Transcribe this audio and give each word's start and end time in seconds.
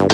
Hei 0.00 0.06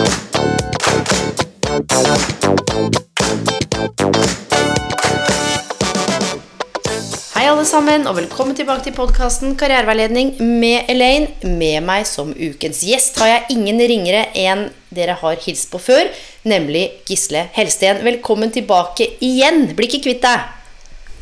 alle 7.47 7.63
sammen, 7.63 8.09
og 8.11 8.17
velkommen 8.17 8.59
tilbake 8.59 8.83
til 8.83 8.97
podkasten 8.97 9.55
Karriereveiledning 9.55 10.33
med 10.43 10.91
Elaine. 10.91 11.31
Med 11.47 11.87
meg 11.87 12.03
som 12.11 12.35
ukens 12.35 12.83
gjest 12.83 13.23
har 13.23 13.31
jeg 13.31 13.55
ingen 13.55 13.79
ringere 13.79 14.27
enn 14.35 14.67
dere 14.91 15.15
har 15.23 15.39
hilst 15.47 15.71
på 15.71 15.79
før, 15.79 16.11
nemlig 16.43 16.89
Gisle 17.07 17.47
Helsten. 17.55 18.03
Velkommen 18.03 18.51
tilbake 18.51 19.07
igjen. 19.23 19.69
Blir 19.79 19.87
ikke 19.87 20.09
kvitt 20.09 20.27
deg. 20.27 20.56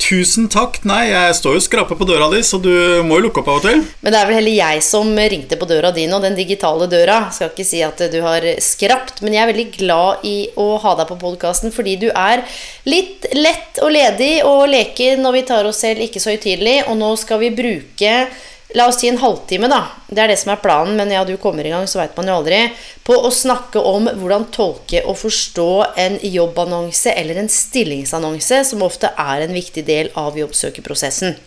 Tusen 0.03 0.51
takk. 0.53 0.81
Nei, 0.85 1.07
jeg 1.09 1.37
står 1.39 1.57
jo 1.57 1.61
og 1.63 1.65
skraper 1.65 1.97
på 1.97 2.07
døra 2.09 2.27
di, 2.33 2.43
så 2.45 2.59
du 2.61 2.71
må 3.07 3.19
jo 3.19 3.27
lukke 3.27 3.41
opp 3.41 3.51
av 3.53 3.61
og 3.61 3.65
til. 3.65 3.85
Men 4.05 4.13
det 4.13 4.21
er 4.21 4.29
vel 4.29 4.37
heller 4.37 4.57
jeg 4.59 4.83
som 4.85 5.13
ringte 5.17 5.59
på 5.61 5.69
døra 5.71 5.93
di 5.97 6.05
nå, 6.11 6.19
den 6.21 6.37
digitale 6.37 6.89
døra. 6.93 7.21
Skal 7.33 7.53
ikke 7.53 7.67
si 7.67 7.81
at 7.87 8.03
du 8.13 8.19
har 8.25 8.45
skrapt, 8.65 9.23
men 9.25 9.37
jeg 9.37 9.45
er 9.45 9.53
veldig 9.53 9.69
glad 9.79 10.27
i 10.29 10.37
å 10.61 10.75
ha 10.83 10.97
deg 10.99 11.09
på 11.09 11.21
podkasten 11.23 11.73
fordi 11.75 11.97
du 12.05 12.09
er 12.11 12.45
litt 12.89 13.29
lett 13.33 13.81
og 13.85 13.95
ledig 13.95 14.35
og 14.45 14.67
leker 14.73 15.23
når 15.23 15.39
vi 15.39 15.45
tar 15.49 15.71
oss 15.71 15.81
selv 15.87 16.05
ikke 16.05 16.21
så 16.21 16.35
høytidelig. 16.35 16.83
Og 16.91 16.99
nå 17.01 17.15
skal 17.21 17.41
vi 17.41 17.55
bruke 17.55 18.19
La 18.75 18.89
oss 18.91 18.97
si 18.99 19.07
en 19.07 19.21
halvtime, 19.23 19.69
da. 19.71 19.85
Det 20.11 20.19
er 20.19 20.33
det 20.33 20.39
som 20.41 20.51
er 20.51 20.59
planen, 20.59 20.97
men 20.99 21.13
ja, 21.15 21.21
du 21.23 21.37
kommer 21.39 21.63
i 21.63 21.71
gang, 21.71 21.87
så 21.87 22.01
veit 22.01 22.17
man 22.19 22.27
jo 22.27 22.41
aldri. 22.41 22.59
På 23.07 23.15
å 23.23 23.31
snakke 23.31 23.79
om 23.79 24.09
hvordan 24.19 24.49
tolke 24.55 25.05
og 25.07 25.21
forstå 25.21 25.69
en 26.03 26.19
jobbannonse 26.19 27.15
eller 27.15 27.39
en 27.39 27.51
stillingsannonse, 27.53 28.65
som 28.67 28.83
ofte 28.83 29.13
er 29.15 29.45
en 29.45 29.55
viktig 29.55 29.87
del 29.87 30.11
av 30.19 30.35
jobbsøkerprosessen. 30.41 31.39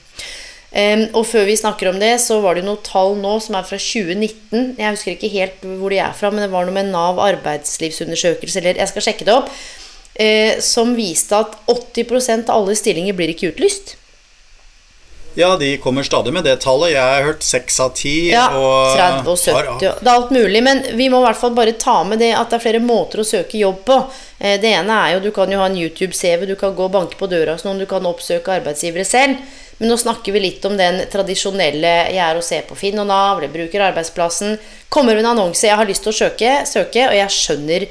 Um, 0.67 1.03
og 1.15 1.27
før 1.27 1.45
vi 1.47 1.59
snakker 1.59 1.91
om 1.91 1.99
det, 1.99 2.13
så 2.23 2.39
var 2.43 2.55
det 2.55 2.63
noen 2.63 2.79
tall 2.85 3.15
nå 3.19 3.37
som 3.43 3.59
er 3.59 3.67
fra 3.67 3.79
2019. 3.81 4.77
Jeg 4.79 4.95
husker 4.95 5.15
ikke 5.17 5.33
helt 5.35 5.67
hvor 5.67 5.91
de 5.91 5.99
er 6.03 6.15
fra, 6.15 6.31
men 6.31 6.45
det 6.45 6.51
var 6.55 6.67
noe 6.67 6.79
med 6.79 6.93
Nav 6.95 7.19
arbeidslivsundersøkelse, 7.27 8.61
eller 8.63 8.79
jeg 8.85 8.93
skal 8.93 9.09
sjekke 9.09 9.27
det 9.27 9.35
opp, 9.35 9.51
uh, 9.51 10.53
som 10.63 10.95
viste 10.95 11.43
at 11.43 11.59
80% 11.75 12.47
av 12.47 12.61
alle 12.61 12.79
stillinger 12.79 13.19
blir 13.19 13.35
ikke 13.35 13.51
utlyst. 13.51 13.97
Ja, 15.37 15.51
de 15.57 15.75
kommer 15.77 16.03
stadig 16.03 16.31
med 16.33 16.47
det 16.47 16.55
tallet. 16.63 16.95
Jeg 16.95 17.01
har 17.03 17.27
hørt 17.27 17.43
6 17.45 17.75
av 17.83 17.91
10. 17.93 18.13
Ja, 18.31 18.45
og 18.57 18.95
30 18.97 19.27
og 19.29 19.37
70. 19.37 19.91
Det 20.01 20.09
er 20.09 20.15
alt 20.15 20.31
mulig. 20.33 20.63
Men 20.65 20.81
vi 20.97 21.09
må 21.13 21.19
i 21.21 21.27
hvert 21.27 21.37
fall 21.37 21.53
bare 21.53 21.75
ta 21.77 21.99
med 22.09 22.17
det 22.23 22.31
at 22.33 22.49
det 22.49 22.57
er 22.57 22.63
flere 22.63 22.81
måter 22.81 23.21
å 23.21 23.27
søke 23.27 23.59
jobb 23.61 23.83
på. 23.85 23.99
Eh, 24.39 24.57
Det 24.57 24.71
ene 24.79 24.97
er 25.03 25.13
jo 25.13 25.21
du 25.27 25.29
kan 25.35 25.53
jo 25.53 25.59
ha 25.61 25.69
en 25.69 25.77
YouTube-CV, 25.77 26.47
du 26.49 26.55
kan 26.57 26.73
gå 26.73 26.87
og 26.87 26.95
banke 26.95 27.19
på 27.21 27.29
døra 27.29 27.53
hos 27.53 27.67
noen, 27.67 27.77
du 27.77 27.85
kan 27.85 28.09
oppsøke 28.09 28.55
arbeidsgivere 28.57 29.05
selv. 29.05 29.37
Men 29.77 29.91
nå 29.93 29.99
snakker 30.01 30.33
vi 30.33 30.41
litt 30.41 30.65
om 30.65 30.73
den 30.73 31.03
tradisjonelle 31.13 31.93
jeg 32.09 32.17
er 32.17 32.39
og 32.39 32.41
ser 32.43 32.65
på 32.65 32.73
Finn 32.79 32.97
og 32.97 33.05
Nav, 33.05 33.37
eller 33.37 33.53
bruker 33.53 33.85
arbeidsplassen. 33.91 34.57
Kommer 34.89 35.13
med 35.13 35.21
en 35.21 35.35
annonse 35.37 35.69
jeg 35.69 35.77
har 35.77 35.85
lyst 35.85 36.01
til 36.01 36.15
å 36.15 36.17
søke, 36.17 36.63
søke 36.65 37.11
og 37.11 37.13
jeg 37.13 37.29
skjønner 37.29 37.85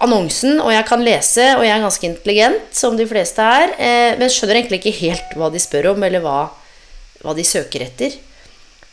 annonsen, 0.00 0.60
og 0.62 0.72
jeg 0.72 0.86
kan 0.88 1.04
lese, 1.04 1.44
og 1.58 1.64
jeg 1.66 1.74
er 1.74 1.84
ganske 1.84 2.08
intelligent, 2.08 2.70
som 2.76 2.96
de 2.96 3.06
fleste 3.08 3.44
er, 3.44 3.74
eh, 3.76 4.16
men 4.20 4.32
skjønner 4.32 4.60
egentlig 4.60 4.80
ikke 4.80 4.96
helt 5.02 5.34
hva 5.36 5.50
de 5.52 5.60
spør 5.60 5.92
om, 5.92 6.06
eller 6.06 6.24
hva, 6.24 6.38
hva 7.20 7.36
de 7.36 7.44
søker 7.44 7.84
etter. 7.84 8.16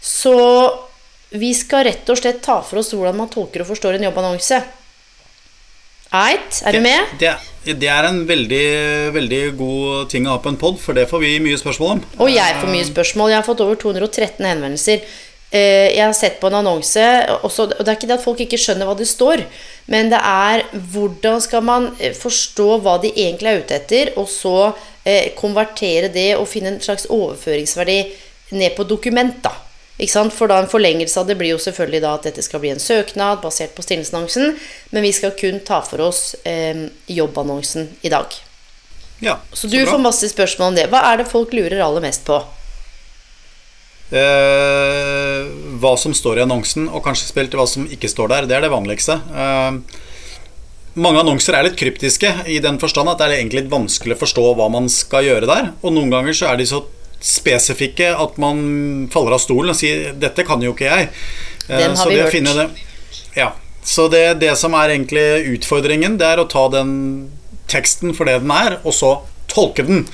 Så 0.04 0.36
vi 1.38 1.54
skal 1.56 1.88
rett 1.88 2.10
og 2.12 2.20
slett 2.20 2.44
ta 2.44 2.60
for 2.64 2.82
oss 2.82 2.94
hvordan 2.96 3.18
man 3.18 3.32
tolker 3.32 3.64
og 3.64 3.72
forstår 3.72 3.98
en 3.98 4.08
jobbannonse. 4.08 4.62
Eit, 6.16 6.62
er 6.64 6.72
du 6.72 6.80
med? 6.80 7.16
Det, 7.20 7.34
det 7.76 7.90
er 7.92 8.06
en 8.08 8.22
veldig, 8.28 8.68
veldig 9.16 9.42
god 9.60 10.06
ting 10.12 10.28
å 10.28 10.38
ha 10.38 10.44
på 10.44 10.54
en 10.54 10.60
pod, 10.60 10.78
for 10.80 10.96
det 10.96 11.08
får 11.10 11.24
vi 11.24 11.34
mye 11.44 11.60
spørsmål 11.60 11.98
om. 11.98 12.04
Og 12.24 12.32
jeg 12.32 12.60
får 12.62 12.72
mye 12.72 12.88
spørsmål. 12.88 13.34
Jeg 13.34 13.42
har 13.42 13.48
fått 13.48 13.64
over 13.66 13.80
213 13.82 14.48
henvendelser. 14.48 15.04
Eh, 15.52 15.96
Jeg 15.96 16.04
har 16.04 16.14
sett 16.14 16.40
på 16.42 16.48
en 16.50 16.58
annonse, 16.60 17.00
også, 17.44 17.70
og 17.72 17.86
det 17.86 17.88
er 17.88 17.96
ikke 17.96 18.08
det 18.10 18.18
at 18.20 18.24
folk 18.26 18.40
ikke 18.44 18.58
skjønner 18.60 18.86
hva 18.90 18.98
det 19.00 19.08
står, 19.08 19.46
men 19.88 20.10
det 20.12 20.20
er 20.20 20.66
hvordan 20.92 21.40
skal 21.42 21.64
man 21.64 21.86
eh, 22.04 22.12
forstå 22.14 22.82
hva 22.84 22.98
de 23.02 23.14
egentlig 23.16 23.54
er 23.54 23.62
ute 23.64 23.78
etter, 23.78 24.12
og 24.20 24.28
så 24.28 24.74
eh, 25.06 25.30
konvertere 25.40 26.10
det 26.12 26.34
og 26.36 26.50
finne 26.52 26.74
en 26.76 26.82
slags 26.84 27.08
overføringsverdi 27.08 28.00
ned 28.60 28.76
på 28.76 28.84
dokument, 28.88 29.40
da. 29.44 29.54
For 29.98 30.46
da 30.52 30.60
en 30.62 30.68
forlengelse 30.70 31.18
av 31.20 31.26
det 31.26 31.38
blir 31.40 31.56
jo 31.56 31.58
selvfølgelig 31.64 32.02
da 32.04 32.12
at 32.20 32.28
dette 32.28 32.44
skal 32.46 32.60
bli 32.62 32.70
en 32.70 32.80
søknad 32.84 33.40
basert 33.42 33.72
på 33.74 33.82
stillingsannonsen, 33.82 34.52
men 34.92 35.02
vi 35.02 35.12
skal 35.16 35.32
kun 35.40 35.58
ta 35.66 35.80
for 35.82 36.04
oss 36.06 36.36
eh, 36.46 36.84
jobbannonsen 37.08 37.88
i 38.06 38.12
dag. 38.14 38.36
Ja, 39.24 39.40
Så 39.54 39.68
du 39.68 39.80
bra. 39.80 39.92
får 39.96 40.04
masse 40.04 40.30
spørsmål 40.30 40.68
om 40.68 40.76
det. 40.76 40.90
Hva 40.92 41.02
er 41.14 41.18
det 41.24 41.32
folk 41.32 41.56
lurer 41.56 41.82
aller 41.82 42.04
mest 42.04 42.28
på? 42.28 42.44
Eh, 44.08 45.48
hva 45.82 45.94
som 46.00 46.14
står 46.16 46.40
i 46.40 46.44
annonsen, 46.46 46.88
og 46.88 47.04
kanskje 47.04 47.28
spilt 47.28 47.56
hva 47.58 47.66
som 47.68 47.88
ikke 47.92 48.08
står 48.12 48.32
der. 48.32 48.48
Det 48.48 48.56
er 48.56 48.64
det 48.64 48.72
vanligste. 48.72 49.18
Eh, 49.36 49.80
mange 50.98 51.22
annonser 51.22 51.58
er 51.58 51.68
litt 51.68 51.78
kryptiske 51.78 52.30
i 52.50 52.62
den 52.64 52.80
forstand 52.82 53.12
at 53.12 53.20
det 53.20 53.28
er 53.28 53.36
egentlig 53.42 53.66
litt 53.66 53.74
vanskelig 53.74 54.16
å 54.16 54.22
forstå 54.24 54.46
hva 54.58 54.70
man 54.74 54.88
skal 54.90 55.28
gjøre 55.28 55.50
der. 55.50 55.72
Og 55.84 55.94
noen 55.94 56.14
ganger 56.14 56.38
så 56.38 56.50
er 56.52 56.62
de 56.62 56.70
så 56.70 56.86
spesifikke 57.24 58.14
at 58.14 58.38
man 58.42 59.08
faller 59.14 59.36
av 59.36 59.42
stolen 59.42 59.74
og 59.74 59.78
sier 59.78 60.14
'dette 60.14 60.46
kan 60.46 60.62
jo 60.62 60.74
ikke 60.74 60.88
jeg'. 60.88 61.10
Eh, 61.70 61.96
så 61.96 62.10
det 62.10 62.24
hørt. 62.24 62.34
det, 62.34 62.70
ja. 63.36 63.52
Så 63.84 64.08
det, 64.12 64.40
det 64.40 64.58
som 64.58 64.74
er 64.74 64.96
egentlig 64.96 65.58
utfordringen, 65.58 66.18
det 66.18 66.28
er 66.28 66.40
å 66.40 66.48
ta 66.48 66.68
den 66.70 67.32
teksten 67.68 68.14
for 68.16 68.26
det 68.26 68.42
den 68.42 68.52
er, 68.52 68.80
og 68.84 68.94
så 68.94 69.22
tolke 69.48 69.84
den. 69.84 70.08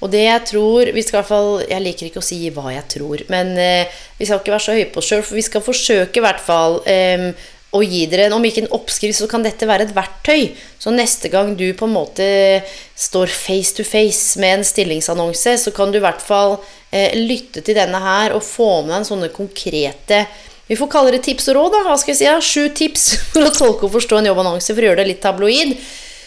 Og 0.00 0.12
det 0.12 0.22
jeg 0.24 0.46
tror 0.52 0.92
vi 0.94 1.04
skal 1.04 1.18
i 1.18 1.20
hvert 1.20 1.32
fall, 1.32 1.50
Jeg 1.66 1.82
liker 1.82 2.08
ikke 2.08 2.22
å 2.22 2.26
si 2.26 2.38
hva 2.54 2.70
jeg 2.74 2.86
tror, 2.96 3.26
men 3.32 3.52
eh, 3.58 4.00
vi 4.18 4.28
skal 4.28 4.40
ikke 4.40 4.54
være 4.54 4.66
så 4.66 4.76
høye 4.76 4.88
på 4.92 5.02
oss 5.02 5.10
sjøl, 5.10 5.26
for 5.26 5.38
vi 5.38 5.44
skal 5.46 5.64
forsøke 5.64 6.20
i 6.20 6.24
hvert 6.24 6.42
fall 6.42 6.80
eh, 6.88 7.28
å 7.76 7.82
gi 7.82 8.06
dere 8.08 8.28
en, 8.28 8.36
om 8.38 8.44
ikke 8.46 8.64
en 8.64 8.74
oppskrift, 8.76 9.18
så 9.18 9.28
kan 9.28 9.44
dette 9.44 9.68
være 9.68 9.88
et 9.88 9.94
verktøy. 9.96 10.54
Så 10.80 10.92
neste 10.94 11.28
gang 11.32 11.52
du 11.58 11.66
på 11.76 11.88
en 11.88 11.96
måte 11.96 12.26
står 12.96 13.32
face 13.32 13.76
to 13.76 13.84
face 13.84 14.40
med 14.40 14.60
en 14.60 14.66
stillingsannonse, 14.66 15.58
så 15.60 15.74
kan 15.76 15.92
du 15.92 16.00
i 16.00 16.04
hvert 16.04 16.22
fall 16.22 16.58
eh, 16.90 17.16
lytte 17.18 17.64
til 17.66 17.76
denne 17.76 18.00
her 18.00 18.36
og 18.36 18.44
få 18.46 18.82
med 18.86 18.96
deg 18.96 19.08
sånne 19.10 19.32
konkrete 19.34 20.24
vi 20.66 20.74
får 20.74 20.88
kalle 20.90 21.12
det 21.14 21.22
tips 21.22 21.46
og 21.52 21.58
råd. 21.60 21.76
da, 21.76 21.84
hva 21.86 21.94
skal 22.00 22.12
jeg 22.12 22.18
si, 22.18 22.26
ja, 22.26 22.38
Sju 22.42 22.74
tips 22.74 23.06
for 23.32 23.46
å 23.46 23.54
tolke 23.54 23.86
og 23.86 23.94
forstå 23.94 24.20
en 24.20 24.30
jobbannonse, 24.32 24.74
for 24.74 24.82
å 24.82 24.90
gjøre 24.90 25.02
det 25.02 25.12
litt 25.12 25.22
tabloid. 25.22 25.76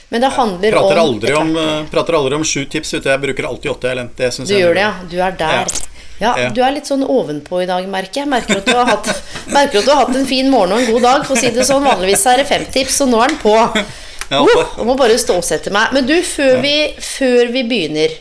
Men 0.10 0.22
det 0.22 0.32
handler 0.34 0.74
Prater 0.74 0.98
om 0.98 1.08
aldri 1.08 1.34
om, 1.38 1.52
eh, 1.58 1.84
prater 1.92 2.18
aldri 2.18 2.36
om 2.36 2.44
sju 2.44 2.66
tips, 2.66 2.94
ute. 2.94 3.10
Jeg 3.10 3.22
bruker 3.22 3.46
alltid 3.46 3.72
åtte. 3.72 3.92
Eller. 3.92 4.10
Det 4.18 4.34
synes 4.34 4.50
Du 4.50 4.56
jeg 4.56 4.62
er 4.62 4.68
gjør 4.68 4.74
det, 4.74 4.82
ja. 4.82 4.94
Du 5.12 5.18
er 5.22 5.32
der. 5.32 5.80
Ja, 6.20 6.34
Ja. 6.38 6.50
Du 6.50 6.62
er 6.62 6.72
litt 6.76 6.88
sånn 6.90 7.06
ovenpå 7.08 7.62
i 7.64 7.66
dag, 7.66 7.86
merker 7.88 8.24
jeg. 8.24 8.28
Merker 8.28 8.58
at 8.58 8.66
du 8.66 8.74
har 8.76 8.86
hatt, 8.86 9.08
merker 9.48 9.80
at 9.80 9.86
du 9.86 9.92
har 9.92 10.06
hatt 10.06 10.16
en 10.16 10.26
fin 10.26 10.50
morgen 10.52 10.74
og 10.74 10.80
en 10.82 10.92
god 10.94 11.02
dag. 11.02 11.26
For 11.26 11.36
å 11.36 11.40
si 11.40 11.50
det 11.56 11.64
sånn, 11.68 11.86
Vanligvis 11.86 12.26
er 12.28 12.42
det 12.42 12.48
fem 12.50 12.66
tips, 12.66 13.02
og 13.06 13.14
nå 13.14 13.22
er 13.24 13.36
den 13.36 13.38
på. 13.44 13.56
Ja, 13.56 13.86
Uh, 14.30 14.76
jeg 14.78 14.86
må 14.86 14.94
bare 14.94 15.16
stålsette 15.18 15.72
meg. 15.74 15.90
Men 15.92 16.06
du, 16.06 16.14
før 16.22 16.60
vi, 16.62 16.74
før 17.02 17.50
vi 17.50 17.64
begynner 17.66 18.12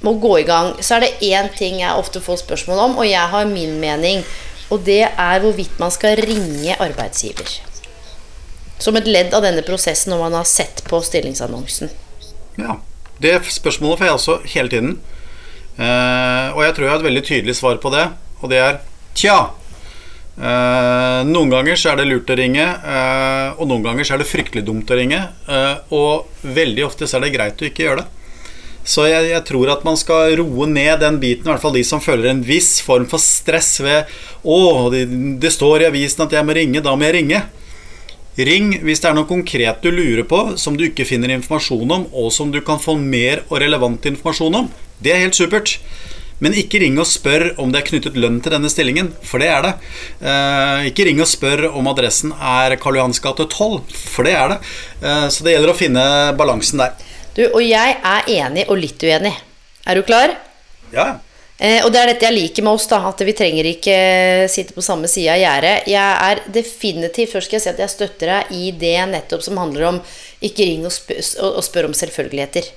med 0.00 0.12
å 0.12 0.20
gå 0.22 0.36
i 0.38 0.44
gang, 0.46 0.76
så 0.78 0.94
er 0.96 1.00
det 1.08 1.26
én 1.26 1.48
ting 1.56 1.80
jeg 1.80 1.90
ofte 1.98 2.20
får 2.22 2.44
spørsmål 2.44 2.84
om, 2.84 2.94
og 3.02 3.08
jeg 3.08 3.32
har 3.32 3.48
min 3.50 3.80
mening. 3.82 4.22
Og 4.70 4.84
det 4.86 5.08
er 5.08 5.42
hvorvidt 5.42 5.80
man 5.82 5.90
skal 5.90 6.22
ringe 6.22 6.76
arbeidsgiver. 6.78 7.50
Som 8.80 8.96
et 8.96 9.08
ledd 9.08 9.34
av 9.36 9.44
denne 9.44 9.62
prosessen 9.66 10.12
når 10.14 10.22
man 10.24 10.38
har 10.40 10.48
sett 10.48 10.82
på 10.88 11.02
stillingsannonsen. 11.04 11.92
Ja. 12.60 12.80
Det 13.20 13.34
spørsmålet 13.52 14.00
får 14.00 14.06
jeg 14.08 14.16
også 14.16 14.36
hele 14.54 14.72
tiden. 14.72 14.92
Eh, 15.76 16.46
og 16.54 16.62
jeg 16.64 16.74
tror 16.76 16.86
jeg 16.86 16.92
har 16.94 17.02
et 17.02 17.08
veldig 17.08 17.24
tydelig 17.28 17.56
svar 17.58 17.80
på 17.82 17.92
det, 17.92 18.06
og 18.40 18.52
det 18.52 18.60
er 18.64 18.78
tja. 19.16 19.36
Eh, 20.40 21.20
noen 21.28 21.52
ganger 21.52 21.76
så 21.76 21.92
er 21.92 22.00
det 22.00 22.08
lurt 22.08 22.32
å 22.32 22.38
ringe, 22.40 22.64
eh, 22.64 23.58
og 23.60 23.68
noen 23.68 23.84
ganger 23.84 24.08
så 24.08 24.16
er 24.16 24.22
det 24.22 24.30
fryktelig 24.30 24.64
dumt 24.64 24.88
å 24.88 24.96
ringe. 24.96 25.20
eh, 25.48 25.76
og 25.92 26.32
veldig 26.40 26.86
ofte 26.86 27.04
så 27.04 27.18
er 27.18 27.26
det 27.26 27.34
greit 27.36 27.60
å 27.60 27.68
ikke 27.68 27.84
gjøre 27.84 28.00
det. 28.00 28.08
Så 28.88 29.04
jeg, 29.04 29.28
jeg 29.28 29.44
tror 29.44 29.68
at 29.74 29.84
man 29.84 29.98
skal 30.00 30.32
roe 30.40 30.66
ned 30.66 31.02
den 31.04 31.20
biten, 31.20 31.44
i 31.44 31.52
hvert 31.52 31.60
fall 31.60 31.76
de 31.76 31.84
som 31.84 32.00
føler 32.00 32.30
en 32.30 32.40
viss 32.42 32.78
form 32.80 33.04
for 33.04 33.20
stress 33.20 33.76
ved 33.84 34.08
Å, 34.40 34.88
det, 34.88 35.04
det 35.42 35.52
står 35.52 35.84
i 35.84 35.90
avisen 35.90 36.24
at 36.24 36.32
jeg 36.32 36.46
må 36.48 36.56
ringe, 36.56 36.80
da 36.80 36.96
må 36.96 37.04
jeg 37.04 37.18
ringe. 37.20 37.42
Ring 38.46 38.72
hvis 38.84 39.02
det 39.02 39.10
er 39.10 39.16
noe 39.16 39.28
konkret 39.28 39.82
du 39.84 39.90
lurer 39.92 40.24
på, 40.28 40.40
som 40.60 40.76
du 40.78 40.86
ikke 40.86 41.06
finner 41.08 41.32
informasjon 41.34 41.96
om, 41.96 42.06
og 42.12 42.30
som 42.34 42.52
du 42.52 42.60
kan 42.64 42.80
få 42.82 42.96
mer 43.00 43.44
og 43.48 43.60
relevant 43.62 44.06
informasjon 44.10 44.62
om. 44.62 44.70
Det 45.02 45.14
er 45.14 45.22
helt 45.24 45.38
supert. 45.38 45.78
Men 46.40 46.56
ikke 46.56 46.80
ring 46.80 46.96
og 47.00 47.08
spør 47.08 47.50
om 47.60 47.72
det 47.72 47.82
er 47.82 47.88
knyttet 47.90 48.16
lønn 48.16 48.38
til 48.40 48.54
denne 48.54 48.70
stillingen, 48.72 49.10
for 49.28 49.42
det 49.42 49.50
er 49.52 49.66
det. 49.66 49.72
Eh, 50.24 50.88
ikke 50.88 51.04
ring 51.10 51.20
og 51.20 51.28
spør 51.28 51.66
om 51.68 51.90
adressen 51.92 52.32
er 52.32 52.78
Karl 52.80 52.96
Johans 52.96 53.20
gate 53.20 53.44
12, 53.44 53.82
for 54.14 54.24
det 54.24 54.36
er 54.38 54.54
det. 54.54 54.60
Eh, 55.04 55.26
så 55.28 55.44
det 55.44 55.56
gjelder 55.56 55.74
å 55.74 55.76
finne 55.76 56.04
balansen 56.40 56.80
der. 56.80 56.96
Du, 57.36 57.44
og 57.50 57.60
jeg 57.60 57.98
er 58.00 58.30
enig 58.40 58.64
og 58.72 58.80
litt 58.80 59.04
uenig. 59.04 59.34
Er 59.84 60.00
du 60.00 60.06
klar? 60.08 60.32
Ja, 60.96 61.18
Eh, 61.60 61.84
og 61.84 61.92
det 61.92 62.00
er 62.00 62.08
dette 62.08 62.24
jeg 62.24 62.36
liker 62.38 62.64
med 62.64 62.72
oss, 62.72 62.86
da, 62.88 63.02
at 63.10 63.20
vi 63.20 63.34
trenger 63.36 63.66
ikke 63.68 63.96
sitte 64.48 64.72
på 64.72 64.84
samme 64.84 65.08
side 65.12 65.34
av 65.34 65.40
gjerdet. 65.42 65.88
Jeg 65.92 66.20
er 66.30 66.44
definitivt 66.54 67.34
Først 67.34 67.50
skal 67.50 67.58
jeg 67.58 67.66
si 67.66 67.72
at 67.74 67.82
jeg 67.84 67.92
støtter 67.92 68.32
deg 68.32 68.54
i 68.56 68.70
det 68.80 68.96
nettopp 69.10 69.44
som 69.44 69.60
handler 69.60 69.90
om 69.90 69.98
ikke 70.40 70.64
ring 70.70 70.86
og, 70.88 70.94
spør, 70.94 71.20
og 71.50 71.60
spør 71.66 71.90
om 71.90 71.96
selvfølgeligheter. 71.96 72.70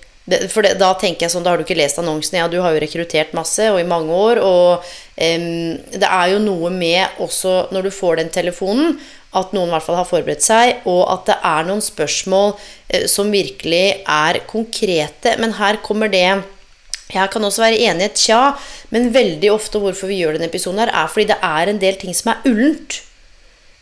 For 0.51 0.63
det, 0.63 0.77
da 0.79 0.93
tenker 0.99 1.25
jeg 1.25 1.33
sånn, 1.33 1.43
da 1.43 1.51
har 1.51 1.59
du 1.59 1.65
ikke 1.65 1.79
lest 1.79 1.99
annonsen. 1.99 2.37
Ja, 2.39 2.47
du 2.51 2.61
har 2.63 2.75
jo 2.75 2.79
rekruttert 2.83 3.33
masse, 3.35 3.65
og 3.71 3.79
i 3.79 3.87
mange 3.87 4.15
år. 4.15 4.39
Og 4.43 4.93
em, 5.15 5.75
det 5.91 6.07
er 6.07 6.33
jo 6.33 6.43
noe 6.43 6.71
med 6.71 7.23
også 7.23 7.69
når 7.75 7.87
du 7.87 7.91
får 7.95 8.19
den 8.19 8.31
telefonen, 8.35 8.97
at 9.35 9.55
noen 9.55 9.71
i 9.71 9.73
hvert 9.73 9.85
fall 9.87 9.97
har 9.97 10.07
forberedt 10.07 10.45
seg, 10.45 10.83
og 10.87 11.07
at 11.09 11.31
det 11.31 11.37
er 11.49 11.67
noen 11.67 11.83
spørsmål 11.83 12.51
eh, 12.53 13.07
som 13.11 13.31
virkelig 13.33 14.03
er 14.03 14.43
konkrete. 14.47 15.35
Men 15.41 15.55
her 15.57 15.79
kommer 15.83 16.11
det 16.11 16.27
jeg 17.11 17.31
kan 17.33 17.43
også 17.43 17.65
være 17.65 17.81
enig 17.89 18.05
i 18.05 18.09
et 18.09 18.19
tja, 18.19 18.41
men 18.93 19.11
veldig 19.13 19.51
ofte 19.53 19.81
hvorfor 19.81 20.09
vi 20.09 20.21
gjør 20.21 20.37
denne 20.37 20.49
episoden, 20.49 20.81
her 20.81 20.93
er 20.93 21.11
fordi 21.11 21.29
det 21.33 21.41
er 21.43 21.69
en 21.69 21.81
del 21.81 21.99
ting 22.01 22.15
som 22.15 22.33
er 22.33 22.47
ullent. 22.49 23.01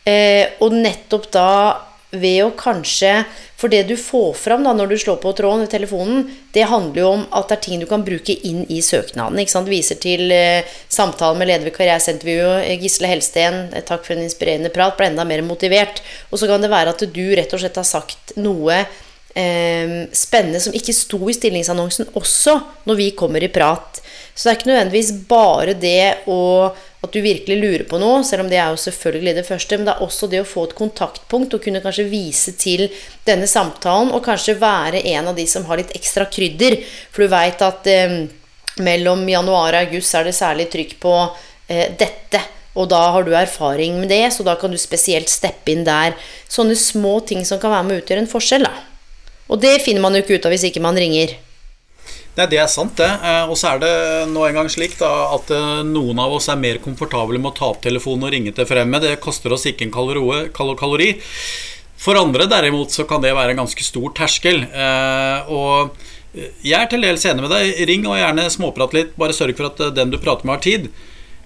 Eh, 0.09 0.57
og 0.63 0.73
nettopp 0.73 1.29
da 1.33 1.49
ved 2.11 2.39
å 2.43 2.51
kanskje 2.57 3.11
For 3.61 3.69
det 3.69 3.83
du 3.85 3.93
får 3.99 4.33
fram 4.41 4.63
da 4.65 4.71
når 4.73 4.89
du 4.89 4.95
slår 4.97 5.19
på 5.21 5.31
tråden 5.37 5.61
ved 5.61 5.69
telefonen, 5.69 6.23
det 6.51 6.65
handler 6.65 6.97
jo 6.97 7.09
om 7.19 7.25
at 7.37 7.51
det 7.51 7.57
er 7.59 7.61
ting 7.61 7.83
du 7.83 7.85
kan 7.85 8.01
bruke 8.01 8.33
inn 8.33 8.63
i 8.73 8.79
søknaden. 8.81 9.37
ikke 9.37 9.53
sant? 9.53 9.69
Viser 9.69 9.99
til 10.01 10.33
eh, 10.33 10.65
samtalen 10.89 11.37
med 11.37 11.51
leder 11.51 11.69
ved 11.69 12.25
vi 12.25 12.39
jo, 12.39 12.49
Gisle 12.81 13.11
Helsten. 13.11 13.69
Eh, 13.69 13.85
takk 13.85 14.01
for 14.07 14.15
en 14.15 14.25
inspirerende 14.25 14.73
prat. 14.73 14.97
Ble 14.97 15.11
enda 15.11 15.27
mer 15.29 15.45
motivert. 15.45 16.01
Og 16.31 16.41
så 16.41 16.49
kan 16.49 16.65
det 16.65 16.73
være 16.73 16.95
at 16.95 17.05
du 17.05 17.23
rett 17.37 17.53
og 17.53 17.61
slett 17.61 17.77
har 17.77 17.85
sagt 17.85 18.33
noe 18.41 18.81
eh, 19.35 20.07
spennende 20.15 20.61
som 20.63 20.75
ikke 20.75 20.95
sto 20.95 21.19
i 21.29 21.35
stillingsannonsen 21.35 22.13
også, 22.19 22.57
når 22.89 22.99
vi 22.99 23.11
kommer 23.17 23.43
i 23.43 23.51
prat. 23.51 24.01
Så 24.33 24.47
det 24.47 24.51
er 24.51 24.59
ikke 24.59 24.71
nødvendigvis 24.71 25.11
bare 25.29 25.75
det 25.77 26.27
å, 26.31 26.39
at 27.03 27.13
du 27.13 27.19
virkelig 27.23 27.57
lurer 27.59 27.83
på 27.89 27.99
noe, 28.01 28.21
selv 28.25 28.45
om 28.45 28.51
det 28.51 28.59
er 28.61 28.71
jo 28.71 28.79
selvfølgelig 28.79 29.35
det 29.37 29.47
første, 29.47 29.77
men 29.77 29.89
det 29.89 29.95
er 29.95 30.05
også 30.05 30.29
det 30.31 30.41
å 30.43 30.47
få 30.47 30.65
et 30.69 30.77
kontaktpunkt 30.77 31.55
og 31.57 31.63
kunne 31.65 31.81
kanskje 31.83 32.07
vise 32.09 32.55
til 32.59 32.87
denne 33.27 33.49
samtalen, 33.49 34.13
og 34.15 34.23
kanskje 34.25 34.59
være 34.61 35.03
en 35.13 35.31
av 35.33 35.37
de 35.37 35.47
som 35.49 35.67
har 35.67 35.81
litt 35.81 35.93
ekstra 35.97 36.29
krydder. 36.31 36.79
For 37.11 37.25
du 37.25 37.33
veit 37.33 37.61
at 37.65 37.91
eh, 37.91 38.17
mellom 38.81 39.27
januar 39.29 39.75
og 39.75 39.81
august 39.83 40.15
er 40.15 40.29
det 40.29 40.37
særlig 40.37 40.69
trykk 40.71 40.97
på 41.03 41.15
eh, 41.67 41.91
dette. 41.99 42.41
Og 42.79 42.87
da 42.87 43.01
har 43.11 43.25
du 43.27 43.33
erfaring 43.35 43.97
med 43.99 44.13
det, 44.13 44.29
så 44.31 44.45
da 44.47 44.55
kan 44.55 44.71
du 44.71 44.79
spesielt 44.79 45.29
steppe 45.29 45.73
inn 45.73 45.83
der. 45.83 46.15
Sånne 46.47 46.77
små 46.79 47.17
ting 47.27 47.43
som 47.47 47.59
kan 47.59 47.73
være 47.73 47.87
med 47.87 47.97
å 47.97 48.03
utgjøre 48.05 48.23
en 48.23 48.31
forskjell. 48.31 48.63
da. 48.63 48.90
Og 49.51 49.59
det 49.59 49.81
finner 49.83 50.03
man 50.03 50.15
jo 50.15 50.23
ikke 50.23 50.39
ut 50.39 50.47
av 50.47 50.53
hvis 50.55 50.69
ikke 50.69 50.83
man 50.83 50.99
ringer. 50.99 51.35
Nei, 52.37 52.47
Det 52.47 52.59
er 52.61 52.69
sant, 52.71 52.95
det. 52.95 53.09
Eh, 53.09 53.49
og 53.51 53.57
så 53.59 53.73
er 53.73 53.81
det 53.83 53.91
nå 54.31 54.45
engang 54.47 54.69
slik 54.71 54.95
da, 54.99 55.09
at 55.35 55.51
eh, 55.51 55.81
noen 55.87 56.21
av 56.23 56.31
oss 56.37 56.47
er 56.51 56.59
mer 56.59 56.79
komfortable 56.83 57.39
med 57.41 57.51
å 57.51 57.57
ta 57.57 57.71
opp 57.73 57.81
telefonen 57.83 58.29
og 58.29 58.31
ringe 58.31 58.55
til 58.55 58.67
fremme. 58.69 59.01
Det 59.03 59.17
koster 59.23 59.51
oss 59.51 59.67
ikke 59.67 59.89
en 59.89 59.93
kalori. 59.93 60.47
kalori. 60.55 61.11
For 62.01 62.17
andre 62.17 62.47
derimot 62.49 62.95
så 62.95 63.03
kan 63.05 63.21
det 63.21 63.35
være 63.35 63.53
en 63.53 63.61
ganske 63.65 63.83
stor 63.83 64.15
terskel. 64.17 64.63
Eh, 64.63 65.51
og 65.51 65.91
jeg 66.63 66.77
er 66.79 66.87
til 66.87 67.03
dels 67.03 67.27
enig 67.27 67.43
med 67.43 67.51
deg. 67.51 67.83
Ring 67.91 68.07
og 68.07 68.15
gjerne 68.15 68.47
småprat 68.49 68.95
litt. 68.95 69.15
Bare 69.19 69.35
sørg 69.35 69.59
for 69.59 69.67
at 69.67 69.83
den 69.97 70.13
du 70.13 70.17
prater 70.17 70.47
med, 70.47 70.55
har 70.55 70.63
tid. 70.63 70.87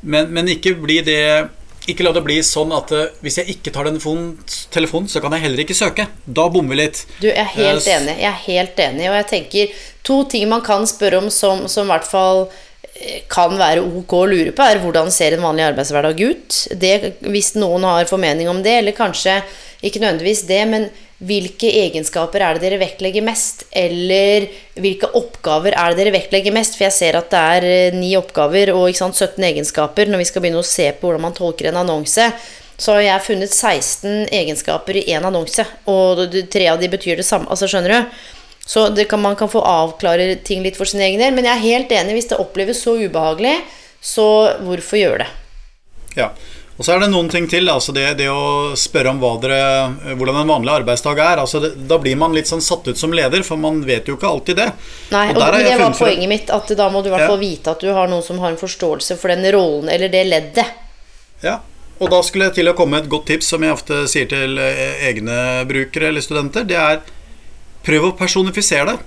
Men, 0.05 0.29
men 0.29 0.53
ikke 0.53 0.77
bli 0.77 1.01
det 1.01 1.49
ikke 1.91 2.05
la 2.05 2.11
det 2.15 2.23
bli 2.25 2.37
sånn 2.45 2.73
at 2.75 2.91
uh, 2.95 3.07
hvis 3.25 3.39
jeg 3.41 3.55
ikke 3.55 3.73
tar 3.73 3.87
telefonen, 3.89 4.33
telefon, 4.73 5.09
så 5.11 5.21
kan 5.23 5.35
jeg 5.35 5.45
heller 5.45 5.63
ikke 5.65 5.77
søke. 5.77 6.07
Da 6.25 6.47
bommer 6.51 6.75
vi 6.75 6.81
litt. 6.81 7.01
Du, 7.19 7.27
jeg 7.29 7.41
er 7.41 7.51
helt 7.55 7.89
enig. 7.89 8.15
Jeg 8.21 8.29
er 8.31 8.41
helt 8.45 8.81
enig. 8.87 9.09
Og 9.11 9.17
jeg 9.19 9.27
tenker 9.31 9.83
to 10.05 10.21
ting 10.31 10.47
man 10.51 10.63
kan 10.65 10.87
spørre 10.89 11.21
om 11.23 11.31
som, 11.33 11.65
som 11.71 11.87
i 11.87 11.93
hvert 11.93 12.09
fall 12.09 12.45
eh, 12.93 13.21
kan 13.31 13.55
være 13.59 13.85
ok 13.85 14.17
å 14.17 14.25
lure 14.31 14.55
på, 14.55 14.65
er 14.65 14.81
hvordan 14.83 15.13
ser 15.13 15.37
en 15.37 15.45
vanlig 15.45 15.67
arbeidshverdag 15.69 16.25
ut? 16.25 16.59
Det, 16.81 16.95
hvis 17.29 17.53
noen 17.59 17.87
har 17.87 18.09
formening 18.09 18.49
om 18.51 18.63
det, 18.65 18.79
eller 18.81 18.97
kanskje 18.97 19.39
ikke 19.85 20.01
nødvendigvis 20.01 20.45
det, 20.49 20.61
men 20.71 20.89
hvilke 21.23 21.69
egenskaper 21.71 22.43
er 22.43 22.57
det 22.57 22.65
dere 22.65 22.81
vektlegger 22.81 23.23
mest? 23.23 23.63
Eller 23.71 24.49
hvilke 24.75 25.07
oppgaver 25.15 25.75
er 25.77 25.93
det 25.93 26.01
dere 26.01 26.15
vektlegger 26.17 26.55
mest? 26.55 26.75
For 26.75 26.87
jeg 26.89 26.95
ser 26.97 27.17
at 27.19 27.31
det 27.31 27.43
er 27.55 27.67
eh, 27.69 27.95
ni 27.95 28.11
oppgaver 28.19 28.73
og 28.75 28.91
sant, 28.97 29.15
17 29.15 29.39
egenskaper. 29.47 30.11
Når 30.11 30.23
vi 30.23 30.27
skal 30.27 30.43
begynne 30.43 30.63
å 30.63 30.67
se 30.67 30.89
på 30.91 31.07
hvordan 31.07 31.23
man 31.29 31.37
tolker 31.37 31.71
en 31.71 31.79
annonse, 31.85 32.27
så 32.75 32.97
har 32.97 33.05
jeg 33.05 33.25
funnet 33.29 33.53
16 33.55 34.27
egenskaper 34.35 34.99
i 34.99 35.05
én 35.15 35.23
annonse. 35.23 35.63
Og 35.87 36.25
tre 36.51 36.67
av 36.73 36.81
de 36.81 36.91
betyr 36.91 37.21
det 37.21 37.27
samme. 37.27 37.47
Altså, 37.47 37.69
skjønner 37.71 37.95
du? 37.95 38.19
Så 38.65 38.89
kan, 39.07 39.21
man 39.21 39.37
kan 39.39 39.47
få 39.51 39.61
avklare 39.61 40.35
ting 40.43 40.65
litt 40.65 40.75
for 40.75 40.89
sin 40.89 41.03
egen 41.05 41.21
del. 41.21 41.31
Men 41.37 41.47
jeg 41.47 41.55
er 41.55 41.67
helt 41.69 41.95
enig. 41.95 42.17
Hvis 42.17 42.31
det 42.33 42.41
oppleves 42.43 42.83
så 42.83 42.97
ubehagelig, 42.99 43.55
så 44.03 44.27
hvorfor 44.65 44.99
gjøre 44.99 45.23
det? 45.23 45.31
Ja. 46.19 46.33
Og 46.75 46.83
så 46.83 46.91
er 46.91 47.05
det 47.05 47.07
noen 47.13 47.29
ting 47.31 47.45
til. 47.47 47.69
Altså 47.71 47.93
det, 47.95 48.03
det 48.19 48.27
å 48.27 48.75
spørre 48.79 49.13
om 49.13 49.21
dere, 49.41 50.15
hvordan 50.19 50.41
en 50.41 50.49
vanlig 50.51 50.73
arbeidsdag 50.73 51.21
er. 51.23 51.41
Altså 51.43 51.61
det, 51.63 51.69
da 51.87 51.99
blir 52.03 52.17
man 52.19 52.35
litt 52.35 52.51
sånn 52.51 52.63
satt 52.63 52.89
ut 52.89 52.99
som 52.99 53.15
leder, 53.15 53.45
for 53.47 53.59
man 53.59 53.79
vet 53.87 54.09
jo 54.11 54.17
ikke 54.19 54.27
alltid 54.27 54.59
det. 54.59 54.67
Nei, 55.13 55.29
og, 55.31 55.39
og 55.39 55.55
det 55.55 55.77
var 55.79 55.95
poenget 55.95 56.31
mitt. 56.31 56.51
At 56.51 56.75
da 56.75 56.89
må 56.91 57.03
du 57.03 57.09
i 57.11 57.15
hvert 57.15 57.29
fall 57.29 57.39
ja. 57.39 57.45
vite 57.45 57.75
at 57.77 57.85
du 57.85 57.93
har 57.95 58.11
noen 58.11 58.25
som 58.25 58.43
har 58.43 58.51
en 58.51 58.59
forståelse 58.59 59.15
for 59.21 59.31
den 59.31 59.47
rollen 59.55 59.91
eller 59.93 60.11
det 60.11 60.25
leddet. 60.27 60.83
Ja, 61.45 61.61
og 62.03 62.11
da 62.11 62.19
skulle 62.27 62.49
jeg 62.49 62.57
til 62.59 62.67
å 62.67 62.75
komme 62.75 62.97
med 62.97 63.05
et 63.05 63.11
godt 63.11 63.29
tips 63.31 63.53
som 63.53 63.63
jeg 63.63 63.71
ofte 63.71 64.03
sier 64.11 64.27
til 64.27 64.59
eh, 64.59 65.07
egne 65.07 65.63
brukere 65.69 66.11
eller 66.11 66.23
studenter. 66.23 66.67
Det 66.67 66.75
er 66.79 67.03
prøv 67.87 68.09
å 68.09 68.15
personifisere 68.19 68.91
det. 68.91 68.99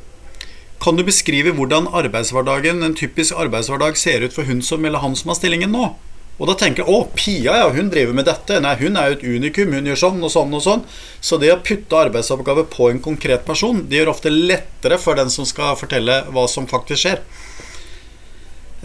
Kan 0.81 0.97
du 0.97 1.03
beskrive 1.05 1.53
hvordan 1.53 1.91
arbeidshverdagen, 2.01 2.81
en 2.87 2.97
typisk 2.97 3.37
arbeidshverdag 3.37 3.99
ser 3.99 4.25
ut 4.25 4.33
for 4.33 4.49
hun 4.49 4.63
som 4.65 4.85
eller 4.87 5.03
han 5.03 5.17
som 5.19 5.35
har 5.35 5.37
stillingen 5.37 5.75
nå? 5.75 5.91
Og 6.39 6.47
da 6.47 6.55
tenker 6.55 6.85
jeg 6.85 6.95
å, 6.95 7.09
Pia 7.19 7.57
ja, 7.59 7.69
hun 7.75 7.91
driver 7.91 8.15
med 8.15 8.29
dette. 8.29 8.61
Nei, 8.63 8.77
hun 8.79 8.99
er 8.99 9.11
jo 9.11 9.17
et 9.17 9.25
unikum. 9.27 9.75
Hun 9.75 9.89
gjør 9.91 10.01
sånn 10.05 10.23
og 10.23 10.31
sånn 10.31 10.55
og 10.55 10.63
sånn. 10.63 10.85
Så 11.19 11.39
det 11.43 11.51
å 11.51 11.59
putte 11.67 11.99
arbeidsoppgaver 11.99 12.69
på 12.71 12.93
en 12.93 13.03
konkret 13.03 13.43
person, 13.47 13.83
det 13.91 13.99
gjør 13.99 14.13
ofte 14.15 14.31
lettere 14.31 15.01
for 15.03 15.19
den 15.19 15.33
som 15.35 15.49
skal 15.49 15.75
fortelle 15.81 16.21
hva 16.31 16.47
som 16.51 16.71
faktisk 16.71 17.03
skjer. 17.03 17.25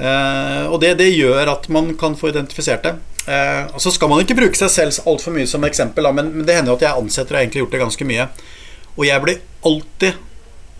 Eh, 0.02 0.66
og 0.66 0.80
det, 0.82 0.96
det, 0.98 1.12
gjør 1.14 1.54
at 1.54 1.70
man 1.70 1.94
kan 2.00 2.18
få 2.18 2.34
identifisert 2.34 2.88
det. 2.88 2.96
Eh, 3.30 3.78
så 3.78 3.94
skal 3.94 4.10
man 4.10 4.24
ikke 4.24 4.40
bruke 4.42 4.57
seg 4.57 4.74
selv 4.74 5.10
altfor 5.10 5.36
mye 5.36 5.50
som 5.50 5.64
eksempel, 5.68 6.10
men, 6.10 6.33
men, 6.33 6.48
det 6.48 6.57
hender 6.57 6.74
jo 6.74 6.80
at 6.81 6.88
jeg 6.88 7.04
ansetter 7.06 7.36
og 7.36 7.38
har 7.38 7.45
egentlig 7.45 7.64
gjort 7.64 7.76
det 7.76 7.83
ganske 7.86 8.07
mye. 8.10 8.30
Og 8.98 9.06
jeg 9.07 9.26
blir 9.26 9.44
alltid, 9.69 10.22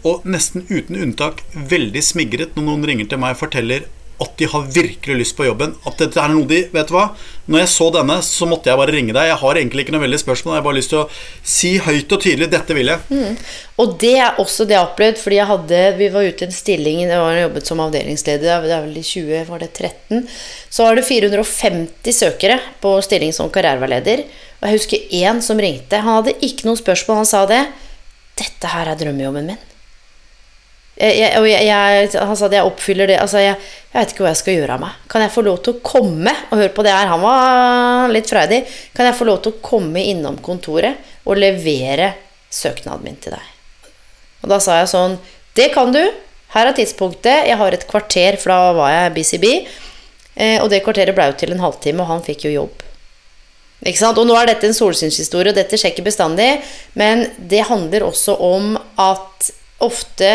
og 0.10 0.26
nesten 0.28 0.66
uten 0.74 0.98
unntak, 1.06 1.46
veldig 1.54 2.02
smigret 2.04 2.58
når 2.58 2.66
noen 2.66 2.88
ringer 2.90 3.14
til 3.14 3.22
meg 3.22 3.38
og 3.38 3.46
forteller 3.46 3.86
at 4.24 4.34
de 4.40 4.48
har 4.50 4.68
virkelig 4.74 5.16
lyst 5.20 5.36
på 5.38 5.46
jobben. 5.46 5.76
At 5.88 6.00
dette 6.02 6.20
er 6.22 6.32
noe 6.32 6.48
de 6.50 6.64
Vet 6.74 6.90
du 6.90 6.96
hva? 6.96 7.10
Når 7.52 7.60
jeg 7.60 7.72
så 7.74 7.88
denne, 7.92 8.16
så 8.24 8.48
måtte 8.48 8.72
jeg 8.72 8.80
bare 8.80 8.94
ringe 8.96 9.14
deg. 9.16 9.28
Jeg 9.30 9.40
har 9.42 9.60
egentlig 9.60 9.84
ikke 9.84 9.96
noe 9.96 10.04
veldig 10.06 10.20
spørsmål. 10.22 10.54
Jeg 10.56 10.62
har 10.62 10.68
bare 10.68 10.78
lyst 10.80 10.94
til 10.94 11.02
å 11.02 11.08
si 11.54 11.72
høyt 11.84 12.16
og 12.16 12.22
tydelig 12.24 12.48
'dette 12.54 12.78
vil 12.78 12.92
jeg'. 12.94 13.04
Mm. 13.10 13.38
Og 13.84 13.98
det 14.00 14.14
er 14.16 14.40
også 14.40 14.68
det 14.68 14.78
jeg 14.78 14.82
har 14.82 14.92
opplevd, 14.92 15.20
fordi 15.20 15.40
jeg 15.40 15.50
hadde 15.50 15.82
Vi 15.98 16.08
var 16.14 16.30
ute 16.30 16.46
i 16.46 16.48
en 16.48 16.54
stilling 16.54 17.00
Jeg 17.02 17.20
var 17.20 17.40
jobbet 17.42 17.68
som 17.68 17.82
avdelingsleder, 17.84 18.62
det 18.64 18.76
er 18.78 18.86
vel 18.86 18.98
i 18.98 19.04
20, 19.04 19.50
var 19.50 19.60
det 19.60 19.74
13. 19.74 20.28
Så 20.70 20.88
var 20.88 20.96
det 20.96 21.06
450 21.06 22.14
søkere 22.14 22.60
på 22.82 22.96
stilling 23.02 23.34
som 23.34 23.50
karriereveileder. 23.50 24.24
Og 24.62 24.70
jeg 24.70 24.80
husker 24.80 24.98
én 25.12 25.42
som 25.42 25.60
ringte. 25.60 26.00
Han 26.00 26.22
hadde 26.22 26.40
ikke 26.40 26.70
noe 26.70 26.80
spørsmål. 26.80 27.24
Han 27.24 27.30
sa 27.30 27.46
det. 27.46 27.68
'Dette 28.34 28.68
her 28.68 28.88
er 28.88 28.98
drømmejobben 28.98 29.52
min'. 29.52 29.73
Jeg, 30.94 31.16
jeg, 31.18 31.62
jeg, 31.66 32.10
han 32.22 32.38
sa 32.38 32.46
at 32.46 32.54
jeg 32.54 32.70
oppfyller 32.70 33.10
det 33.10 33.16
Altså, 33.18 33.40
jeg, 33.42 33.56
jeg 33.90 33.98
vet 33.98 34.12
ikke 34.14 34.26
hva 34.28 34.34
jeg 34.34 34.42
skal 34.44 34.58
gjøre 34.60 34.76
av 34.76 34.84
meg. 34.84 35.00
Kan 35.10 35.24
jeg 35.26 35.34
få 35.34 35.44
lov 35.46 35.64
til 35.66 35.74
å 35.74 35.82
komme 35.86 36.36
og 36.52 36.60
høre 36.60 36.74
på 36.76 36.86
det 36.86 36.94
her? 36.94 37.10
Han 37.10 37.24
var 37.24 38.14
litt 38.14 38.30
freidig. 38.30 38.62
Kan 38.94 39.10
jeg 39.10 39.18
få 39.18 39.26
lov 39.30 39.42
til 39.42 39.56
å 39.56 39.64
komme 39.66 40.04
innom 40.12 40.38
kontoret 40.46 41.02
og 41.26 41.42
levere 41.42 42.12
søknaden 42.54 43.08
min 43.08 43.18
til 43.24 43.34
deg? 43.34 43.50
Og 44.44 44.52
da 44.52 44.60
sa 44.62 44.82
jeg 44.82 44.92
sånn 44.92 45.18
Det 45.58 45.72
kan 45.74 45.94
du. 45.96 46.04
Her 46.54 46.70
er 46.70 46.78
tidspunktet. 46.78 47.48
Jeg 47.50 47.58
har 47.58 47.74
et 47.74 47.88
kvarter, 47.90 48.38
for 48.38 48.54
da 48.54 48.78
var 48.78 48.94
jeg 48.94 49.14
BCB. 49.16 49.46
Eh, 50.36 50.58
og 50.62 50.70
det 50.70 50.84
kvarteret 50.86 51.16
ble 51.18 51.32
jo 51.32 51.38
til 51.42 51.54
en 51.56 51.64
halvtime, 51.64 52.04
og 52.04 52.10
han 52.12 52.26
fikk 52.26 52.46
jo 52.46 52.54
jobb. 52.54 52.84
Ikke 53.84 54.00
sant? 54.00 54.20
Og 54.22 54.28
nå 54.30 54.36
er 54.38 54.52
dette 54.52 54.70
en 54.70 54.78
solsynshistorie, 54.78 55.50
og 55.50 55.58
dette 55.58 55.80
skjer 55.80 55.96
ikke 55.96 56.06
bestandig. 56.06 56.52
Men 57.00 57.26
det 57.38 57.66
handler 57.70 58.06
også 58.06 58.38
om 58.38 58.76
at 59.02 59.50
ofte 59.84 60.30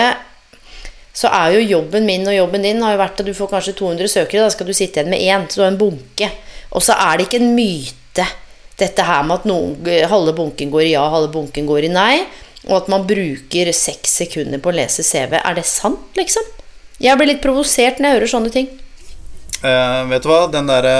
så 1.19 1.31
er 1.35 1.57
jo 1.57 1.65
jobben 1.67 2.07
min 2.07 2.27
og 2.31 2.37
jobben 2.37 2.63
din 2.63 2.83
har 2.85 2.95
jo 2.95 3.01
vært 3.01 3.23
at 3.23 3.27
du 3.27 3.35
får 3.35 3.51
kanskje 3.51 3.75
200 3.81 4.11
søkere. 4.13 4.45
Da 4.47 4.55
skal 4.55 4.69
du 4.69 4.75
sitte 4.77 5.01
igjen 5.01 5.11
med 5.11 5.23
én. 5.25 5.47
Så 5.51 5.59
du 5.59 5.65
har 5.65 5.73
en 5.73 5.81
bunke. 5.81 6.29
Og 6.71 6.85
så 6.85 6.95
er 6.95 7.19
det 7.19 7.27
ikke 7.27 7.41
en 7.43 7.57
myte, 7.57 8.27
dette 8.79 9.07
her 9.09 9.25
med 9.27 9.41
at 9.41 9.49
noen, 9.49 9.73
halve 10.13 10.35
bunken 10.37 10.71
går 10.71 10.85
i 10.85 10.93
ja, 10.93 11.03
halve 11.11 11.33
bunken 11.35 11.67
går 11.67 11.89
i 11.89 11.91
nei. 11.91 12.13
Og 12.69 12.77
at 12.77 12.93
man 12.93 13.07
bruker 13.09 13.73
seks 13.75 14.19
sekunder 14.23 14.63
på 14.63 14.71
å 14.71 14.77
lese 14.77 15.03
CV. 15.07 15.41
Er 15.41 15.59
det 15.59 15.67
sant, 15.67 16.07
liksom? 16.19 16.47
Jeg 17.03 17.19
blir 17.19 17.33
litt 17.33 17.43
provosert 17.43 17.99
når 17.99 18.11
jeg 18.11 18.19
hører 18.19 18.33
sånne 18.35 18.55
ting. 18.55 18.71
Eh, 19.59 20.01
vet 20.13 20.23
du 20.23 20.31
hva, 20.31 20.45
den 20.53 20.69
derre 20.71 20.95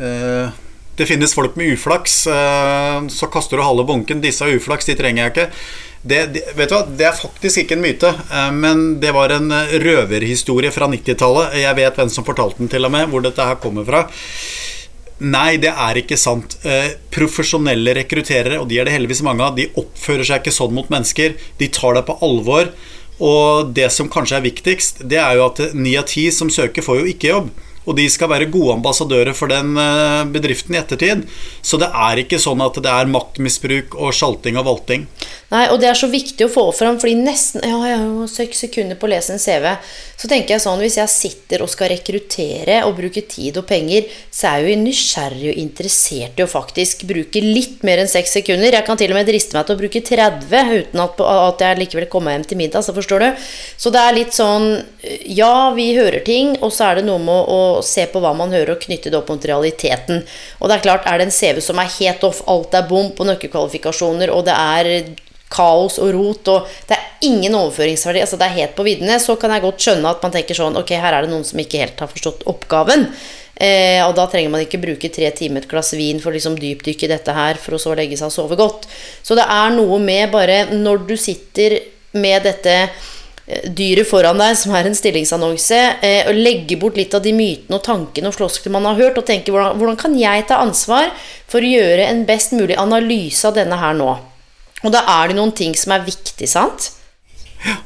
eh, 0.00 0.52
Det 0.96 1.04
finnes 1.08 1.34
folk 1.36 1.58
med 1.60 1.74
uflaks, 1.74 2.14
eh, 2.32 2.98
så 3.12 3.28
kaster 3.32 3.60
du 3.60 3.66
halve 3.66 3.84
bunken. 3.88 4.24
Disse 4.24 4.46
har 4.46 4.56
uflaks, 4.56 4.88
de 4.88 4.96
trenger 4.96 5.26
jeg 5.26 5.34
ikke. 5.34 5.48
Det, 6.02 6.20
det, 6.32 6.42
vet 6.56 6.70
du 6.70 6.74
hva, 6.78 6.84
det 6.96 7.04
er 7.04 7.16
faktisk 7.16 7.60
ikke 7.60 7.76
en 7.76 7.84
myte, 7.84 8.08
eh, 8.08 8.50
men 8.56 9.00
det 9.02 9.12
var 9.12 9.34
en 9.34 9.52
røverhistorie 9.82 10.72
fra 10.72 10.88
90-tallet. 10.88 11.58
Jeg 11.60 11.76
vet 11.76 12.00
hvem 12.00 12.12
som 12.12 12.26
fortalte 12.26 12.62
den, 12.62 12.70
til 12.72 12.88
og 12.88 12.94
med, 12.94 13.10
hvor 13.12 13.24
dette 13.24 13.44
her 13.44 13.60
kommer 13.60 13.84
fra. 13.88 14.06
Nei, 15.20 15.58
det 15.60 15.74
er 15.76 15.98
ikke 16.00 16.16
sant. 16.16 16.56
Eh, 16.64 16.94
profesjonelle 17.12 17.92
rekrutterere, 17.98 18.56
og 18.62 18.70
de 18.70 18.78
er 18.80 18.88
det 18.88 18.94
heldigvis 18.94 19.20
mange 19.26 19.44
av, 19.44 19.58
de 19.58 19.68
oppfører 19.76 20.24
seg 20.24 20.40
ikke 20.40 20.56
sånn 20.56 20.72
mot 20.72 20.88
mennesker. 20.92 21.36
De 21.60 21.68
tar 21.68 21.98
deg 21.98 22.06
på 22.08 22.16
alvor. 22.24 22.72
Og 23.20 23.74
det 23.76 23.90
som 23.92 24.08
kanskje 24.08 24.38
er 24.38 24.46
viktigst, 24.46 25.02
det 25.12 25.20
er 25.20 25.36
jo 25.36 25.50
at 25.50 25.60
ni 25.76 25.92
av 26.00 26.06
ti 26.08 26.30
som 26.32 26.48
søker, 26.48 26.84
får 26.84 27.02
jo 27.02 27.10
ikke 27.12 27.34
jobb. 27.34 27.50
Og 27.88 27.96
de 27.96 28.04
skal 28.12 28.28
være 28.32 28.50
gode 28.52 28.74
ambassadører 28.76 29.36
for 29.36 29.52
den 29.52 29.72
eh, 29.80 30.22
bedriften 30.32 30.76
i 30.76 30.80
ettertid. 30.80 31.24
Så 31.62 31.80
det 31.80 31.88
er 31.88 32.20
ikke 32.20 32.40
sånn 32.42 32.60
at 32.64 32.76
det 32.82 32.92
er 32.92 33.10
maktmisbruk 33.10 33.96
og 33.96 34.12
sjalting 34.16 34.60
og 34.60 34.66
valting. 34.68 35.06
Nei, 35.50 35.64
og 35.72 35.80
det 35.82 35.88
er 35.90 35.98
så 35.98 36.06
viktig 36.06 36.46
å 36.46 36.52
få 36.52 36.68
fram, 36.76 37.00
fordi 37.02 37.16
nesten 37.18 37.64
Ja, 37.66 37.78
jeg 37.88 37.96
har 37.98 38.06
jo 38.06 38.26
seks 38.30 38.60
sekunder 38.66 38.98
på 39.00 39.08
å 39.08 39.10
lese 39.10 39.34
en 39.34 39.42
CV. 39.42 39.66
Så 40.20 40.28
tenker 40.30 40.54
jeg 40.54 40.62
sånn, 40.62 40.78
hvis 40.82 40.98
jeg 41.00 41.10
sitter 41.10 41.64
og 41.64 41.70
skal 41.72 41.90
rekruttere 41.90 42.82
og 42.86 42.94
bruke 42.98 43.24
tid 43.26 43.58
og 43.58 43.66
penger, 43.66 44.06
så 44.30 44.52
er 44.52 44.60
jeg 44.60 44.76
jo 44.76 44.84
nysgjerrig 44.84 45.48
og 45.50 45.58
interessert 45.64 46.38
i 46.38 46.44
å 46.44 46.50
faktisk 46.50 47.02
bruke 47.08 47.42
litt 47.42 47.82
mer 47.86 48.02
enn 48.02 48.10
seks 48.10 48.36
sekunder. 48.38 48.76
Jeg 48.76 48.86
kan 48.86 49.00
til 49.00 49.10
og 49.10 49.18
med 49.18 49.26
driste 49.30 49.56
meg 49.56 49.66
til 49.66 49.78
å 49.78 49.80
bruke 49.80 50.04
30 50.06 50.74
uten 50.76 51.02
at, 51.02 51.24
at 51.34 51.66
jeg 51.66 51.80
likevel 51.80 52.08
kommer 52.12 52.36
hjem 52.36 52.46
til 52.46 52.60
middag, 52.60 52.86
så 52.86 52.94
forstår 52.94 53.24
du. 53.24 53.48
Så 53.80 53.90
det 53.94 54.04
er 54.04 54.18
litt 54.20 54.36
sånn 54.36 54.70
Ja, 55.26 55.72
vi 55.74 55.90
hører 55.96 56.22
ting, 56.22 56.54
og 56.60 56.70
så 56.76 56.90
er 56.90 57.00
det 57.00 57.08
noe 57.08 57.18
med 57.22 57.50
å 57.50 57.60
se 57.86 58.04
på 58.10 58.22
hva 58.22 58.34
man 58.36 58.52
hører, 58.54 58.74
og 58.74 58.84
knytte 58.84 59.12
det 59.12 59.18
opp 59.18 59.32
mot 59.32 59.48
realiteten. 59.50 60.22
Og 60.60 60.70
det 60.70 60.78
er 60.78 60.86
klart, 60.86 61.08
er 61.08 61.20
det 61.20 61.28
en 61.28 61.34
CV 61.34 61.62
som 61.64 61.80
er 61.80 61.90
helt 61.98 62.24
off, 62.26 62.44
alt 62.50 62.76
er 62.76 62.88
bom 62.90 63.12
på 63.16 63.26
nøkkelkvalifikasjoner, 63.28 64.32
og 64.34 64.46
det 64.48 64.56
er 64.56 65.10
kaos 65.50 65.98
og 65.98 66.12
rot, 66.14 66.48
og 66.52 66.70
det 66.86 66.96
er 66.96 67.26
ingen 67.26 67.56
overføringsverdi, 67.58 68.22
altså 68.22 68.38
det 68.38 68.46
er 68.46 68.58
helt 68.60 68.76
på 68.78 68.86
viddene, 68.86 69.18
så 69.22 69.34
kan 69.40 69.52
jeg 69.54 69.64
godt 69.64 69.82
skjønne 69.82 70.14
at 70.14 70.22
man 70.22 70.34
tenker 70.34 70.56
sånn 70.56 70.78
Ok, 70.78 70.94
her 70.94 71.16
er 71.16 71.26
det 71.26 71.32
noen 71.32 71.46
som 71.46 71.58
ikke 71.60 71.82
helt 71.82 72.00
har 72.00 72.10
forstått 72.12 72.46
oppgaven. 72.50 73.08
Eh, 73.60 74.00
og 74.06 74.14
da 74.16 74.24
trenger 74.30 74.52
man 74.54 74.62
ikke 74.64 74.80
bruke 74.80 75.10
tre 75.12 75.28
timer 75.36 75.66
et 75.66 75.68
glass 75.68 75.92
vin 75.92 76.20
for 76.22 76.30
å 76.32 76.36
liksom 76.36 76.56
dypdykke 76.56 77.10
dette 77.10 77.34
her, 77.36 77.58
for 77.60 77.76
å 77.76 77.82
så 77.82 77.92
legge 77.98 78.16
seg 78.16 78.30
og 78.30 78.36
sove 78.36 78.56
godt. 78.56 78.86
Så 79.26 79.36
det 79.36 79.44
er 79.44 79.74
noe 79.74 79.98
med 80.00 80.30
bare 80.32 80.62
når 80.72 81.02
du 81.10 81.16
sitter 81.20 81.76
med 82.16 82.46
dette 82.46 82.76
dyret 83.76 84.08
foran 84.08 84.40
deg, 84.40 84.56
som 84.58 84.74
er 84.76 84.88
en 84.88 84.96
stillingsannonse, 84.96 85.80
eh, 86.06 86.22
og 86.30 86.38
legge 86.38 86.78
bort 86.80 86.98
litt 86.98 87.14
av 87.16 87.24
de 87.24 87.34
mytene 87.36 87.78
og 87.78 87.84
tankene 87.86 88.30
og 88.30 88.36
flosklene 88.36 88.76
man 88.78 88.90
har 88.92 89.00
hørt, 89.02 89.20
og 89.20 89.26
tenke 89.28 89.54
hvordan, 89.54 89.78
hvordan 89.80 89.98
kan 90.00 90.16
jeg 90.18 90.46
ta 90.48 90.60
ansvar 90.64 91.10
for 91.50 91.62
å 91.62 91.74
gjøre 91.74 92.08
en 92.08 92.24
best 92.28 92.54
mulig 92.56 92.78
analyse 92.80 93.46
av 93.48 93.58
denne 93.58 93.78
her 93.80 93.96
nå? 93.98 94.14
Og 94.80 94.94
da 94.94 95.04
er 95.18 95.30
det 95.30 95.38
noen 95.38 95.52
ting 95.56 95.76
som 95.76 95.92
er 95.96 96.06
viktig, 96.06 96.48
sant? 96.48 96.92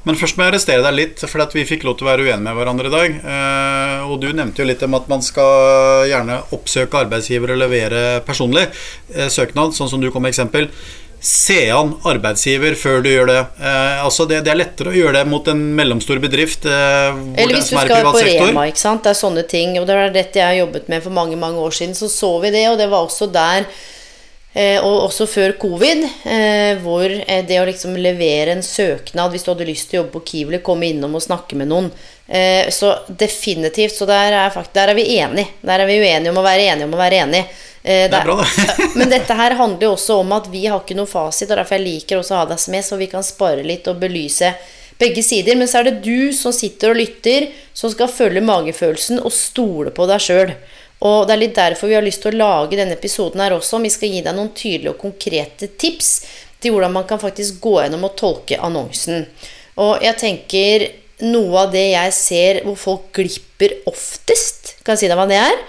Men 0.07 0.15
først 0.19 0.37
må 0.39 0.45
jeg 0.45 0.53
arrestere 0.53 0.83
deg 0.85 0.95
litt, 0.95 1.23
for 1.27 1.51
vi 1.55 1.65
fikk 1.67 1.83
lov 1.87 1.97
til 1.99 2.07
å 2.07 2.11
være 2.13 2.27
uenige 2.27 2.43
med 2.45 2.55
hverandre 2.55 2.91
i 2.91 2.93
dag. 2.93 3.17
Eh, 3.35 4.05
og 4.07 4.21
du 4.23 4.29
nevnte 4.31 4.63
jo 4.63 4.69
litt 4.69 4.85
om 4.87 4.95
at 4.99 5.09
man 5.11 5.25
skal 5.25 6.07
gjerne 6.11 6.39
oppsøke 6.55 7.01
arbeidsgiver 7.03 7.55
og 7.55 7.63
levere 7.65 8.05
personlig 8.27 8.69
eh, 8.69 9.27
søknad, 9.33 9.75
sånn 9.75 9.91
som 9.91 10.03
du 10.03 10.13
kom 10.15 10.23
med 10.23 10.35
eksempel. 10.35 10.69
Se 11.25 11.57
an 11.73 11.95
arbeidsgiver 12.05 12.75
før 12.77 13.01
du 13.01 13.09
gjør 13.09 13.31
det. 13.31 13.39
Eh, 13.57 14.03
altså 14.05 14.27
det, 14.29 14.43
det, 14.45 14.51
er 14.53 14.59
lettere 14.61 14.91
å 14.93 14.97
gjøre 14.97 15.15
det 15.17 15.23
mot 15.33 15.47
en 15.49 15.63
mellomstor 15.79 16.21
bedrift 16.21 16.67
eh, 16.69 17.17
Eller 17.41 17.57
hvis 17.57 17.71
du 17.73 17.79
skal 17.79 18.05
på 18.05 18.21
Rema, 18.21 18.67
ikke 18.69 18.83
sant. 18.83 19.07
Det 19.07 19.15
er 19.15 19.19
sånne 19.23 19.47
ting. 19.49 19.79
Og 19.81 19.89
det 19.89 19.97
var 19.97 20.13
dette 20.13 20.43
jeg 20.43 20.51
har 20.51 20.59
jobbet 20.59 20.91
med 20.93 21.01
for 21.07 21.17
mange, 21.17 21.39
mange 21.41 21.65
år 21.65 21.73
siden. 21.73 21.97
Så 21.97 22.11
så 22.13 22.35
vi 22.45 22.53
det, 22.53 22.67
og 22.69 22.77
det 22.81 22.91
var 22.93 23.09
også 23.09 23.31
der 23.33 23.65
og 24.79 25.09
også 25.09 25.27
før 25.27 25.57
covid, 25.59 26.05
eh, 26.31 26.77
hvor 26.83 27.11
eh, 27.11 27.41
det 27.47 27.57
å 27.59 27.65
liksom 27.67 27.97
levere 27.99 28.55
en 28.55 28.63
søknad 28.63 29.33
hvis 29.33 29.43
du 29.43 29.51
hadde 29.51 29.67
lyst 29.67 29.91
til 29.91 29.99
å 29.99 30.03
jobbe 30.03 30.15
på 30.15 30.23
Kiwi, 30.29 30.61
komme 30.63 30.87
innom 30.93 31.17
og 31.19 31.25
snakke 31.25 31.59
med 31.59 31.73
noen 31.73 31.91
Så 32.73 32.91
definitivt. 33.09 33.93
Så 33.99 34.07
der 34.09 34.33
er, 34.33 34.51
faktisk, 34.51 34.73
der 34.79 34.89
er 34.89 34.97
vi 34.97 35.19
enige. 35.19 35.59
Der 35.61 35.83
er 35.83 35.87
vi 35.91 35.99
uenige 36.01 36.31
om 36.31 36.39
å 36.41 36.45
være 36.47 36.71
enige 36.71 36.87
om 36.89 36.95
å 36.97 37.01
være 37.03 37.19
enige. 37.21 37.59
Det 37.83 38.07
er 38.07 38.25
bra, 38.25 38.39
det. 38.41 38.87
men 38.99 39.11
dette 39.13 39.37
her 39.37 39.59
handler 39.59 39.85
jo 39.85 39.91
også 39.93 40.17
om 40.23 40.33
at 40.33 40.49
vi 40.49 40.63
har 40.65 40.81
ikke 40.81 40.97
noe 40.97 41.11
fasit, 41.11 41.51
og 41.51 41.59
derfor 41.61 41.77
jeg 41.77 41.85
liker 41.85 42.23
også 42.23 42.33
å 42.33 42.39
ha 42.39 42.47
deg 42.55 42.65
med, 42.73 42.87
så 42.87 42.97
vi 42.97 43.11
kan 43.13 43.27
spare 43.27 43.67
litt 43.67 43.91
og 43.93 44.01
belyse 44.01 44.55
begge 44.99 45.23
sider. 45.27 45.59
Men 45.61 45.69
så 45.69 45.83
er 45.83 45.91
det 45.91 46.01
du 46.07 46.33
som 46.33 46.55
sitter 46.57 46.95
og 46.95 47.03
lytter, 47.03 47.51
som 47.77 47.93
skal 47.93 48.09
følge 48.09 48.45
magefølelsen 48.45 49.21
og 49.21 49.35
stole 49.37 49.93
på 49.93 50.09
deg 50.09 50.25
sjøl. 50.25 50.55
Og 51.05 51.27
det 51.27 51.35
er 51.35 51.43
litt 51.43 51.57
derfor 51.59 51.91
vi 51.91 51.97
har 51.99 52.05
lyst 52.05 52.23
til 52.23 52.35
å 52.35 52.41
lage 52.41 52.79
denne 52.79 52.97
episoden 52.97 53.43
her 53.43 53.57
også. 53.57 53.83
Vi 53.83 53.93
skal 53.93 54.13
gi 54.15 54.23
deg 54.25 54.37
noen 54.37 54.53
tydelige 54.57 54.95
og 54.95 55.03
konkrete 55.03 55.69
tips 55.81 56.13
til 56.63 56.75
hvordan 56.75 56.95
man 56.95 57.09
kan 57.09 57.21
faktisk 57.21 57.59
gå 57.65 57.77
gjennom 57.83 58.07
og 58.09 58.15
tolke 58.21 58.61
annonsen. 58.63 59.27
Og 59.83 60.05
jeg 60.05 60.17
tenker 60.21 60.87
noe 61.25 61.67
av 61.67 61.75
det 61.75 61.85
jeg 61.93 62.15
ser 62.17 62.63
hvor 62.65 62.79
folk 62.79 63.11
glipper 63.17 63.77
oftest, 63.91 64.77
kan 64.85 64.95
jeg 64.95 65.05
si 65.05 65.11
deg 65.11 65.19
hva 65.19 65.29
det 65.31 65.41
er? 65.41 65.61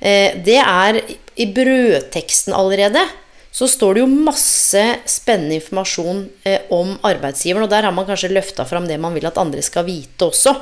Eh, 0.00 0.38
det 0.46 0.60
er 0.60 1.00
i 1.40 1.46
brødteksten 1.50 2.54
allerede. 2.56 3.02
Så 3.54 3.68
står 3.70 3.94
det 3.94 4.02
jo 4.02 4.10
masse 4.10 4.82
spennende 5.06 5.60
informasjon 5.60 6.24
eh, 6.42 6.64
om 6.74 6.96
arbeidsgiveren, 7.06 7.66
og 7.66 7.70
der 7.70 7.86
har 7.86 7.94
man 7.94 8.06
kanskje 8.08 8.32
løfta 8.32 8.66
fram 8.66 8.88
det 8.90 8.98
man 8.98 9.14
vil 9.14 9.28
at 9.28 9.38
andre 9.38 9.62
skal 9.62 9.86
vite 9.86 10.26
også. 10.26 10.54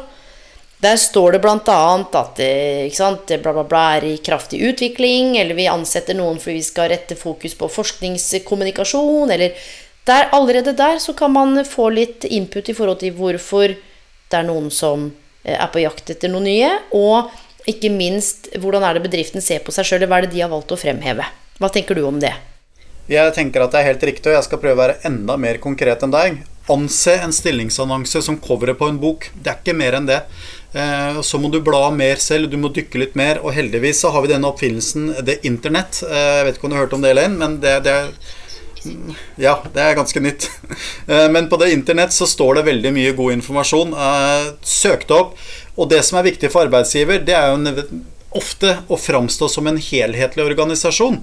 Der 0.82 0.96
står 0.98 1.36
det 1.36 1.42
bl.a. 1.44 1.78
at 2.18 2.40
sant, 2.96 3.30
bla, 3.42 3.52
bla, 3.54 3.62
bla 3.62 3.82
er 3.96 4.06
i 4.08 4.16
kraftig 4.18 4.58
utvikling, 4.66 5.36
eller 5.38 5.54
vi 5.54 5.68
ansetter 5.70 6.16
noen 6.18 6.40
fordi 6.42 6.58
vi 6.58 6.66
skal 6.66 6.90
rette 6.90 7.14
fokus 7.18 7.54
på 7.58 7.70
forskningskommunikasjon, 7.70 9.30
eller 9.30 9.54
der, 10.04 10.28
Allerede 10.34 10.72
der 10.74 10.98
så 10.98 11.14
kan 11.14 11.30
man 11.32 11.64
få 11.64 11.88
litt 11.94 12.24
input 12.24 12.68
i 12.68 12.74
forhold 12.74 12.98
til 12.98 13.14
hvorfor 13.14 13.70
det 13.70 14.38
er 14.38 14.46
noen 14.48 14.70
som 14.74 15.12
eh, 15.44 15.54
er 15.54 15.68
på 15.70 15.84
jakt 15.84 16.10
etter 16.10 16.32
noe 16.32 16.42
nye, 16.42 16.70
og 16.98 17.30
ikke 17.70 17.92
minst 17.94 18.48
hvordan 18.58 18.82
er 18.82 18.98
det 18.98 19.04
bedriften 19.06 19.44
ser 19.44 19.62
på 19.62 19.74
seg 19.74 19.86
sjøl, 19.86 20.08
hva 20.10 20.18
er 20.18 20.26
det 20.26 20.34
de 20.34 20.42
har 20.42 20.50
valgt 20.50 20.74
å 20.74 20.80
fremheve. 20.80 21.28
Hva 21.62 21.70
tenker 21.70 21.94
du 21.94 22.02
om 22.08 22.18
det? 22.18 22.32
Jeg 23.10 23.34
tenker 23.36 23.62
at 23.62 23.70
det 23.74 23.82
er 23.82 23.92
helt 23.92 24.08
riktig, 24.08 24.30
og 24.30 24.34
jeg 24.38 24.46
skal 24.48 24.58
prøve 24.62 24.74
å 24.74 24.82
være 24.82 24.98
enda 25.06 25.36
mer 25.38 25.62
konkret 25.62 26.02
enn 26.02 26.14
deg. 26.14 26.42
Anse 26.70 27.14
en 27.22 27.34
stillingsannonse 27.34 28.22
som 28.22 28.38
coveret 28.42 28.78
på 28.78 28.88
en 28.90 28.98
bok. 29.02 29.28
Det 29.34 29.50
er 29.50 29.62
ikke 29.62 29.78
mer 29.78 29.98
enn 29.98 30.06
det. 30.10 30.20
Eh, 30.72 31.20
så 31.20 31.38
må 31.38 31.50
du 31.52 31.60
bla 31.60 31.90
mer 31.92 32.16
selv, 32.16 32.48
du 32.50 32.56
må 32.60 32.72
dykke 32.72 33.00
litt 33.02 33.18
mer. 33.18 33.42
Og 33.44 33.54
heldigvis 33.56 34.00
så 34.02 34.12
har 34.14 34.24
vi 34.24 34.32
denne 34.32 34.48
oppfinnelsen, 34.48 35.10
det 35.26 35.42
Internett. 35.48 36.02
Eh, 36.08 36.28
jeg 36.38 36.46
vet 36.48 36.58
ikke 36.58 36.68
om 36.68 36.72
du 36.72 36.78
har 36.78 36.86
hørt 36.86 36.96
om 36.96 37.04
det, 37.04 37.12
Elaine, 37.12 37.38
men 37.40 37.60
det, 37.64 37.80
det 37.86 37.98
er 37.98 38.14
ja, 39.38 39.60
det 39.70 39.78
er 39.78 39.98
ganske 39.98 40.22
nytt. 40.22 40.48
Eh, 41.02 41.26
men 41.34 41.48
på 41.50 41.58
det 41.58 41.72
internett 41.74 42.14
så 42.14 42.26
står 42.30 42.56
det 42.56 42.62
veldig 42.68 42.90
mye 42.94 43.12
god 43.18 43.34
informasjon. 43.34 43.90
Søk 44.62 45.02
det 45.08 45.16
opp. 45.16 45.32
Og 45.74 45.88
det 45.90 45.98
som 46.06 46.18
er 46.18 46.28
viktig 46.28 46.48
for 46.52 46.62
arbeidsgiver, 46.64 47.18
det 47.26 47.34
er 47.34 47.50
jo 47.50 47.82
ofte 48.38 48.76
å 48.86 48.96
framstå 48.96 49.48
som 49.50 49.66
en 49.66 49.80
helhetlig 49.82 50.44
organisasjon. 50.46 51.18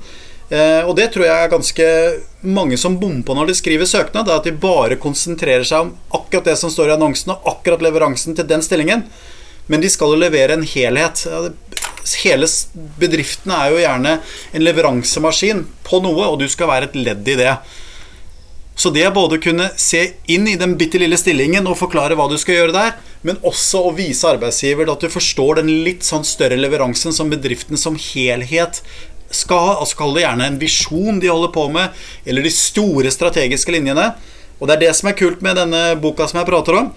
Og 0.83 0.91
det 0.99 1.07
tror 1.13 1.25
jeg 1.25 1.45
er 1.45 1.53
ganske 1.53 1.87
mange 2.43 2.77
som 2.81 2.99
bommer 2.99 3.23
på 3.25 3.37
når 3.37 3.49
de 3.49 3.57
skriver 3.57 3.89
søknad. 3.89 4.29
At 4.29 4.45
de 4.45 4.53
bare 4.53 4.99
konsentrerer 4.99 5.65
seg 5.67 5.87
om 5.87 5.95
akkurat 6.19 6.51
det 6.51 6.57
som 6.59 6.73
står 6.73 6.91
i 6.91 6.95
annonsen, 6.97 7.33
og 7.33 7.49
akkurat 7.55 7.87
leveransen 7.87 8.37
til 8.37 8.49
den 8.51 8.65
stillingen. 8.65 9.07
Men 9.69 9.83
de 9.83 9.91
skal 9.91 10.15
jo 10.15 10.21
levere 10.23 10.57
en 10.57 10.65
helhet. 10.65 11.25
Hele 12.23 12.47
bedriften 12.99 13.53
er 13.53 13.69
jo 13.69 13.83
gjerne 13.83 14.15
en 14.55 14.65
leveransemaskin 14.65 15.67
på 15.85 16.01
noe, 16.03 16.25
og 16.25 16.41
du 16.41 16.47
skal 16.49 16.71
være 16.71 16.89
et 16.89 16.97
ledd 16.97 17.29
i 17.29 17.37
det. 17.39 17.53
Så 18.79 18.93
det 18.95 19.03
å 19.09 19.11
både 19.11 19.41
kunne 19.43 19.65
se 19.75 20.05
inn 20.31 20.47
i 20.47 20.55
den 20.57 20.77
bitte 20.79 21.01
lille 21.01 21.17
stillingen 21.19 21.67
og 21.67 21.77
forklare 21.81 22.15
hva 22.15 22.29
du 22.31 22.37
skal 22.39 22.61
gjøre 22.61 22.75
der, 22.77 22.93
men 23.27 23.41
også 23.43 23.81
å 23.89 23.95
vise 23.97 24.27
arbeidsgiver 24.29 24.87
at 24.87 25.03
du 25.03 25.11
forstår 25.11 25.59
den 25.59 25.71
litt 25.83 26.07
sånn 26.07 26.23
større 26.23 26.55
leveransen 26.55 27.11
som 27.11 27.31
bedriften 27.31 27.77
som 27.77 27.99
helhet 27.99 28.79
skal 29.35 29.65
ha. 29.65 29.73
Altså 29.83 29.99
Kall 29.99 30.15
det 30.15 30.23
gjerne 30.23 30.47
en 30.47 30.61
visjon 30.61 31.19
de 31.19 31.27
holder 31.27 31.51
på 31.59 31.67
med, 31.75 31.91
eller 32.23 32.47
de 32.47 32.53
store 32.55 33.11
strategiske 33.11 33.75
linjene. 33.75 34.13
Og 34.59 34.67
det 34.67 34.77
er 34.77 34.85
det 34.87 34.95
som 34.95 35.11
er 35.11 35.19
kult 35.19 35.43
med 35.43 35.59
denne 35.59 35.83
boka 35.99 36.27
som 36.31 36.39
jeg 36.39 36.47
prater 36.47 36.79
om. 36.79 36.93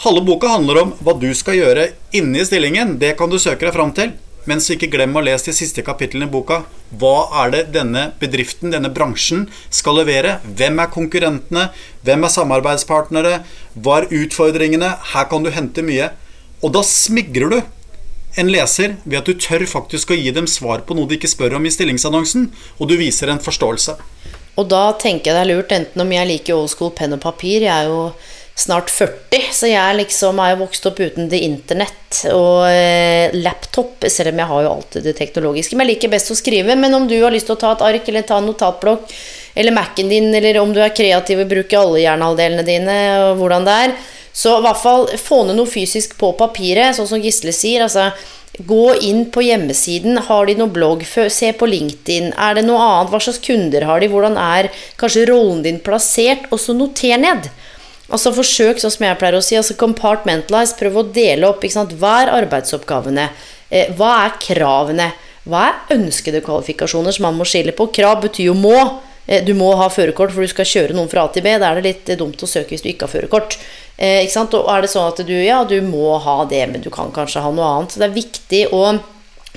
Halve 0.00 0.22
boka 0.24 0.48
handler 0.48 0.78
om 0.80 0.92
hva 1.04 1.12
du 1.20 1.26
skal 1.36 1.58
gjøre 1.58 1.82
inni 2.16 2.40
stillingen. 2.48 2.94
Det 2.96 3.10
kan 3.18 3.28
du 3.28 3.36
søke 3.36 3.66
deg 3.66 3.74
fram 3.74 3.90
til. 3.92 4.14
Men 4.48 4.62
så 4.64 4.72
ikke 4.72 4.88
glem 4.94 5.12
å 5.12 5.20
lese 5.20 5.50
de 5.50 5.52
siste 5.58 5.84
kapitlene 5.84 6.24
i 6.24 6.32
boka. 6.32 6.62
Hva 6.96 7.26
er 7.42 7.52
det 7.52 7.60
denne 7.74 8.06
bedriften, 8.22 8.72
denne 8.72 8.88
bransjen, 8.88 9.42
skal 9.68 10.00
levere? 10.00 10.38
Hvem 10.56 10.80
er 10.80 10.88
konkurrentene? 10.94 11.66
Hvem 12.08 12.24
er 12.24 12.32
samarbeidspartnere? 12.32 13.34
Hva 13.76 13.98
er 14.00 14.08
utfordringene? 14.22 14.94
Her 15.12 15.28
kan 15.28 15.44
du 15.44 15.52
hente 15.52 15.84
mye. 15.84 16.08
Og 16.64 16.72
da 16.78 16.80
smigrer 16.80 17.52
du 17.52 17.60
en 18.40 18.48
leser 18.56 18.96
ved 19.04 19.20
at 19.20 19.28
du 19.28 19.36
tør 19.36 19.68
faktisk 19.68 20.14
å 20.14 20.20
gi 20.22 20.32
dem 20.32 20.48
svar 20.48 20.80
på 20.88 20.96
noe 20.96 21.12
de 21.12 21.20
ikke 21.20 21.28
spør 21.28 21.60
om 21.60 21.68
i 21.68 21.76
stillingsannonsen, 21.76 22.48
og 22.80 22.88
du 22.88 22.96
viser 22.96 23.28
en 23.28 23.44
forståelse. 23.44 24.00
Og 24.56 24.68
da 24.72 24.84
tenker 24.96 25.34
jeg 25.34 25.36
det 25.36 25.44
er 25.44 25.52
lurt, 25.52 25.72
enten 25.76 26.08
om 26.08 26.12
jeg 26.16 26.32
liker 26.32 26.56
old 26.56 26.72
school 26.72 26.96
penn 26.96 27.12
og 27.16 27.20
papir 27.20 27.66
Jeg 27.66 27.72
er 27.74 27.92
jo 27.92 28.12
snart 28.58 28.90
40, 28.92 29.46
så 29.56 29.70
jeg 29.70 29.96
liksom 29.96 30.40
er 30.42 30.52
jo 30.52 30.62
vokst 30.64 30.86
opp 30.90 31.00
uten 31.00 31.30
det 31.32 31.40
internett 31.46 32.22
og 32.28 32.66
eh, 32.68 33.32
laptop, 33.40 34.04
selv 34.10 34.34
om 34.34 34.42
jeg 34.42 34.50
har 34.50 34.64
jo 34.64 34.72
alltid 34.74 35.06
det 35.06 35.16
teknologiske. 35.16 35.76
Men 35.76 35.86
jeg 35.88 35.94
liker 35.94 36.12
best 36.12 36.32
å 36.34 36.38
skrive. 36.38 36.76
Men 36.76 36.96
om 36.96 37.06
du 37.08 37.16
har 37.22 37.32
lyst 37.32 37.48
til 37.48 37.56
å 37.56 37.60
ta 37.62 37.72
et 37.76 37.84
ark 37.86 38.10
eller 38.10 38.26
ta 38.28 38.40
en 38.40 38.50
notatblokk 38.50 39.14
eller 39.60 39.74
Mac-en 39.74 40.10
din, 40.12 40.28
eller 40.34 40.60
om 40.60 40.74
du 40.74 40.80
er 40.82 40.94
kreativ 40.94 41.42
og 41.42 41.50
bruker 41.50 41.80
alle 41.80 42.02
hjernehalvdelene 42.04 42.66
dine, 42.66 42.98
og 43.24 43.40
hvordan 43.40 43.66
det 43.66 43.78
er, 43.86 43.96
så 44.32 44.58
i 44.58 44.64
hvert 44.66 44.78
fall 44.78 45.08
få 45.18 45.40
ned 45.46 45.58
noe 45.58 45.70
fysisk 45.70 46.14
på 46.20 46.34
papiret, 46.38 46.94
sånn 46.96 47.08
som 47.10 47.22
Gisle 47.22 47.54
sier. 47.56 47.86
altså 47.86 48.10
Gå 48.66 48.94
inn 49.06 49.24
på 49.32 49.42
hjemmesiden. 49.46 50.18
Har 50.26 50.46
de 50.46 50.56
noe 50.58 50.70
blogg? 50.74 51.04
Se 51.06 51.52
på 51.56 51.68
LinkedIn. 51.70 52.32
Er 52.36 52.58
det 52.58 52.66
noe 52.66 52.82
annet? 52.82 53.12
Hva 53.12 53.20
slags 53.22 53.40
kunder 53.44 53.86
har 53.88 54.02
de? 54.02 54.10
Hvordan 54.10 54.36
er 54.36 54.68
kanskje 55.00 55.28
rollen 55.30 55.62
din 55.64 55.80
plassert? 55.80 56.48
Og 56.50 56.60
så 56.60 56.74
noter 56.76 57.16
ned. 57.22 57.48
Altså 58.10 58.32
Forsøk, 58.34 58.80
sånn 58.82 58.92
som 58.94 59.06
jeg 59.06 59.18
pleier 59.20 59.38
å 59.38 59.42
si, 59.44 59.56
altså 59.58 59.76
compartmentalize. 59.78 60.76
Prøv 60.78 60.98
å 60.98 61.06
dele 61.14 61.48
opp. 61.50 61.62
Hva 61.62 62.14
er 62.24 62.32
arbeidsoppgavene? 62.40 63.28
Eh, 63.70 63.92
hva 63.98 64.16
er 64.24 64.38
kravene? 64.42 65.12
Hva 65.48 65.68
er 65.68 65.94
ønskede 65.96 66.42
kvalifikasjoner 66.44 67.14
som 67.14 67.28
man 67.28 67.38
må 67.38 67.46
skille 67.48 67.74
på? 67.76 67.88
Krav 67.94 68.20
betyr 68.26 68.50
jo 68.50 68.56
må. 68.58 68.76
Eh, 69.26 69.44
du 69.46 69.54
må 69.54 69.70
ha 69.78 69.86
førerkort 69.92 70.34
for 70.34 70.42
du 70.42 70.50
skal 70.50 70.68
kjøre 70.68 70.96
noen 70.96 71.10
fra 71.12 71.24
A 71.24 71.30
til 71.32 71.46
B. 71.46 71.54
Da 71.62 71.70
er 71.70 71.80
det 71.80 71.86
litt 71.86 72.12
dumt 72.18 72.42
å 72.42 72.50
søke 72.50 72.74
hvis 72.74 72.82
du 72.84 72.90
ikke 72.90 73.06
har 73.06 73.14
førerkort. 73.14 73.56
Eh, 73.96 74.24
ikke 74.24 74.34
sant? 74.34 74.58
Og 74.58 74.68
er 74.74 74.82
det 74.82 74.90
sånn 74.92 75.08
at 75.12 75.22
du 75.26 75.36
ja, 75.36 75.62
du 75.64 75.78
må 75.86 76.18
ha 76.24 76.42
det, 76.50 76.64
men 76.72 76.82
du 76.82 76.90
kan 76.92 77.14
kanskje 77.14 77.44
ha 77.44 77.54
noe 77.54 77.72
annet. 77.76 77.94
Så 77.94 78.02
det 78.02 78.10
er 78.10 78.18
viktig 78.18 78.66
å 78.74 78.84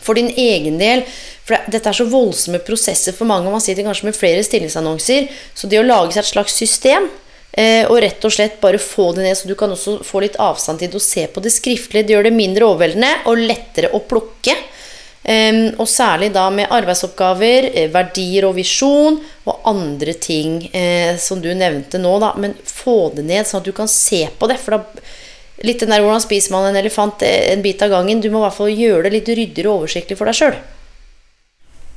for 0.04 0.18
din 0.18 0.32
egen 0.36 0.80
del 0.82 1.04
For 1.44 1.60
dette 1.72 1.90
er 1.90 1.96
så 1.96 2.06
voldsomme 2.08 2.62
prosesser 2.64 3.16
for 3.16 3.28
mange. 3.28 3.52
Man 3.52 3.62
sitter 3.64 3.84
kanskje 3.84 4.08
med 4.08 4.16
flere 4.16 4.44
stillingsannonser. 4.46 5.28
Så 5.54 5.68
det 5.68 5.82
å 5.82 5.84
lage 5.84 6.16
seg 6.16 6.24
et 6.24 6.30
slags 6.30 6.56
system 6.56 7.10
eh, 7.10 7.23
og 7.54 8.00
rett 8.02 8.24
og 8.26 8.34
slett 8.34 8.56
bare 8.58 8.80
få 8.82 9.12
det 9.14 9.28
ned, 9.28 9.38
så 9.38 9.46
du 9.46 9.54
kan 9.54 9.70
også 9.70 10.00
få 10.02 10.24
litt 10.24 10.40
avstand 10.42 10.82
til 10.82 10.90
det 10.90 10.98
og 10.98 11.04
se 11.06 11.28
på 11.30 11.42
det 11.44 11.52
skriftlig, 11.54 12.02
det 12.02 12.16
gjør 12.16 12.26
det 12.26 12.32
mindre 12.34 12.66
overveldende 12.66 13.12
og 13.30 13.44
lettere 13.46 13.92
å 13.94 14.02
plukke. 14.10 14.56
Og 15.78 15.88
særlig 15.88 16.32
da 16.34 16.48
med 16.52 16.74
arbeidsoppgaver, 16.74 17.70
eh, 17.72 17.92
verdier 17.94 18.48
og 18.50 18.58
visjon 18.58 19.22
og 19.46 19.70
andre 19.70 20.18
ting 20.20 20.58
eh, 20.76 21.16
som 21.16 21.40
du 21.40 21.54
nevnte 21.54 22.02
nå, 22.02 22.18
da. 22.20 22.34
Men 22.36 22.58
få 22.66 23.14
det 23.16 23.24
ned, 23.30 23.46
sånn 23.48 23.62
at 23.62 23.70
du 23.70 23.72
kan 23.78 23.88
se 23.88 24.26
på 24.34 24.50
det. 24.50 24.58
For 24.60 24.80
da 24.80 24.84
Litt 25.64 25.80
den 25.80 25.94
der 25.94 26.02
hvordan 26.02 26.20
spiser 26.24 26.52
man 26.52 26.66
en 26.68 26.80
elefant 26.80 27.22
eh, 27.24 27.54
en 27.54 27.62
bit 27.64 27.82
av 27.86 27.92
gangen. 27.94 28.20
Du 28.20 28.30
må 28.34 28.42
i 28.42 28.46
hvert 28.48 28.58
fall 28.58 28.74
gjøre 28.74 29.06
det 29.06 29.14
litt 29.14 29.30
ryddigere 29.30 29.70
og 29.70 29.84
oversiktlig 29.84 30.18
for 30.20 30.28
deg 30.28 30.36
sjøl. 30.36 30.58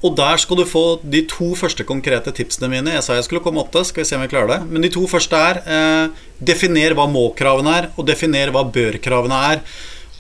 Og 0.05 0.13
der 0.19 0.37
skal 0.37 0.61
du 0.61 0.67
få 0.69 0.85
de 1.01 1.23
to 1.31 1.55
første 1.57 1.85
konkrete 1.89 2.33
tipsene 2.37 2.69
mine. 2.69 2.93
Jeg 2.99 3.05
sa 3.05 3.17
jeg 3.17 3.25
skulle 3.27 3.43
komme 3.45 3.63
åtte. 3.65 3.81
Skal 3.89 4.05
vi 4.05 4.09
se 4.11 4.19
om 4.19 4.25
vi 4.27 4.31
klarer 4.33 4.53
det. 4.53 4.59
Men 4.69 4.85
de 4.85 4.93
to 4.93 5.07
første 5.09 5.41
er 5.41 5.63
eh, 5.65 6.25
definer 6.45 6.97
hva 6.97 7.07
må-kravene 7.09 7.77
er, 7.81 7.89
og 7.97 8.09
definer 8.09 8.53
hva 8.53 8.67
bør-kravene 8.69 9.41
er. 9.55 9.63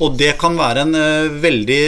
Og 0.00 0.16
det 0.20 0.34
kan 0.40 0.56
være 0.56 0.86
en 0.86 0.96
eh, 0.96 1.36
veldig 1.44 1.82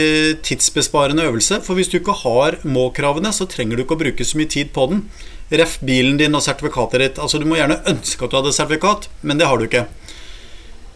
tidsbesparende 0.45 1.25
øvelse. 1.29 1.61
For 1.65 1.77
hvis 1.77 1.89
du 1.89 1.97
ikke 1.99 2.17
har 2.21 2.59
må-kravene, 2.61 3.33
så 3.33 3.49
trenger 3.49 3.77
du 3.77 3.85
ikke 3.85 3.97
å 3.97 4.03
bruke 4.05 4.25
så 4.25 4.37
mye 4.37 4.53
tid 4.53 4.69
på 4.75 4.85
den. 4.93 5.03
Ref 5.49 5.79
bilen 5.81 6.21
din 6.21 6.37
og 6.37 6.45
sertifikatet 6.45 7.01
ditt. 7.01 7.21
Altså 7.21 7.41
Du 7.41 7.49
må 7.49 7.57
gjerne 7.57 7.81
ønske 7.89 8.25
at 8.25 8.29
du 8.29 8.37
hadde 8.37 8.53
sertifikat, 8.53 9.09
men 9.25 9.41
det 9.41 9.49
har 9.49 9.57
du 9.57 9.65
ikke. 9.65 9.87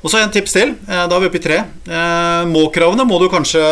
Og 0.04 0.12
så 0.12 0.20
en 0.20 0.34
tips 0.36 0.54
til. 0.54 0.76
Uh, 0.86 1.06
da 1.08 1.16
er 1.16 1.24
vi 1.24 1.30
oppe 1.32 1.40
i 1.40 1.46
tre. 1.46 1.64
Uh, 1.88 2.44
må-kravene 2.52 3.06
må 3.08 3.18
du 3.22 3.32
kanskje 3.32 3.64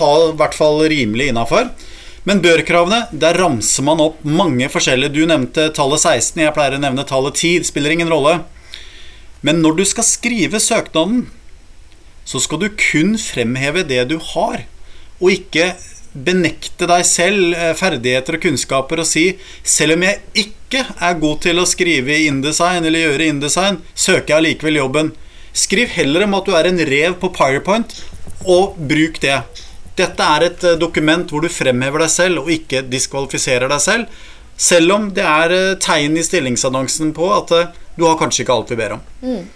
ha 0.00 0.10
i 0.26 0.34
hvert 0.36 0.56
fall 0.58 0.82
rimelig 0.90 1.30
innafor. 1.30 1.70
Men 2.28 2.42
bør-kravene, 2.44 3.06
der 3.16 3.38
ramser 3.40 3.84
man 3.86 4.02
opp 4.04 4.20
mange 4.26 4.68
forskjellige. 4.72 5.14
Du 5.14 5.22
nevnte 5.28 5.70
tallet 5.76 6.02
16, 6.02 6.42
jeg 6.44 6.54
pleier 6.56 6.76
å 6.76 6.82
nevne 6.82 7.06
tallet 7.08 7.38
10. 7.38 7.62
Det 7.62 7.70
spiller 7.70 7.96
ingen 7.96 8.12
rolle. 8.12 8.42
Men 9.40 9.62
når 9.64 9.78
du 9.78 9.84
skal 9.88 10.04
skrive 10.04 10.60
søknaden 10.60 11.28
så 12.30 12.40
skal 12.42 12.60
du 12.62 12.68
kun 12.78 13.16
fremheve 13.18 13.82
det 13.86 14.04
du 14.12 14.18
har, 14.32 14.66
og 15.20 15.32
ikke 15.34 15.72
benekte 16.10 16.88
deg 16.90 17.04
selv 17.06 17.54
eh, 17.54 17.72
ferdigheter 17.78 18.36
og 18.36 18.44
kunnskaper 18.44 19.02
og 19.02 19.06
si 19.06 19.24
selv 19.62 19.94
om 19.94 20.04
jeg 20.06 20.44
ikke 20.44 20.84
er 20.98 21.18
god 21.22 21.42
til 21.46 21.60
å 21.62 21.66
skrive 21.68 22.16
i 22.16 22.28
InDesign 22.30 22.86
eller 22.86 23.06
gjøre 23.06 23.28
InDesign, 23.30 23.80
søker 23.94 24.34
jeg 24.34 24.38
allikevel 24.40 24.80
jobben. 24.80 25.12
Skriv 25.54 25.90
heller 25.94 26.26
om 26.26 26.36
at 26.38 26.46
du 26.46 26.54
er 26.58 26.70
en 26.70 26.82
rev 26.90 27.16
på 27.22 27.30
PowerPoint, 27.34 27.94
og 28.46 28.78
bruk 28.90 29.20
det. 29.22 29.38
Dette 29.98 30.26
er 30.36 30.46
et 30.46 30.66
eh, 30.66 30.78
dokument 30.80 31.30
hvor 31.30 31.44
du 31.44 31.50
fremhever 31.52 32.04
deg 32.04 32.12
selv 32.12 32.44
og 32.44 32.52
ikke 32.54 32.84
diskvalifiserer 32.90 33.70
deg 33.70 33.82
selv. 33.84 34.26
Selv 34.60 34.96
om 34.96 35.08
det 35.16 35.24
er 35.24 35.56
eh, 35.56 35.78
tegn 35.80 36.18
i 36.20 36.26
stillingsannonsen 36.26 37.14
på 37.16 37.32
at 37.34 37.54
du 37.96 38.06
har 38.06 38.20
kanskje 38.20 38.44
ikke 38.44 38.58
alt 38.58 38.70
vi 38.74 38.78
ber 38.80 38.98
om. 38.98 39.08
Mm. 39.24 39.48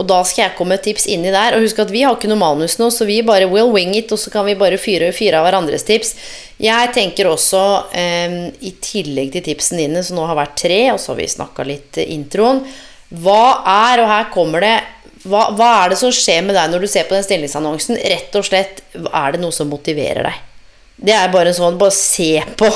Og 0.00 0.06
da 0.08 0.22
skal 0.24 0.46
jeg 0.46 0.56
komme 0.56 0.76
med 0.76 0.84
tips 0.84 1.04
inni 1.12 1.32
der. 1.32 1.56
Og 1.56 1.64
husk 1.66 1.80
at 1.82 1.90
vi 1.92 2.04
har 2.06 2.16
ikke 2.16 2.30
noe 2.30 2.40
manus 2.40 2.78
nå, 2.80 2.88
så 2.94 3.04
vi 3.08 3.20
bare 3.26 3.48
will 3.50 3.72
wing 3.74 3.92
it, 3.98 4.12
og 4.14 4.20
så 4.20 4.32
kan 4.32 4.46
vi 4.48 4.56
bare 4.58 4.80
fyre, 4.80 5.10
fyre 5.16 5.40
av 5.40 5.48
hverandres 5.48 5.84
tips. 5.88 6.14
Jeg 6.60 6.92
tenker 6.96 7.28
også, 7.28 7.64
eh, 7.92 8.38
i 8.64 8.72
tillegg 8.80 9.34
til 9.34 9.44
tipsene 9.50 9.84
dine, 9.84 10.04
som 10.06 10.16
nå 10.16 10.24
har 10.30 10.38
vært 10.38 10.56
tre, 10.62 10.80
og 10.94 11.00
så 11.00 11.12
har 11.12 11.20
vi 11.20 11.28
snakka 11.36 11.66
litt 11.68 12.00
introen 12.06 12.64
Hva 13.10 13.66
er, 13.66 14.00
og 14.00 14.06
her 14.06 14.26
kommer 14.30 14.62
det 14.62 14.76
hva, 15.28 15.50
hva, 15.52 15.68
er 15.82 15.92
det 15.92 15.98
som 16.00 16.12
skjer 16.14 16.40
med 16.46 16.56
deg 16.56 16.70
når 16.72 16.84
du 16.84 16.88
ser 16.88 17.08
på 17.08 17.16
den 17.16 17.26
stillingsannonsen? 17.26 17.98
Rett 18.12 18.36
og 18.38 18.46
slett, 18.46 18.80
er 18.96 19.34
det 19.34 19.42
noe 19.42 19.52
som 19.52 19.68
motiverer 19.68 20.24
deg? 20.30 20.38
Det 21.00 21.12
er 21.16 21.32
bare 21.32 21.52
sånn, 21.56 21.78
bare 21.80 21.94
se 21.96 22.38
på. 22.60 22.68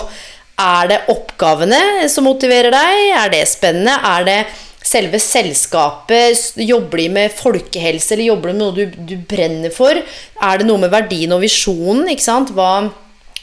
Er 0.61 0.91
det 0.91 1.01
oppgavene 1.13 2.07
som 2.13 2.29
motiverer 2.29 2.73
deg? 2.75 3.01
Er 3.17 3.33
det 3.33 3.43
spennende? 3.51 3.97
Er 3.97 4.27
det 4.29 4.39
selve 4.85 5.21
selskapet? 5.23 6.61
Jobber 6.61 7.01
de 7.01 7.09
med 7.17 7.35
folkehelse, 7.35 8.13
eller 8.15 8.29
jobber 8.29 8.53
de 8.53 8.57
med 8.59 8.63
noe 8.63 8.77
du, 8.77 8.99
du 9.09 9.17
brenner 9.29 9.73
for? 9.75 9.97
Er 9.97 10.61
det 10.61 10.69
noe 10.69 10.83
med 10.85 10.93
verdien 10.93 11.33
og 11.37 11.43
visjonen? 11.45 12.11
ikke 12.13 12.27
sant? 12.27 12.53
Hva, 12.57 12.91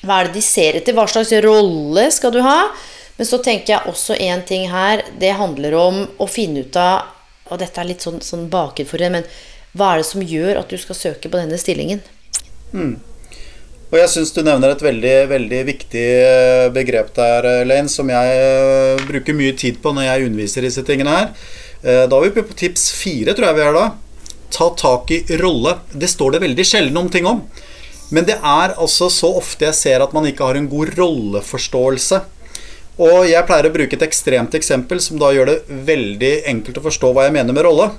hva 0.06 0.20
er 0.20 0.30
det 0.30 0.38
de 0.38 0.46
ser 0.46 0.78
etter? 0.78 0.98
Hva 0.98 1.08
slags 1.10 1.34
rolle 1.46 2.06
skal 2.14 2.36
du 2.38 2.44
ha? 2.46 2.60
Men 3.18 3.30
så 3.30 3.42
tenker 3.44 3.76
jeg 3.76 3.92
også 3.92 4.18
én 4.22 4.46
ting 4.46 4.70
her. 4.72 5.04
Det 5.22 5.34
handler 5.38 5.76
om 5.78 6.04
å 6.22 6.30
finne 6.30 6.64
ut 6.66 6.78
av 6.80 7.10
Og 7.52 7.60
dette 7.60 7.82
er 7.82 7.90
litt 7.90 8.04
sånn, 8.04 8.22
sånn 8.24 8.48
bakenfor, 8.52 9.04
men 9.12 9.28
hva 9.76 9.94
er 9.94 10.02
det 10.02 10.10
som 10.10 10.24
gjør 10.24 10.62
at 10.62 10.72
du 10.72 10.80
skal 10.80 10.98
søke 10.98 11.32
på 11.32 11.40
denne 11.40 11.60
stillingen? 11.60 12.04
Mm. 12.72 13.00
Og 13.92 13.98
jeg 14.00 14.12
syns 14.14 14.30
du 14.32 14.40
nevner 14.48 14.72
et 14.72 14.84
veldig, 14.84 15.16
veldig 15.28 15.58
viktig 15.68 16.06
eh, 16.24 16.68
begrep 16.72 17.10
der, 17.18 17.48
Lane, 17.68 17.92
som 17.92 18.08
jeg 18.12 18.38
eh, 18.40 19.04
bruker 19.04 19.36
mye 19.36 19.56
tid 19.60 19.82
på 19.84 19.92
når 19.92 20.08
jeg 20.08 20.30
underviser 20.30 20.64
disse 20.64 20.84
tingene 20.88 21.16
her. 21.18 21.34
Eh, 21.84 22.06
da 22.08 22.20
er 22.22 22.30
vi 22.30 22.46
på 22.48 22.56
tips 22.56 22.88
fire, 22.96 23.36
tror 23.36 23.50
jeg 23.50 23.60
vi 23.60 23.66
er 23.66 23.76
da. 23.76 23.86
Ta 24.52 24.70
tak 24.80 25.12
i 25.12 25.20
rolle. 25.44 25.76
Det 25.92 26.08
står 26.08 26.38
det 26.38 26.44
veldig 26.46 26.68
sjelden 26.68 27.02
om 27.04 27.12
ting 27.12 27.28
om. 27.28 27.44
Men 28.16 28.28
det 28.28 28.38
er 28.40 28.78
altså 28.80 29.08
så 29.12 29.34
ofte 29.40 29.68
jeg 29.68 29.76
ser 29.76 30.04
at 30.04 30.16
man 30.16 30.28
ikke 30.28 30.48
har 30.48 30.60
en 30.60 30.72
god 30.72 30.96
rolleforståelse. 30.96 32.22
Og 33.00 33.24
jeg 33.30 33.48
pleier 33.48 33.70
å 33.70 33.74
bruke 33.74 33.96
et 33.96 34.04
ekstremt 34.04 34.56
eksempel 34.58 35.00
som 35.04 35.20
da 35.22 35.32
gjør 35.32 35.48
det 35.48 35.60
veldig 35.88 36.34
enkelt 36.52 36.82
å 36.82 36.88
forstå 36.90 37.14
hva 37.16 37.28
jeg 37.28 37.36
mener 37.38 37.56
med 37.56 37.64
rolle. 37.66 37.92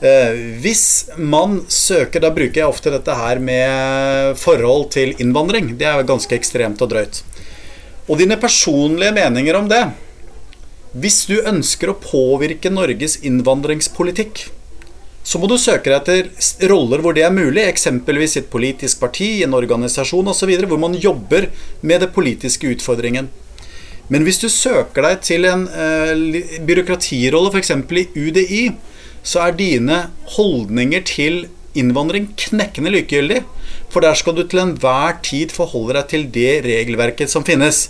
Eh, 0.00 0.36
hvis 0.60 1.10
man 1.16 1.62
søker, 1.68 2.20
da 2.24 2.30
bruker 2.32 2.62
jeg 2.62 2.68
ofte 2.68 2.92
dette 2.92 3.16
her 3.16 3.40
med 3.40 4.36
forhold 4.40 4.90
til 4.94 5.12
innvandring. 5.20 5.74
Det 5.80 5.88
er 5.88 6.06
ganske 6.08 6.36
ekstremt 6.36 6.80
og 6.84 6.92
drøyt. 6.92 7.22
Og 8.08 8.20
dine 8.20 8.38
personlige 8.40 9.16
meninger 9.16 9.56
om 9.56 9.68
det. 9.68 9.82
Hvis 10.90 11.22
du 11.30 11.36
ønsker 11.46 11.92
å 11.92 12.00
påvirke 12.00 12.72
Norges 12.72 13.20
innvandringspolitikk, 13.22 14.48
så 15.22 15.38
må 15.38 15.46
du 15.46 15.58
søke 15.60 15.92
etter 15.94 16.30
roller 16.70 17.04
hvor 17.04 17.14
det 17.14 17.22
er 17.26 17.34
mulig, 17.34 17.62
eksempelvis 17.68 18.38
et 18.40 18.48
politisk 18.50 19.02
parti, 19.04 19.28
en 19.44 19.54
organisasjon 19.54 20.32
osv., 20.32 20.50
hvor 20.64 20.80
man 20.80 20.96
jobber 20.96 21.50
med 21.84 22.02
den 22.02 22.10
politiske 22.10 22.72
utfordringen. 22.72 23.28
Men 24.10 24.26
hvis 24.26 24.40
du 24.42 24.48
søker 24.50 25.06
deg 25.06 25.22
til 25.22 25.46
en 25.46 25.68
uh, 25.70 26.60
byråkratirolle, 26.66 27.52
f.eks. 27.54 27.70
i 27.70 28.06
UDI, 28.18 28.64
så 29.22 29.46
er 29.46 29.56
dine 29.56 30.02
holdninger 30.34 31.04
til 31.06 31.44
innvandring 31.78 32.32
knekkende 32.40 32.90
likegyldig. 32.96 33.44
For 33.90 34.02
der 34.02 34.18
skal 34.18 34.34
du 34.36 34.42
til 34.42 34.62
enhver 34.64 35.20
tid 35.22 35.54
forholde 35.54 35.94
deg 35.98 36.08
til 36.10 36.26
det 36.34 36.52
regelverket 36.66 37.30
som 37.30 37.46
finnes. 37.46 37.88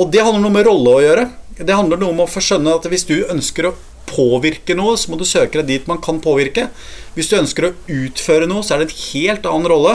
Og 0.00 0.08
det 0.12 0.24
handler 0.24 0.46
noe 0.46 0.54
med 0.54 0.68
rolle 0.68 0.94
å 0.94 1.02
gjøre. 1.04 1.26
Det 1.60 1.76
handler 1.76 2.00
noe 2.00 2.14
om 2.14 2.24
å 2.24 2.30
få 2.30 2.42
skjønne 2.42 2.78
at 2.78 2.88
hvis 2.90 3.06
du 3.06 3.18
ønsker 3.30 3.68
å 3.68 3.76
påvirke 4.08 4.76
noe, 4.76 4.96
så 5.00 5.10
må 5.10 5.18
du 5.20 5.26
søke 5.28 5.60
deg 5.60 5.70
dit 5.70 5.90
man 5.90 6.00
kan 6.02 6.20
påvirke. 6.24 6.68
Hvis 7.14 7.30
du 7.30 7.38
ønsker 7.38 7.68
å 7.68 7.74
utføre 7.92 8.48
noe, 8.50 8.64
så 8.64 8.74
er 8.74 8.82
det 8.82 8.90
en 8.90 8.98
helt 9.12 9.48
annen 9.50 9.70
rolle. 9.70 9.94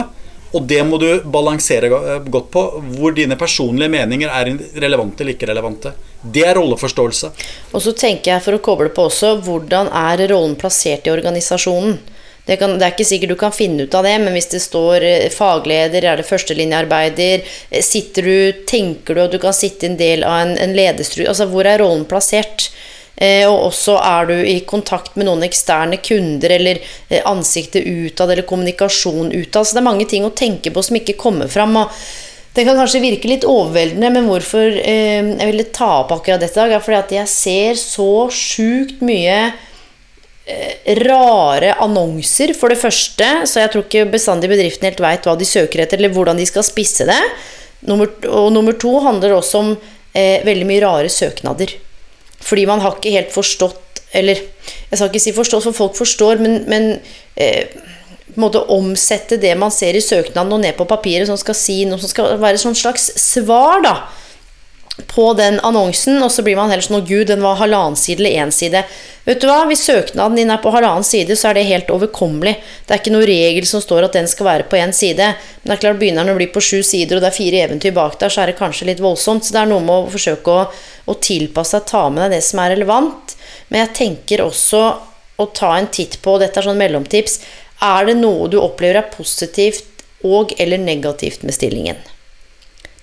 Og 0.57 0.65
det 0.65 0.79
må 0.87 0.97
du 0.97 1.07
balansere 1.29 1.89
godt 2.25 2.47
på, 2.53 2.63
hvor 2.97 3.13
dine 3.13 3.37
personlige 3.37 3.91
meninger 3.93 4.31
er 4.33 4.53
relevante 4.81 5.23
eller 5.23 5.35
ikke 5.35 5.49
relevante. 5.51 5.93
Det 6.21 6.45
er 6.47 6.57
rolleforståelse. 6.57 7.31
Og 7.71 7.83
så 7.85 7.93
tenker 7.93 8.33
jeg, 8.33 8.45
for 8.45 8.57
å 8.57 8.63
koble 8.63 8.89
på 8.93 9.05
også, 9.11 9.35
hvordan 9.45 9.91
er 9.93 10.25
rollen 10.31 10.57
plassert 10.59 11.05
i 11.07 11.13
organisasjonen? 11.13 11.99
Det, 12.49 12.55
kan, 12.57 12.71
det, 12.79 12.85
er 12.85 12.95
ikke 12.95 13.05
sikkert 13.05 13.29
du 13.29 13.37
kan 13.37 13.53
finne 13.53 13.85
ut 13.85 13.93
av 13.93 14.07
det, 14.07 14.15
men 14.23 14.33
hvis 14.33 14.49
det 14.49 14.63
står 14.63 15.03
eh, 15.05 15.25
fagleder, 15.29 16.01
er 16.01 16.17
det 16.17 16.25
førstelinjearbeider 16.25 17.43
eh, 17.45 17.83
Sitter 17.85 18.25
du, 18.25 18.63
Tenker 18.65 19.13
du 19.13 19.21
at 19.21 19.35
du 19.35 19.37
kan 19.43 19.53
sitte 19.53 19.85
en 19.85 19.99
del 19.99 20.25
av 20.25 20.47
en, 20.47 20.55
en 20.57 20.73
lederstru 20.73 21.27
Altså, 21.27 21.45
hvor 21.51 21.69
er 21.69 21.77
rollen 21.83 22.07
plassert? 22.09 22.71
Eh, 23.19 23.43
og 23.49 23.65
også 23.67 23.97
er 23.99 24.29
du 24.29 24.37
i 24.37 24.61
kontakt 24.67 25.17
med 25.19 25.27
noen 25.27 25.43
eksterne 25.43 25.99
kunder, 25.99 26.53
eller 26.55 26.79
eh, 27.09 27.19
ansiktet 27.27 27.83
utad, 27.83 28.31
eller 28.31 28.47
kommunikasjon 28.47 29.33
utad. 29.33 29.67
Så 29.67 29.75
det 29.75 29.83
er 29.83 29.89
mange 29.89 30.07
ting 30.07 30.23
å 30.23 30.31
tenke 30.31 30.71
på 30.71 30.83
som 30.85 30.99
ikke 31.01 31.19
kommer 31.19 31.51
fram. 31.51 31.75
og 31.83 31.91
det 32.55 32.65
kan 32.65 32.79
kanskje 32.79 33.03
virke 33.03 33.29
litt 33.29 33.45
overveldende, 33.47 34.09
men 34.15 34.29
hvorfor 34.29 34.79
eh, 34.81 35.19
jeg 35.21 35.49
ville 35.51 35.67
ta 35.75 35.89
opp 36.01 36.15
akkurat 36.15 36.41
dette, 36.41 36.63
er 36.65 36.81
fordi 36.83 36.97
at 36.97 37.11
jeg 37.19 37.31
ser 37.31 37.77
så 37.79 38.11
sjukt 38.33 39.03
mye 39.05 39.37
eh, 40.47 40.95
rare 41.03 41.75
annonser, 41.83 42.55
for 42.57 42.73
det 42.73 42.79
første. 42.81 43.27
Så 43.45 43.61
jeg 43.61 43.73
tror 43.73 43.85
ikke 43.85 44.07
bestandig 44.15 44.49
bedriften 44.51 44.89
helt 44.89 45.03
veit 45.03 45.27
hva 45.27 45.35
de 45.39 45.47
søker 45.47 45.83
etter, 45.83 46.01
eller 46.01 46.15
hvordan 46.15 46.39
de 46.39 46.47
skal 46.49 46.65
spisse 46.65 47.07
det. 47.07 47.19
Nummer, 47.87 48.09
og 48.31 48.49
nummer 48.55 48.75
to 48.79 48.95
handler 49.05 49.37
også 49.37 49.61
om 49.61 49.75
eh, 49.75 50.41
veldig 50.47 50.71
mye 50.71 50.83
rare 50.87 51.13
søknader. 51.13 51.77
Fordi 52.39 52.65
man 52.69 52.81
har 52.83 52.95
ikke 52.97 53.13
helt 53.13 53.33
forstått 53.35 54.01
Eller 54.15 54.39
jeg 54.39 54.97
skal 54.97 55.09
ikke 55.11 55.21
si 55.21 55.33
forstått, 55.35 55.67
for 55.67 55.77
folk 55.77 55.97
forstår, 55.99 56.39
men, 56.41 56.63
men 56.65 56.85
eh, 57.37 57.69
på 58.29 58.37
en 58.39 58.41
måte 58.41 58.61
omsette 58.73 59.37
det 59.41 59.51
man 59.57 59.69
ser 59.73 59.93
i 59.97 60.01
søknaden 60.01 60.55
og 60.55 60.63
ned 60.63 60.73
på 60.77 60.87
papiret, 60.89 61.27
som 61.29 61.37
skal 61.37 61.57
si 61.57 61.83
noe 61.85 62.01
som 62.01 62.09
skal 62.09 62.39
være 62.41 62.57
et 62.57 62.77
slags 62.79 63.05
svar 63.21 63.83
da, 63.85 63.93
på 65.07 65.33
den 65.33 65.59
annonsen, 65.59 66.17
og 66.23 66.31
så 66.31 66.43
blir 66.43 66.57
man 66.59 66.71
heller 66.71 66.85
sånn 66.85 66.99
Å, 66.99 67.05
gud, 67.05 67.27
den 67.29 67.43
var 67.45 67.59
halvannen 67.59 67.97
side 67.99 68.23
eller 68.23 68.43
én 68.43 68.51
side. 68.53 68.81
Vet 69.27 69.41
du 69.41 69.47
hva, 69.49 69.61
Hvis 69.69 69.83
søknaden 69.85 70.37
din 70.39 70.51
er 70.51 70.61
på 70.63 70.71
halvannen 70.73 71.05
side, 71.05 71.35
så 71.37 71.49
er 71.49 71.59
det 71.59 71.67
helt 71.69 71.91
overkommelig. 71.93 72.55
Det 72.85 72.95
er 72.95 73.01
ikke 73.01 73.13
noe 73.13 73.27
regel 73.29 73.67
som 73.69 73.83
står 73.83 74.07
at 74.07 74.17
den 74.17 74.29
skal 74.31 74.47
være 74.47 74.67
på 74.71 74.79
én 74.79 74.93
side. 74.95 75.31
Men 75.61 75.71
det 75.71 75.77
er 75.77 75.83
klart, 75.83 75.99
begynner 76.01 76.25
den 76.25 76.33
å 76.33 76.39
bli 76.39 76.49
på 76.53 76.63
sju 76.63 76.81
sider, 76.83 77.17
og 77.17 77.25
det 77.25 77.31
er 77.31 77.37
fire 77.37 77.63
eventyr 77.67 77.95
bak 77.95 78.19
der, 78.21 78.33
så 78.33 78.43
er 78.43 78.51
det 78.51 78.59
kanskje 78.59 78.89
litt 78.89 79.03
voldsomt. 79.03 79.45
Så 79.45 79.55
det 79.55 79.63
er 79.63 79.71
noe 79.71 79.85
med 79.85 79.95
å 79.95 80.11
forsøke 80.13 80.55
å, 80.55 80.67
å 81.05 81.17
tilpasse 81.21 81.77
deg, 81.77 81.87
ta 81.91 82.05
med 82.09 82.25
deg 82.25 82.37
det 82.37 82.43
som 82.47 82.63
er 82.63 82.73
relevant. 82.75 83.35
Men 83.69 83.85
jeg 83.85 83.95
tenker 84.01 84.45
også 84.47 84.83
å 85.39 85.49
ta 85.55 85.75
en 85.77 85.89
titt 85.93 86.19
på, 86.23 86.37
dette 86.41 86.59
er 86.59 86.67
sånn 86.67 86.79
mellomtips, 86.79 87.39
er 87.85 88.09
det 88.09 88.17
noe 88.19 88.49
du 88.51 88.59
opplever 88.59 88.99
er 88.99 89.11
positivt 89.13 89.85
og 90.27 90.51
eller 90.59 90.81
negativt 90.81 91.45
med 91.47 91.55
stillingen? 91.55 91.99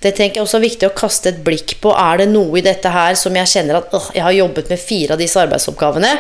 Det 0.03 0.13
tenker 0.13 0.41
jeg 0.41 0.45
også 0.45 0.59
er 0.59 0.67
viktig 0.67 0.89
å 0.91 0.97
kaste 0.97 1.31
et 1.33 1.41
blikk 1.45 1.79
på. 1.83 1.93
Er 1.97 2.21
det 2.21 2.29
noe 2.31 2.61
i 2.61 2.65
dette 2.65 2.91
her 2.93 3.17
som 3.19 3.37
jeg 3.37 3.53
kjenner 3.55 3.81
at 3.81 3.95
øh, 3.97 4.11
jeg 4.15 4.25
har 4.27 4.37
jobbet 4.37 4.71
med 4.73 4.83
fire 4.83 5.17
av 5.17 5.23
disse 5.23 5.41
arbeidsoppgavene? 5.41 6.13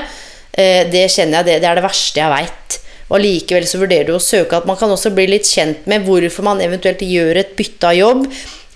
Eh, 0.52 0.82
det 0.88 1.04
kjenner 1.12 1.40
jeg, 1.40 1.48
det, 1.48 1.56
det 1.62 1.70
er 1.70 1.78
det 1.78 1.84
verste 1.84 2.22
jeg 2.22 2.32
veit. 2.32 2.78
Og 3.06 3.18
allikevel 3.20 3.68
så 3.68 3.80
vurderer 3.82 4.08
du 4.08 4.16
å 4.16 4.22
søke 4.22 4.58
at 4.58 4.66
man 4.66 4.78
kan 4.80 4.90
også 4.90 5.12
bli 5.14 5.28
litt 5.30 5.46
kjent 5.46 5.84
med 5.90 6.06
hvorfor 6.08 6.46
man 6.48 6.62
eventuelt 6.64 7.04
gjør 7.04 7.42
et 7.42 7.52
bytte 7.58 7.92
av 7.92 7.98
jobb, 7.98 8.24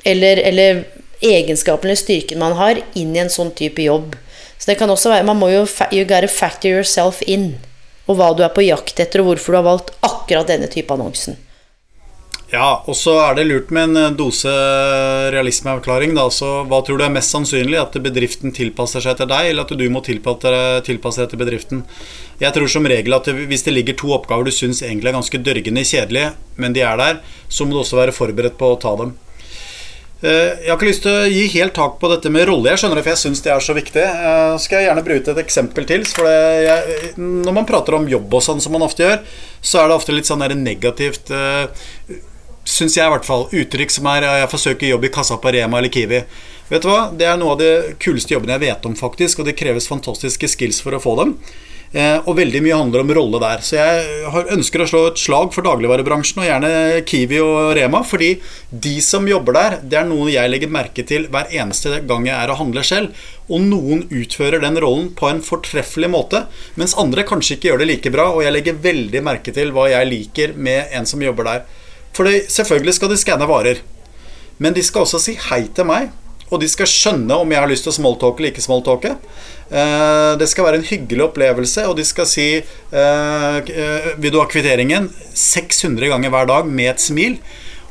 eller, 0.07 0.43
eller 0.47 0.85
egenskapen 1.21 1.91
eller 1.91 1.99
styrken 1.99 2.41
man 2.41 2.55
har, 2.61 2.79
inn 2.95 3.17
i 3.17 3.25
en 3.25 3.33
sånn 3.33 3.51
type 3.57 3.83
jobb. 3.83 4.15
Så 4.61 4.71
det 4.71 4.77
kan 4.77 4.93
også 4.93 5.09
være 5.09 5.25
Man 5.25 5.41
må 5.41 5.49
jo 5.49 5.65
you 5.89 6.05
gotta 6.05 6.29
factor 6.29 6.69
yourself 6.69 7.23
in 7.25 7.55
og 8.11 8.19
hva 8.19 8.33
du 8.35 8.43
er 8.43 8.51
på 8.53 8.65
jakt 8.67 8.99
etter, 8.99 9.23
og 9.23 9.31
hvorfor 9.31 9.55
du 9.55 9.59
har 9.61 9.67
valgt 9.67 9.93
akkurat 10.07 10.49
denne 10.51 10.67
type 10.71 10.91
annonsen. 10.91 11.37
Ja, 12.51 12.81
og 12.83 12.97
så 12.99 13.13
er 13.23 13.37
det 13.39 13.45
lurt 13.47 13.69
med 13.71 13.95
en 13.95 14.17
dose 14.19 14.51
realismeavklaring. 15.31 16.17
Da. 16.19 16.27
Så 16.35 16.65
hva 16.67 16.81
tror 16.83 16.99
du 16.99 17.05
er 17.07 17.15
mest 17.15 17.31
sannsynlig? 17.31 17.79
At 17.79 17.95
bedriften 18.03 18.51
tilpasser 18.55 19.05
seg 19.05 19.21
til 19.21 19.31
deg, 19.31 19.53
eller 19.53 19.69
at 19.69 19.75
du 19.79 19.87
må 19.93 20.03
tilpasse 20.03 20.51
deg 20.51 21.31
til 21.31 21.41
bedriften? 21.41 21.85
Jeg 22.43 22.57
tror 22.57 22.71
som 22.73 22.89
regel 22.91 23.15
at 23.15 23.31
hvis 23.31 23.67
det 23.67 23.77
ligger 23.77 23.99
to 24.01 24.11
oppgaver 24.17 24.49
du 24.49 24.55
syns 24.55 24.83
egentlig 24.83 25.13
er 25.13 25.19
ganske 25.21 25.43
dørgende 25.47 25.87
kjedelige, 25.87 26.33
men 26.59 26.75
de 26.75 26.83
er 26.83 26.99
der, 26.99 27.21
så 27.49 27.67
må 27.67 27.77
du 27.77 27.85
også 27.85 28.01
være 28.01 28.17
forberedt 28.17 28.59
på 28.59 28.73
å 28.73 28.79
ta 28.83 28.97
dem. 28.99 29.13
Eh, 30.21 30.65
jeg 30.65 30.69
har 30.69 30.77
ikke 30.77 30.89
lyst 30.89 31.05
til 31.07 31.15
å 31.17 31.29
gi 31.31 31.45
helt 31.55 31.73
tak 31.77 31.95
på 32.01 32.11
dette 32.11 32.33
med 32.33 32.49
rolle, 32.49 32.73
jeg 32.73 32.83
skjønner 32.83 32.99
det, 32.99 33.05
for 33.07 33.13
jeg 33.15 33.23
syns 33.23 33.45
det 33.45 33.53
er 33.55 33.63
så 33.65 33.77
viktig. 33.77 34.03
Eh, 34.03 34.57
skal 34.65 34.81
jeg 34.81 34.91
gjerne 34.91 35.05
bruke 35.07 35.33
et 35.33 35.45
eksempel 35.45 35.87
til. 35.89 36.03
For 36.09 36.27
jeg, 36.27 37.15
når 37.21 37.57
man 37.61 37.69
prater 37.69 37.97
om 37.97 38.11
jobb 38.11 38.41
og 38.41 38.45
sånn 38.45 38.61
som 38.65 38.75
man 38.75 38.89
ofte 38.89 39.07
gjør, 39.07 39.23
så 39.63 39.85
er 39.85 39.89
det 39.89 40.01
ofte 40.01 40.17
litt 40.17 40.29
sånn 40.29 40.45
negativt 40.65 41.31
eh, 41.31 41.87
Syns 42.69 42.97
jeg, 42.99 43.07
i 43.07 43.13
hvert 43.13 43.27
fall. 43.27 43.47
Uttrykk 43.57 43.93
som 43.95 44.09
er 44.13 44.27
jeg 44.27 44.53
forsøker 44.53 44.93
jobb 44.93 45.09
i 45.09 45.13
kassa 45.15 45.39
på 45.41 45.53
Rema 45.55 45.81
eller 45.81 45.93
Kiwi. 45.93 46.23
Vet 46.71 46.85
du 46.85 46.91
hva? 46.91 47.09
Det 47.11 47.27
er 47.27 47.41
noe 47.41 47.57
av 47.57 47.59
de 47.63 47.97
kuleste 48.03 48.37
jobbene 48.37 48.55
jeg 48.59 48.67
vet 48.69 48.87
om, 48.87 48.95
faktisk, 48.99 49.41
og 49.41 49.49
det 49.49 49.59
kreves 49.59 49.89
fantastiske 49.91 50.53
skills 50.53 50.79
for 50.85 50.95
å 50.95 51.03
få 51.03 51.17
dem. 51.19 51.35
Eh, 51.91 52.21
og 52.23 52.37
veldig 52.39 52.61
mye 52.63 52.77
handler 52.79 53.03
om 53.03 53.11
rolle 53.17 53.41
der. 53.43 53.63
Så 53.67 53.75
jeg 53.75 54.45
ønsker 54.55 54.85
å 54.85 54.87
slå 54.87 55.01
et 55.09 55.19
slag 55.19 55.51
for 55.57 55.67
dagligvarebransjen, 55.67 56.39
og 56.39 56.47
gjerne 56.47 57.03
Kiwi 57.09 57.41
og 57.43 57.73
Rema. 57.79 58.05
Fordi 58.07 58.31
de 58.71 58.95
som 59.03 59.27
jobber 59.27 59.57
der, 59.57 59.79
det 59.83 59.99
er 59.99 60.07
noe 60.07 60.31
jeg 60.31 60.53
legger 60.53 60.71
merke 60.71 61.03
til 61.07 61.27
hver 61.33 61.51
eneste 61.51 62.05
gang 62.07 62.29
jeg 62.29 62.37
er 62.37 62.55
og 62.55 62.61
handler 62.63 62.87
selv. 62.87 63.27
Og 63.51 63.67
noen 63.67 64.07
utfører 64.07 64.63
den 64.63 64.79
rollen 64.79 65.11
på 65.19 65.27
en 65.33 65.43
fortreffelig 65.43 66.13
måte, 66.13 66.45
mens 66.79 66.95
andre 66.95 67.27
kanskje 67.27 67.59
ikke 67.59 67.73
gjør 67.73 67.83
det 67.83 67.91
like 67.91 68.15
bra. 68.15 68.31
Og 68.37 68.45
jeg 68.47 68.55
legger 68.55 68.83
veldig 68.87 69.27
merke 69.27 69.57
til 69.57 69.75
hva 69.75 69.91
jeg 69.91 70.13
liker 70.13 70.55
med 70.55 70.95
en 70.95 71.11
som 71.11 71.27
jobber 71.27 71.51
der. 71.51 71.67
For 72.17 72.27
selvfølgelig 72.27 72.97
skal 72.97 73.13
de 73.13 73.21
skanne 73.21 73.49
varer. 73.49 73.83
Men 74.61 74.75
de 74.77 74.83
skal 74.85 75.07
også 75.07 75.21
si 75.23 75.37
hei 75.49 75.65
til 75.75 75.89
meg 75.89 76.11
og 76.51 76.59
de 76.59 76.69
skal 76.71 76.89
skjønne 76.91 77.37
om 77.39 77.53
jeg 77.53 77.63
har 77.63 77.71
lyst 77.71 77.87
til 77.87 77.93
å 77.93 77.97
smalltalke 77.97 78.43
eller 78.43 78.51
ikke 78.51 78.65
smalltalke. 78.65 79.15
Eh, 79.71 80.33
det 80.41 80.49
skal 80.51 80.67
være 80.67 80.81
en 80.81 80.87
hyggelig 80.87 81.29
opplevelse, 81.29 81.85
og 81.87 81.95
de 81.99 82.07
skal 82.07 82.27
si 82.27 82.47
eh, 82.59 83.71
Vil 84.19 84.35
du 84.35 84.41
ha 84.41 84.49
kvitteringen? 84.51 85.07
600 85.31 86.11
ganger 86.11 86.35
hver 86.35 86.49
dag 86.51 86.71
med 86.71 86.91
et 86.91 87.05
smil. 87.05 87.39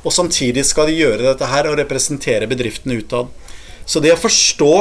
Og 0.03 0.15
samtidig 0.15 0.65
skal 0.67 0.91
de 0.91 0.97
gjøre 0.99 1.23
dette 1.23 1.47
her 1.47 1.69
og 1.71 1.79
representere 1.79 2.49
bedriften 2.51 2.97
utad. 2.99 3.31
Så 3.87 4.03
det 4.03 4.11
å 4.13 4.19
forstå 4.19 4.73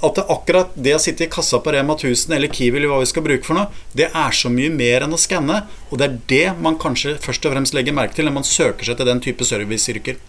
at 0.00 0.16
det 0.16 0.24
akkurat 0.32 0.72
det 0.74 0.94
å 0.96 1.00
sitte 1.02 1.26
i 1.26 1.30
kassa 1.32 1.60
på 1.60 1.72
Rema 1.74 1.96
1000 1.98 2.32
eller 2.36 2.52
Kiwi 2.52 2.78
eller 2.78 2.92
hva 2.92 3.00
vi 3.02 3.08
skal 3.10 3.24
bruke 3.26 3.44
for 3.46 3.58
noe, 3.58 3.68
det 3.96 4.08
er 4.08 4.36
så 4.36 4.48
mye 4.52 4.72
mer 4.72 5.04
enn 5.04 5.16
å 5.16 5.20
skanne. 5.20 5.62
Og 5.90 6.00
det 6.00 6.06
er 6.06 6.18
det 6.32 6.46
man 6.64 6.78
kanskje 6.80 7.18
først 7.20 7.44
og 7.44 7.54
fremst 7.54 7.76
legger 7.76 7.96
merke 7.96 8.16
til 8.16 8.28
når 8.28 8.38
man 8.38 8.48
søker 8.48 8.88
seg 8.88 9.00
til 9.00 9.10
den 9.10 9.22
type 9.24 9.46
serviceyrker. 9.46 10.20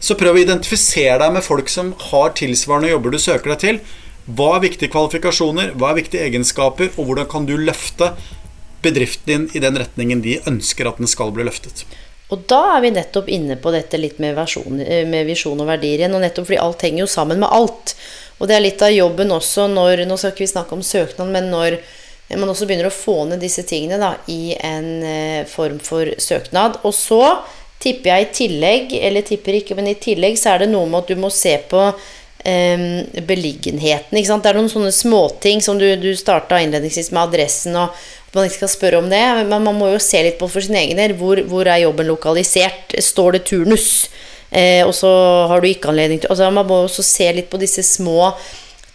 Så 0.00 0.16
prøv 0.16 0.38
å 0.38 0.42
identifisere 0.42 1.18
deg 1.20 1.34
med 1.36 1.44
folk 1.44 1.68
som 1.68 1.92
har 2.10 2.32
tilsvarende 2.38 2.92
jobber 2.94 3.12
du 3.12 3.20
søker 3.20 3.52
deg 3.52 3.64
til. 3.64 3.80
Hva 4.30 4.54
er 4.56 4.64
viktige 4.64 4.92
kvalifikasjoner, 4.92 5.74
hva 5.76 5.90
er 5.90 6.00
viktige 6.00 6.24
egenskaper, 6.28 6.94
og 6.96 7.10
hvordan 7.10 7.28
kan 7.28 7.48
du 7.48 7.58
løfte 7.60 8.14
bedriften 8.80 9.28
din 9.28 9.50
i 9.52 9.60
den 9.60 9.76
retningen 9.76 10.22
de 10.24 10.38
ønsker 10.48 10.88
at 10.88 11.00
den 11.02 11.10
skal 11.10 11.34
bli 11.36 11.44
løftet. 11.44 11.84
Og 12.30 12.46
da 12.48 12.60
er 12.76 12.84
vi 12.84 12.92
nettopp 12.94 13.28
inne 13.32 13.56
på 13.60 13.72
dette 13.74 13.98
litt 13.98 14.20
med, 14.22 14.36
versjon, 14.38 14.80
eh, 14.80 15.06
med 15.08 15.26
visjon 15.26 15.60
og 15.60 15.66
verdier 15.66 15.98
igjen. 16.04 16.14
Og 16.14 16.22
nettopp 16.22 16.46
fordi 16.46 16.60
alt 16.62 16.84
henger 16.86 17.02
jo 17.04 17.10
sammen 17.10 17.42
med 17.42 17.50
alt. 17.50 17.96
Og 18.40 18.48
det 18.48 18.56
er 18.56 18.64
litt 18.64 18.82
av 18.82 18.92
jobben 18.92 19.32
også 19.36 19.68
når 19.70 20.06
Nå 20.08 20.16
skal 20.18 20.32
ikke 20.32 20.46
vi 20.46 20.52
snakke 20.54 20.76
om 20.76 20.84
søknad, 20.84 21.28
men 21.32 21.50
når 21.52 21.80
man 22.38 22.50
også 22.52 22.66
begynner 22.68 22.88
å 22.88 22.94
få 22.94 23.24
ned 23.28 23.42
disse 23.42 23.64
tingene 23.66 23.98
da, 24.00 24.12
i 24.30 24.54
en 24.54 25.02
eh, 25.02 25.48
form 25.50 25.80
for 25.82 26.12
søknad. 26.22 26.78
Og 26.86 26.94
så 26.94 27.24
tipper 27.82 28.12
jeg 28.12 28.22
i 28.22 28.30
tillegg, 28.38 28.94
eller 29.00 29.26
tipper 29.26 29.58
ikke, 29.58 29.76
men 29.78 29.90
i 29.90 29.98
tillegg 29.98 30.38
så 30.38 30.54
er 30.54 30.64
det 30.64 30.70
noe 30.70 30.86
med 30.86 31.02
at 31.02 31.10
du 31.10 31.18
må 31.18 31.32
se 31.34 31.56
på 31.70 31.82
eh, 31.88 32.86
beliggenheten. 33.26 34.14
Ikke 34.14 34.30
sant? 34.30 34.46
Det 34.46 34.52
er 34.52 34.60
noen 34.60 34.72
sånne 34.72 34.94
småting 34.94 35.64
som 35.64 35.80
du, 35.80 35.88
du 35.98 36.12
starta 36.18 36.60
innledningsvis 36.62 37.10
med 37.10 37.24
adressen, 37.26 37.74
og 37.74 37.90
at 38.30 38.38
man 38.38 38.46
ikke 38.46 38.60
skal 38.60 38.74
spørre 38.76 39.02
om 39.02 39.10
det. 39.10 39.24
Men 39.50 39.66
man 39.66 39.78
må 39.80 39.90
jo 39.90 40.02
se 40.02 40.22
litt 40.22 40.38
på 40.38 40.48
for 40.52 40.62
sin 40.62 40.78
egen 40.78 41.00
del. 41.02 41.16
Hvor, 41.18 41.42
hvor 41.50 41.66
er 41.66 41.82
jobben 41.82 42.12
lokalisert? 42.12 42.94
Står 43.02 43.40
det 43.40 43.46
turnus? 43.50 44.06
Eh, 44.50 44.82
og 44.86 44.94
så 44.96 45.10
har 45.50 45.60
du 45.62 45.68
ikke 45.68 45.92
anledning 45.92 46.18
til 46.18 46.32
altså 46.32 46.48
Man 46.50 46.66
må 46.66 46.80
også 46.82 47.04
se 47.06 47.28
litt 47.36 47.46
på 47.52 47.60
disse 47.62 47.84
små 47.86 48.32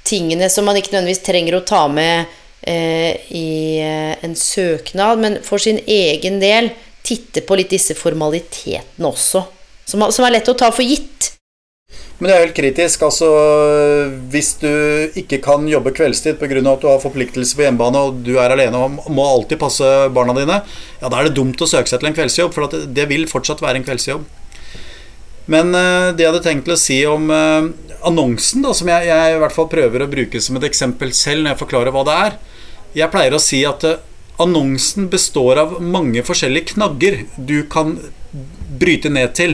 tingene 0.06 0.50
som 0.52 0.68
man 0.68 0.76
ikke 0.76 0.91
nødvendigvis 0.91 1.24
trenger 1.24 1.56
å 1.56 1.63
ta 1.65 1.86
med 1.88 2.28
eh, 2.68 3.15
i 3.32 3.80
eh, 3.80 4.18
en 4.26 4.36
søknad, 4.38 5.22
men 5.24 5.39
for 5.46 5.63
sin 5.63 5.80
egen 5.80 6.41
del 6.44 6.74
titte 7.06 7.46
på 7.46 7.58
litt 7.58 7.72
disse 7.72 7.96
formalitetene 7.98 9.08
også, 9.08 9.46
som, 9.88 10.06
som 10.12 10.28
er 10.28 10.38
lett 10.38 10.52
å 10.52 10.58
ta 10.60 10.70
for 10.76 10.86
gitt. 10.86 11.32
Men 12.18 12.30
det 12.30 12.36
er 12.36 12.44
helt 12.46 12.56
kritisk. 12.58 13.04
altså 13.08 13.28
Hvis 14.32 14.54
du 14.62 14.72
ikke 15.20 15.41
kan 15.44 15.68
jobbe 15.68 15.94
kveldstid 15.96 16.39
pga. 16.39 16.62
at 16.72 16.82
du 16.82 16.88
har 16.88 17.04
forpliktelse 17.04 17.58
på 17.58 17.65
hjemmebane 17.65 18.02
og 18.08 18.24
du 18.26 18.36
er 18.39 18.54
alene 18.56 18.80
og 18.80 19.12
må 19.12 19.26
alltid 19.28 19.60
passe 19.60 19.89
barna 20.15 20.36
dine, 20.38 20.62
ja, 21.02 21.10
da 21.10 21.20
er 21.20 21.30
det 21.30 21.38
dumt 21.38 21.62
å 21.62 21.70
søke 21.70 21.91
seg 21.91 22.02
til 22.02 22.12
en 22.12 22.18
kveldsjobb, 22.18 22.56
for 22.56 22.72
det 22.72 23.08
vil 23.12 23.28
fortsatt 23.28 23.63
være 23.63 23.82
en 23.82 23.88
kveldsjobb. 23.88 24.26
Men 25.51 25.75
uh, 25.77 26.13
det 26.15 26.25
jeg 26.25 26.31
hadde 26.31 26.45
tenkt 26.45 26.71
å 26.73 26.79
si 26.79 26.99
om 27.10 27.29
uh, 27.29 27.69
annonsen, 28.05 28.63
da, 28.65 28.73
som 28.73 28.89
jeg, 28.89 29.10
jeg, 29.12 29.36
i 29.36 29.39
hvert 29.43 29.55
fall 29.55 29.69
prøver 29.69 30.05
å 30.05 30.10
bruke 30.10 30.41
som 30.41 30.58
et 30.58 30.67
eksempel 30.69 31.13
selv 31.13 31.43
når 31.43 31.53
jeg 31.53 31.62
forklarer 31.62 31.93
hva 31.93 32.03
det 32.08 32.17
er 32.23 32.38
Jeg 32.97 33.12
pleier 33.13 33.36
å 33.38 33.41
si 33.41 33.62
at 33.67 33.86
uh, 33.86 34.01
Annonsen 34.41 35.08
består 35.08 35.62
av 35.62 35.77
mange 35.79 36.19
forskjellige 36.27 36.73
knagger 36.73 37.21
du 37.38 37.62
kan 37.71 37.93
bryte 38.75 39.08
ned 39.08 39.31
til. 39.38 39.53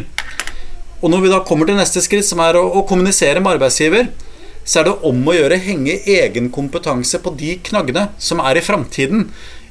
Og 1.01 1.11
når 1.13 1.21
vi 1.21 1.29
da 1.29 1.41
kommer 1.45 1.69
til 1.69 1.77
neste 1.77 2.01
skritt, 2.01 2.25
som 2.25 2.41
er 2.41 2.57
å, 2.57 2.63
å 2.79 2.81
kommunisere 2.89 3.43
med 3.43 3.59
arbeidsgiver, 3.59 4.09
så 4.65 4.81
er 4.81 4.89
det 4.89 4.95
om 5.05 5.21
å 5.25 5.35
gjøre 5.35 5.59
henge 5.61 5.99
egen 6.09 6.49
kompetanse 6.53 7.21
på 7.21 7.33
de 7.37 7.55
knaggene 7.69 8.07
som 8.21 8.41
er 8.41 8.57
i 8.57 8.65
framtiden. 8.65 9.27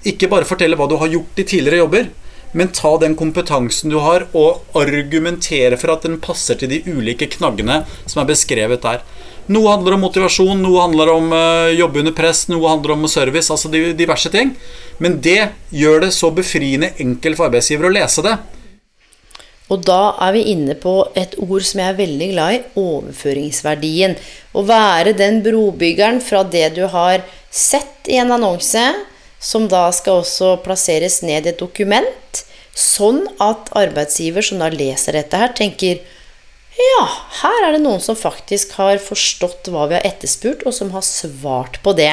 Ikke 0.06 0.30
bare 0.30 0.46
fortelle 0.46 0.78
hva 0.78 0.86
du 0.90 0.96
har 1.00 1.10
gjort 1.10 1.42
i 1.42 1.46
tidligere 1.46 1.82
jobber, 1.82 2.08
men 2.52 2.72
ta 2.74 2.96
den 2.98 3.16
kompetansen 3.18 3.92
du 3.92 3.98
har, 4.02 4.26
og 4.36 4.62
argumentere 4.78 5.78
for 5.80 5.94
at 5.94 6.06
den 6.06 6.18
passer 6.22 6.58
til 6.58 6.72
de 6.72 6.82
ulike 6.90 7.30
knaggene 7.36 7.82
som 8.04 8.22
er 8.22 8.30
beskrevet 8.30 8.82
der. 8.84 9.02
Noe 9.50 9.72
handler 9.72 9.96
om 9.96 10.04
motivasjon, 10.04 10.60
noe 10.62 10.78
handler 10.84 11.10
om 11.10 11.32
uh, 11.34 11.72
jobbe 11.74 12.04
under 12.04 12.14
press, 12.14 12.44
noe 12.50 12.70
handler 12.70 12.94
om 12.94 13.08
service. 13.10 13.50
Altså 13.50 13.70
diverse 13.72 14.30
ting. 14.30 14.52
Men 15.02 15.18
det 15.24 15.50
gjør 15.74 16.04
det 16.04 16.12
så 16.14 16.30
befriende 16.34 16.92
enkelt 17.02 17.38
for 17.38 17.48
arbeidsgiver 17.48 17.88
å 17.88 17.94
lese 17.96 18.22
det. 18.26 18.36
Og 19.70 19.82
da 19.86 20.16
er 20.26 20.34
vi 20.34 20.44
inne 20.52 20.74
på 20.78 20.94
et 21.18 21.36
ord 21.42 21.66
som 21.66 21.82
jeg 21.82 21.92
er 21.92 21.98
veldig 21.98 22.28
glad 22.32 22.54
i 22.54 22.62
overføringsverdien. 22.82 24.16
Å 24.54 24.64
være 24.66 25.14
den 25.18 25.42
brobyggeren 25.46 26.18
fra 26.22 26.42
det 26.42 26.72
du 26.78 26.84
har 26.90 27.22
sett 27.50 28.10
i 28.10 28.18
en 28.22 28.34
annonse, 28.34 28.82
som 29.40 29.66
da 29.72 29.88
skal 29.96 30.20
også 30.20 30.54
plasseres 30.64 31.20
ned 31.24 31.48
i 31.48 31.54
et 31.54 31.60
dokument, 31.60 32.44
sånn 32.76 33.24
at 33.42 33.72
arbeidsgiver 33.76 34.44
som 34.44 34.60
da 34.62 34.68
leser 34.72 35.16
dette 35.16 35.40
her, 35.40 35.54
tenker 35.56 36.00
ja, 36.80 37.00
her 37.42 37.66
er 37.66 37.74
det 37.74 37.82
noen 37.82 38.00
som 38.00 38.16
faktisk 38.16 38.76
har 38.78 39.00
forstått 39.02 39.68
hva 39.72 39.88
vi 39.90 39.98
har 39.98 40.06
etterspurt, 40.06 40.62
og 40.64 40.76
som 40.76 40.92
har 40.94 41.04
svart 41.04 41.80
på 41.84 41.92
det. 41.98 42.12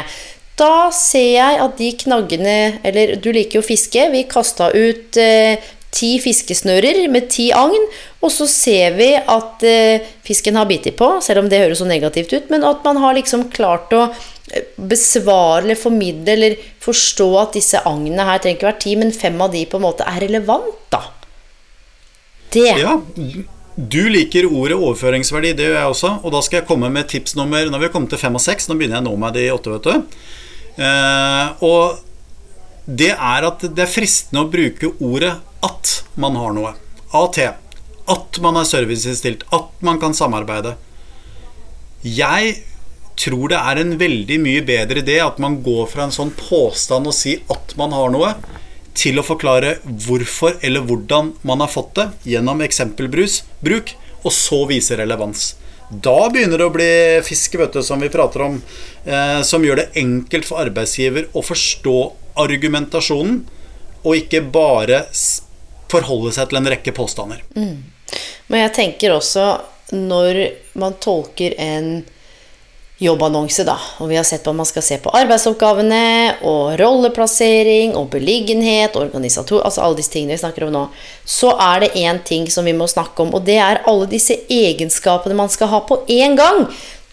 Da 0.57 0.89
ser 0.95 1.27
jeg 1.35 1.59
at 1.61 1.75
de 1.77 1.91
knaggene 2.01 2.53
Eller 2.81 3.11
du 3.21 3.27
liker 3.29 3.59
jo 3.59 3.61
å 3.61 3.67
fiske. 3.67 4.07
Vi 4.09 4.23
kasta 4.25 4.71
ut 4.73 5.19
eh, 5.21 5.61
ti 5.93 6.17
fiskesnører 6.21 7.05
med 7.11 7.29
ti 7.31 7.49
agn, 7.55 7.85
og 8.21 8.31
så 8.33 8.47
ser 8.49 8.97
vi 8.97 9.11
at 9.17 9.63
eh, 9.67 10.07
fisken 10.25 10.57
har 10.59 10.67
bitt 10.69 10.89
på, 10.99 11.11
selv 11.23 11.43
om 11.43 11.51
det 11.51 11.61
høres 11.63 11.81
så 11.81 11.87
negativt 11.89 12.33
ut, 12.33 12.49
men 12.53 12.65
at 12.67 12.83
man 12.85 12.99
har 13.01 13.15
liksom 13.17 13.47
klart 13.53 13.93
å 13.95 14.07
eh, 14.09 14.67
besvare 14.77 15.63
eller 15.63 15.79
formidle 15.79 16.35
eller 16.35 16.57
forstå 16.83 17.29
at 17.41 17.59
disse 17.59 17.83
agnene 17.87 18.27
her 18.27 18.41
trenger 18.43 18.59
ikke 18.59 18.71
være 18.71 18.83
ti, 18.83 18.95
men 18.99 19.15
fem 19.15 19.39
av 19.41 19.53
de 19.55 19.63
på 19.69 19.79
en 19.79 19.87
måte 19.87 20.07
er 20.07 20.25
relevant, 20.27 20.73
da. 20.93 21.05
Det. 22.47 22.69
Ja, 22.79 22.93
du 23.77 24.03
liker 24.09 24.47
ordet 24.47 24.77
overføringsverdi, 24.79 25.51
det 25.53 25.67
gjør 25.67 25.75
jeg 25.77 25.91
også. 25.91 26.11
Og 26.23 26.31
da 26.33 26.39
skal 26.41 26.61
jeg 26.61 26.67
komme 26.69 26.87
med 26.89 27.09
tips 27.11 27.35
nummer 27.37 27.67
Når 27.67 27.81
vi 27.81 27.85
har 27.85 27.91
kommet 27.93 28.09
til 28.09 28.21
fem 28.21 28.37
og 28.39 28.41
seks, 28.41 28.65
nå 28.69 28.77
begynner 28.79 28.97
jeg 28.97 29.05
nå 29.05 29.11
meg 29.19 29.35
de 29.35 29.43
åtte, 29.53 29.73
vet 29.75 29.85
du. 29.85 30.23
Eh, 30.87 31.65
og 31.67 31.99
det 32.87 33.11
er 33.11 33.45
at 33.49 33.67
det 33.67 33.83
er 33.83 33.91
fristende 33.91 34.45
å 34.45 34.49
bruke 34.49 34.93
ordet 35.03 35.35
at 35.65 35.93
man 36.15 36.37
har 36.39 36.53
noe. 36.55 36.73
AT. 37.15 37.39
At 38.07 38.39
man 38.43 38.59
er 38.59 38.67
serviceinnstilt. 38.67 39.45
At 39.55 39.71
man 39.85 39.99
kan 40.01 40.15
samarbeide. 40.17 40.75
Jeg 42.03 42.57
tror 43.17 43.49
det 43.51 43.57
er 43.57 43.81
en 43.81 43.95
veldig 43.99 44.37
mye 44.43 44.63
bedre 44.65 45.01
idé 45.01 45.17
at 45.23 45.39
man 45.41 45.59
går 45.65 45.87
fra 45.89 46.05
en 46.05 46.13
sånn 46.13 46.33
påstand 46.37 47.09
og 47.09 47.15
sier 47.17 47.41
at 47.53 47.73
man 47.79 47.95
har 47.95 48.11
noe, 48.13 48.35
til 48.97 49.19
å 49.21 49.25
forklare 49.25 49.75
hvorfor 49.85 50.57
eller 50.65 50.85
hvordan 50.85 51.35
man 51.45 51.61
har 51.61 51.69
fått 51.69 51.93
det 51.99 52.07
gjennom 52.33 52.63
eksempelbruk, 52.65 53.91
og 54.25 54.33
så 54.33 54.63
vise 54.69 54.97
relevans. 54.97 55.51
Da 55.87 56.27
begynner 56.33 56.59
det 56.59 56.67
å 56.67 56.73
bli 56.73 56.89
fisk, 57.23 57.59
vet 57.61 57.77
du, 57.77 57.83
som 57.85 58.01
vi 58.01 58.09
prater 58.11 58.43
om, 58.43 58.57
eh, 59.05 59.41
som 59.45 59.63
gjør 59.63 59.83
det 59.83 59.91
enkelt 60.01 60.49
for 60.49 60.59
arbeidsgiver 60.65 61.29
å 61.31 61.45
forstå 61.45 61.97
argumentasjonen, 62.43 63.45
og 64.03 64.17
ikke 64.17 64.41
bare 64.51 65.05
forholde 65.91 66.33
seg 66.35 66.49
til 66.49 66.59
en 66.61 66.69
rekke 66.73 66.93
påstander. 66.95 67.41
Mm. 67.55 67.81
Men 68.47 68.63
jeg 68.65 68.75
tenker 68.77 69.15
også, 69.15 69.47
når 69.95 70.43
man 70.79 70.95
tolker 71.03 71.55
en 71.61 72.05
jobbannonse, 72.97 73.61
da. 73.67 73.75
Og 74.01 74.09
vi 74.09 74.17
har 74.17 74.25
sett 74.25 74.43
på 74.43 74.51
at 74.51 74.57
man 74.57 74.67
skal 74.67 74.85
se 74.85 74.97
på 75.01 75.11
arbeidsoppgavene 75.19 76.39
og 76.49 76.77
rolleplassering 76.81 77.93
og 77.97 78.09
beliggenhet, 78.15 78.97
organisator 78.97 79.61
Altså 79.61 79.83
alle 79.85 79.99
disse 79.99 80.13
tingene 80.15 80.33
vi 80.33 80.41
snakker 80.41 80.65
om 80.65 80.73
nå. 80.73 80.83
Så 81.25 81.51
er 81.53 81.85
det 81.85 81.93
én 82.01 82.21
ting 82.25 82.47
som 82.51 82.65
vi 82.65 82.73
må 82.77 82.87
snakke 82.89 83.21
om, 83.23 83.35
og 83.37 83.45
det 83.45 83.59
er 83.61 83.83
alle 83.87 84.09
disse 84.09 84.39
egenskapene 84.49 85.37
man 85.37 85.51
skal 85.53 85.69
ha 85.73 85.83
på 85.85 86.01
én 86.09 86.37
gang. 86.39 86.65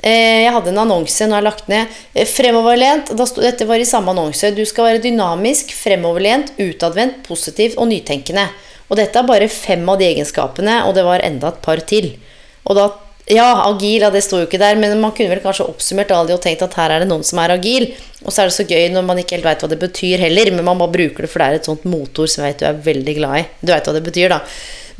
Eh, 0.05 0.45
jeg 0.45 0.53
hadde 0.53 0.69
en 0.69 0.83
annonse 0.83 1.25
nå 1.25 1.33
har 1.33 1.40
jeg 1.40 1.49
lagt 1.49 1.71
ned. 1.73 1.93
Eh, 2.12 2.29
fremoverlent. 2.29 3.14
dette 3.40 3.64
var 3.64 3.81
i 3.81 3.88
samme 3.88 4.12
annonse. 4.12 4.51
Du 4.53 4.64
skal 4.69 4.90
være 4.90 5.05
dynamisk, 5.07 5.73
fremoverlent, 5.73 6.53
utadvendt, 6.61 7.23
positiv 7.25 7.79
og 7.79 7.88
nytenkende. 7.88 8.49
Og 8.90 8.99
dette 9.01 9.17
er 9.19 9.25
bare 9.25 9.49
fem 9.49 9.88
av 9.88 9.99
de 9.99 10.11
egenskapene, 10.11 10.85
og 10.85 10.95
det 10.95 11.07
var 11.07 11.25
enda 11.25 11.49
et 11.49 11.62
par 11.64 11.81
til. 11.81 12.12
Og 12.69 12.77
da 12.77 12.90
ja, 13.33 13.47
agil, 13.71 14.03
ja, 14.05 14.11
det 14.12 14.21
står 14.21 14.43
jo 14.43 14.47
ikke 14.51 14.61
der, 14.61 14.77
men 14.77 14.93
man 15.01 15.14
kunne 15.17 15.33
vel 15.33 15.40
kanskje 15.40 15.64
oppsummert 15.64 16.12
alle 16.12 16.35
og 16.37 16.43
tenkt 16.45 16.61
at 16.67 16.77
her 16.77 16.93
er 16.93 17.01
det 17.01 17.09
noen 17.09 17.25
som 17.25 17.40
er 17.40 17.55
agil. 17.55 17.88
Og 18.21 18.29
så 18.29 18.43
er 18.43 18.51
det 18.51 18.57
så 18.59 18.67
gøy 18.69 18.90
når 18.93 19.07
man 19.09 19.21
ikke 19.21 19.38
helt 19.38 19.49
veit 19.49 19.64
hva 19.64 19.71
det 19.73 19.81
betyr 19.81 20.21
heller, 20.27 20.51
men 20.53 20.67
man 20.67 20.81
bare 20.81 20.93
bruker 20.93 21.25
det 21.25 21.31
for 21.33 21.40
det 21.40 21.47
er 21.47 21.61
et 21.62 21.69
sånt 21.71 21.87
motor 21.88 22.29
som 22.29 22.45
jeg 22.45 22.53
vet 22.53 22.61
du 22.61 22.67
er 22.69 22.83
veldig 22.93 23.14
glad 23.17 23.38
i. 23.40 23.47
Du 23.64 23.73
veit 23.73 23.88
hva 23.88 23.95
det 23.97 24.05
betyr, 24.05 24.35
da. 24.35 24.43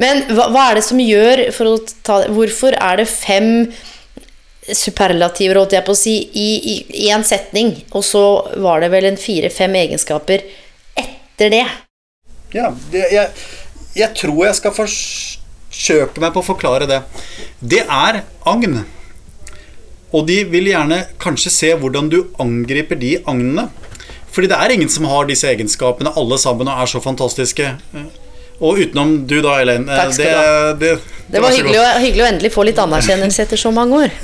Men 0.01 0.25
hva, 0.33 0.49
hva, 0.55 0.63
er 0.71 0.81
det 0.81 0.87
som 0.89 1.03
gjør 1.05 1.45
for 1.55 1.71
å 1.71 1.75
ta 2.07 2.17
Hvorfor 2.33 2.75
er 2.81 2.99
det 2.99 3.07
fem 3.13 3.69
superlativer, 4.73 5.59
holdt 5.61 5.77
jeg 5.77 5.85
på 5.85 5.93
å 5.93 5.99
si, 5.99 6.15
i 6.33 7.09
én 7.11 7.25
setning, 7.27 7.75
og 7.93 8.05
så 8.07 8.25
var 8.63 8.81
det 8.85 8.93
vel 8.95 9.11
en 9.11 9.21
fire-fem 9.21 9.75
egenskaper 9.83 10.47
etter 10.97 11.53
det? 11.53 11.65
Ja, 12.55 12.71
det, 12.93 13.07
jeg, 13.13 13.47
jeg 13.99 14.11
tror 14.17 14.45
jeg 14.47 14.59
skal 14.61 14.75
forsøke 14.77 16.23
meg 16.23 16.35
på 16.35 16.43
å 16.43 16.47
forklare 16.47 16.89
det. 16.91 17.01
Det 17.61 17.83
er 17.85 18.23
agn. 18.49 18.85
Og 20.15 20.29
de 20.29 20.45
vil 20.47 20.71
gjerne 20.71 21.01
kanskje 21.23 21.51
se 21.51 21.73
hvordan 21.79 22.11
du 22.13 22.21
angriper 22.43 22.99
de 23.01 23.17
agnene. 23.27 23.67
Fordi 24.35 24.51
det 24.51 24.59
er 24.59 24.75
ingen 24.75 24.91
som 24.91 25.07
har 25.11 25.27
disse 25.29 25.47
egenskapene, 25.51 26.13
alle 26.19 26.39
sammen, 26.43 26.71
og 26.71 26.83
er 26.83 26.91
så 26.91 27.03
fantastiske. 27.03 27.67
Og 28.63 28.79
utenom 28.79 29.17
du, 29.27 29.41
da, 29.43 29.59
Elaine. 29.63 29.87
Takk 29.91 30.15
skal 30.15 30.31
du 30.31 30.39
ha. 30.39 30.47
Det, 30.79 30.95
det, 30.95 31.19
det, 31.35 31.43
var 31.43 31.55
hyggelig 31.55 31.79
å, 31.83 31.85
hyggelig 32.03 32.25
å, 32.25 32.31
endelig 32.31 32.55
få 32.55 32.67
litt 32.67 32.81
anerkjennelse 32.83 33.47
etter 33.47 33.61
så 33.61 33.75
mange 33.75 34.07
år. 34.07 34.17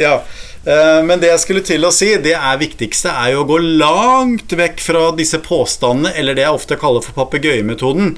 Ja, 0.00 0.20
Eh, 0.64 1.00
men 1.04 1.20
det 1.20 1.28
jeg 1.28 1.40
skulle 1.42 1.62
til 1.64 1.84
å 1.84 1.92
si, 1.92 2.08
det 2.24 2.32
er 2.32 2.60
viktigste 2.60 3.12
er 3.12 3.34
jo 3.34 3.42
å 3.42 3.48
gå 3.48 3.58
langt 3.60 4.52
vekk 4.56 4.80
fra 4.80 5.02
disse 5.16 5.40
påstandene, 5.44 6.14
eller 6.16 6.36
det 6.36 6.46
jeg 6.46 6.56
ofte 6.56 6.78
kaller 6.80 7.04
for 7.04 7.16
papegøyemetoden. 7.18 8.14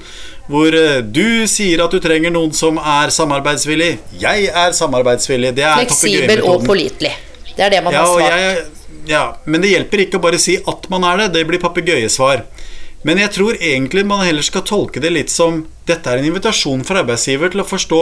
Hvor 0.47 0.77
eh, 0.79 1.01
du 1.03 1.43
sier 1.51 1.83
at 1.83 1.91
du 1.91 1.99
trenger 2.03 2.31
noen 2.31 2.55
som 2.55 2.79
er 2.79 3.11
samarbeidsvillig. 3.13 3.91
Jeg 4.21 4.47
er 4.47 4.77
samarbeidsvillig. 4.77 5.53
Det 5.59 5.67
er 5.67 5.83
Fleksibel 5.83 6.45
og 6.47 6.63
pålitelig. 6.67 7.13
Det 7.51 7.67
er 7.67 7.75
det 7.75 7.83
man 7.83 7.95
ja, 7.95 8.05
har 8.05 8.15
svart. 8.15 8.39
Jeg, 8.39 9.03
ja, 9.11 9.25
men 9.43 9.63
det 9.63 9.73
hjelper 9.73 10.05
ikke 10.05 10.21
å 10.21 10.23
bare 10.23 10.39
si 10.39 10.55
at 10.61 10.87
man 10.93 11.03
er 11.09 11.25
det. 11.25 11.33
Det 11.35 11.45
blir 11.49 11.63
papegøyesvar. 11.63 12.45
Men 13.07 13.19
jeg 13.21 13.33
tror 13.35 13.59
egentlig 13.59 14.07
man 14.07 14.23
heller 14.23 14.45
skal 14.45 14.63
tolke 14.67 15.03
det 15.03 15.11
litt 15.13 15.31
som 15.31 15.65
dette 15.87 16.11
er 16.11 16.19
en 16.21 16.31
invitasjon 16.31 16.81
for 16.87 16.99
arbeidsgiver 17.03 17.51
til 17.53 17.61
å 17.63 17.67
forstå 17.67 18.01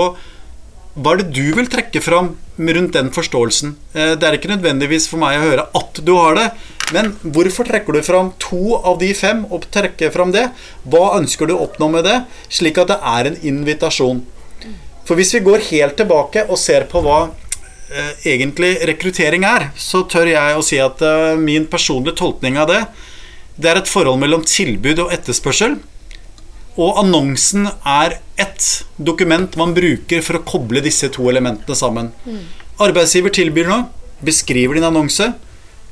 hva 0.96 1.12
er 1.12 1.20
det 1.20 1.34
du 1.36 1.50
vil 1.58 1.68
trekke 1.68 2.00
fram 2.00 2.30
rundt 2.56 2.94
den 2.96 3.10
forståelsen? 3.12 3.74
Eh, 3.94 4.14
det 4.16 4.28
er 4.28 4.38
ikke 4.38 4.54
nødvendigvis 4.54 5.10
for 5.12 5.20
meg 5.20 5.38
å 5.38 5.44
høre 5.44 5.66
at 5.76 6.00
du 6.08 6.14
har 6.16 6.38
det, 6.40 6.46
men 6.96 7.12
hvorfor 7.36 7.68
trekker 7.68 7.98
du 7.98 8.06
fram 8.06 8.30
to 8.40 8.78
av 8.78 9.02
de 9.02 9.10
fem 9.18 9.42
og 9.50 9.66
trekker 9.76 10.14
fram 10.14 10.32
det? 10.32 10.46
Hva 10.88 11.18
ønsker 11.18 11.50
du 11.50 11.56
å 11.56 11.66
oppnå 11.66 11.90
med 11.98 12.08
det, 12.08 12.22
slik 12.48 12.80
at 12.80 12.94
det 12.94 13.00
er 13.12 13.32
en 13.32 13.40
invitasjon? 13.52 14.22
For 15.06 15.20
hvis 15.20 15.36
vi 15.36 15.44
går 15.46 15.68
helt 15.68 15.98
tilbake 16.00 16.46
og 16.48 16.62
ser 16.62 16.88
på 16.90 17.02
hva 17.04 17.26
eh, 17.92 18.14
egentlig 18.32 18.78
rekruttering 18.88 19.44
er, 19.50 19.74
så 19.76 20.06
tør 20.08 20.32
jeg 20.32 20.56
å 20.56 20.64
si 20.64 20.80
at 20.80 21.04
eh, 21.04 21.36
min 21.36 21.68
personlige 21.68 22.22
tolkning 22.24 22.56
av 22.62 22.72
det, 22.72 22.86
det 23.60 23.72
er 23.72 23.82
et 23.82 23.92
forhold 23.92 24.24
mellom 24.24 24.48
tilbud 24.48 25.04
og 25.04 25.12
etterspørsel. 25.16 25.76
Og 26.76 27.00
annonsen 27.00 27.70
er 27.88 28.18
ett 28.42 28.68
dokument 28.98 29.56
man 29.56 29.74
bruker 29.76 30.24
for 30.26 30.40
å 30.40 30.46
koble 30.48 30.84
disse 30.84 31.08
to 31.14 31.30
elementene 31.32 31.78
sammen. 31.78 32.12
Mm. 32.28 32.42
Arbeidsgiver 32.84 33.32
tilbyr 33.36 33.70
noe, 33.72 33.86
beskriver 34.26 34.76
din 34.76 34.88
annonse. 34.88 35.32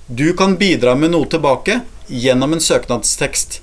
Du 0.07 0.33
kan 0.35 0.57
bidra 0.59 0.97
med 0.99 1.13
noe 1.13 1.29
tilbake 1.31 1.79
gjennom 2.11 2.55
en 2.55 2.63
søknadstekst. 2.63 3.61